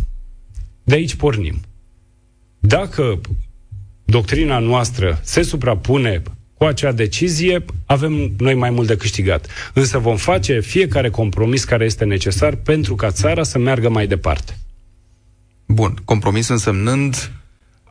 De 0.84 0.94
aici 0.94 1.14
pornim. 1.14 1.60
Dacă 2.58 3.20
doctrina 4.04 4.58
noastră 4.58 5.20
se 5.22 5.42
suprapune 5.42 6.22
cu 6.54 6.64
acea 6.64 6.92
decizie, 6.92 7.64
avem 7.86 8.32
noi 8.38 8.54
mai 8.54 8.70
mult 8.70 8.86
de 8.86 8.96
câștigat. 8.96 9.46
Însă 9.72 9.98
vom 9.98 10.16
face 10.16 10.60
fiecare 10.60 11.10
compromis 11.10 11.64
care 11.64 11.84
este 11.84 12.04
necesar 12.04 12.54
pentru 12.54 12.94
ca 12.94 13.10
țara 13.10 13.42
să 13.42 13.58
meargă 13.58 13.88
mai 13.88 14.06
departe. 14.06 14.58
Bun, 15.66 15.94
compromis 16.04 16.48
însemnând 16.48 17.30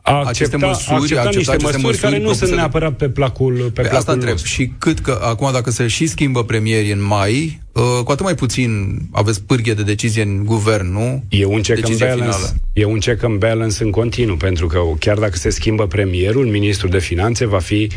A 0.06 0.22
aceste 0.26 0.56
măsuri, 0.56 0.90
a 0.90 0.94
accepta 0.94 1.20
accepta 1.22 1.36
niște 1.38 1.50
aceste 1.50 1.64
măsuri, 1.66 1.82
măsuri 1.82 2.02
care 2.02 2.18
nu 2.18 2.18
sunt 2.26 2.36
propuse 2.36 2.50
de- 2.54 2.54
neapărat 2.60 2.92
pe 2.96 3.08
placul, 3.08 3.54
pe 3.54 3.62
Pe 3.62 3.70
placul 3.80 3.96
asta 3.98 4.12
întreb. 4.12 4.30
nostru. 4.30 4.50
Și 4.50 4.72
cât 4.78 4.98
că, 4.98 5.18
acum 5.22 5.52
dacă 5.52 5.70
se 5.70 5.86
și 5.86 6.06
schimbă 6.06 6.44
premierii 6.44 6.92
în 6.92 7.02
mai, 7.02 7.60
uh, 7.72 7.82
cu 8.04 8.10
atât 8.10 8.24
mai 8.24 8.34
puțin 8.34 8.98
aveți 9.12 9.42
pârghie 9.42 9.74
de 9.74 9.82
decizie 9.82 10.22
în 10.22 10.44
guvern, 10.44 10.92
nu? 10.92 11.24
E 11.28 11.44
un 11.44 11.60
check 11.60 11.68
and 11.70 11.80
Decizia 11.80 12.06
balance. 12.06 12.36
finală. 12.36 12.54
E 12.72 12.84
un 12.84 12.98
check 12.98 13.22
and 13.22 13.38
balance 13.38 13.84
în 13.84 13.90
continuu, 13.90 14.36
pentru 14.36 14.66
că 14.66 14.78
chiar 14.98 15.18
dacă 15.18 15.36
se 15.36 15.50
schimbă 15.50 15.86
premierul, 15.86 16.46
ministrul 16.46 16.90
de 16.90 16.98
finanțe 16.98 17.46
va 17.46 17.58
fi 17.58 17.88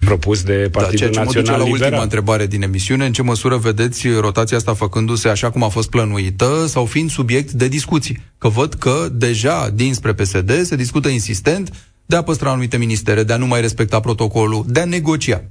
propus 0.00 0.42
de 0.42 0.62
Da, 0.62 0.78
Partidul 0.78 0.98
ceea 0.98 1.10
ce 1.10 1.18
mă 1.18 1.24
duce 1.24 1.38
Național 1.38 1.60
la 1.60 1.64
ultima 1.66 1.84
Liberal. 1.84 2.02
întrebare 2.02 2.46
din 2.46 2.62
emisiune, 2.62 3.06
în 3.06 3.12
ce 3.12 3.22
măsură 3.22 3.56
vedeți 3.56 4.08
rotația 4.08 4.56
asta 4.56 4.74
făcându-se 4.74 5.28
așa 5.28 5.50
cum 5.50 5.62
a 5.62 5.68
fost 5.68 5.90
plănuită 5.90 6.64
sau 6.68 6.84
fiind 6.84 7.10
subiect 7.10 7.50
de 7.52 7.68
discuții? 7.68 8.20
Că 8.38 8.48
văd 8.48 8.74
că 8.74 9.08
deja 9.12 9.70
dinspre 9.74 10.12
PSD 10.12 10.62
se 10.62 10.76
discută 10.76 11.08
insistent 11.08 11.70
de 12.06 12.16
a 12.16 12.22
păstra 12.22 12.50
anumite 12.50 12.76
ministere, 12.76 13.22
de 13.22 13.32
a 13.32 13.36
nu 13.36 13.46
mai 13.46 13.60
respecta 13.60 14.00
protocolul, 14.00 14.64
de 14.68 14.80
a 14.80 14.84
negocia. 14.84 15.44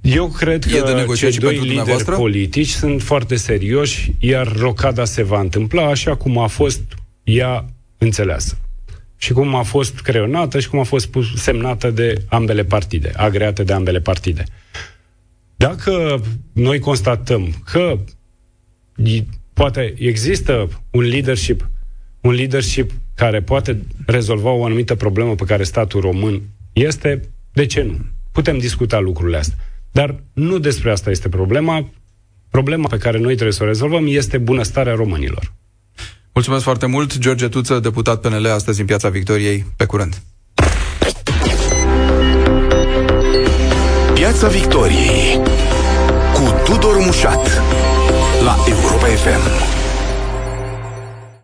Eu 0.00 0.28
cred 0.28 0.64
E 0.64 0.70
de 0.70 0.78
că 0.80 0.94
negociat 0.94 1.16
cei 1.16 1.32
și 1.32 1.38
doi 1.38 1.48
pentru 1.48 1.68
lideri 1.68 1.76
dumneavoastră? 1.76 2.14
politici 2.14 2.68
sunt 2.68 3.02
foarte 3.02 3.36
serioși, 3.36 4.12
iar 4.18 4.56
rocada 4.56 5.04
se 5.04 5.22
va 5.22 5.40
întâmpla 5.40 5.86
așa 5.86 6.16
cum 6.16 6.38
a 6.38 6.46
fost 6.46 6.80
ea 7.24 7.64
înțeleasă. 7.98 8.58
Și 9.22 9.32
cum 9.32 9.54
a 9.54 9.62
fost 9.62 10.00
creionată 10.00 10.60
și 10.60 10.68
cum 10.68 10.78
a 10.78 10.82
fost 10.82 11.06
pus- 11.06 11.34
semnată 11.36 11.90
de 11.90 12.24
ambele 12.28 12.64
partide, 12.64 13.12
agreate 13.16 13.62
de 13.62 13.72
ambele 13.72 14.00
partide. 14.00 14.44
Dacă 15.56 16.20
noi 16.52 16.78
constatăm 16.78 17.54
că 17.64 17.98
i- 19.04 19.26
poate 19.52 19.94
există 19.98 20.68
un 20.90 21.02
leadership, 21.02 21.68
un 22.20 22.32
leadership 22.32 22.90
care 23.14 23.42
poate 23.42 23.82
rezolva 24.06 24.50
o 24.50 24.64
anumită 24.64 24.94
problemă 24.94 25.34
pe 25.34 25.44
care 25.44 25.62
statul 25.62 26.00
român 26.00 26.42
este, 26.72 27.20
de 27.52 27.66
ce 27.66 27.82
nu? 27.82 27.96
Putem 28.32 28.58
discuta 28.58 28.98
lucrurile 28.98 29.36
astea. 29.36 29.56
Dar 29.92 30.22
nu 30.32 30.58
despre 30.58 30.90
asta 30.90 31.10
este 31.10 31.28
problema. 31.28 31.88
Problema 32.50 32.88
pe 32.88 32.96
care 32.98 33.18
noi 33.18 33.32
trebuie 33.32 33.52
să 33.52 33.62
o 33.62 33.66
rezolvăm 33.66 34.04
este 34.08 34.38
bunăstarea 34.38 34.94
românilor. 34.94 35.52
Mulțumesc 36.34 36.62
foarte 36.62 36.86
mult, 36.86 37.18
George 37.18 37.48
Tuță, 37.48 37.78
deputat 37.78 38.20
PNL, 38.20 38.46
astăzi 38.46 38.80
în 38.80 38.86
Piața 38.86 39.08
Victoriei. 39.08 39.66
Pe 39.76 39.84
curând! 39.84 40.22
Piața 44.14 44.48
Victoriei 44.48 45.40
cu 46.34 46.54
Tudor 46.64 46.96
Mușat 46.98 47.62
la 48.44 48.56
Europa 48.68 49.06
FM. 49.06 49.79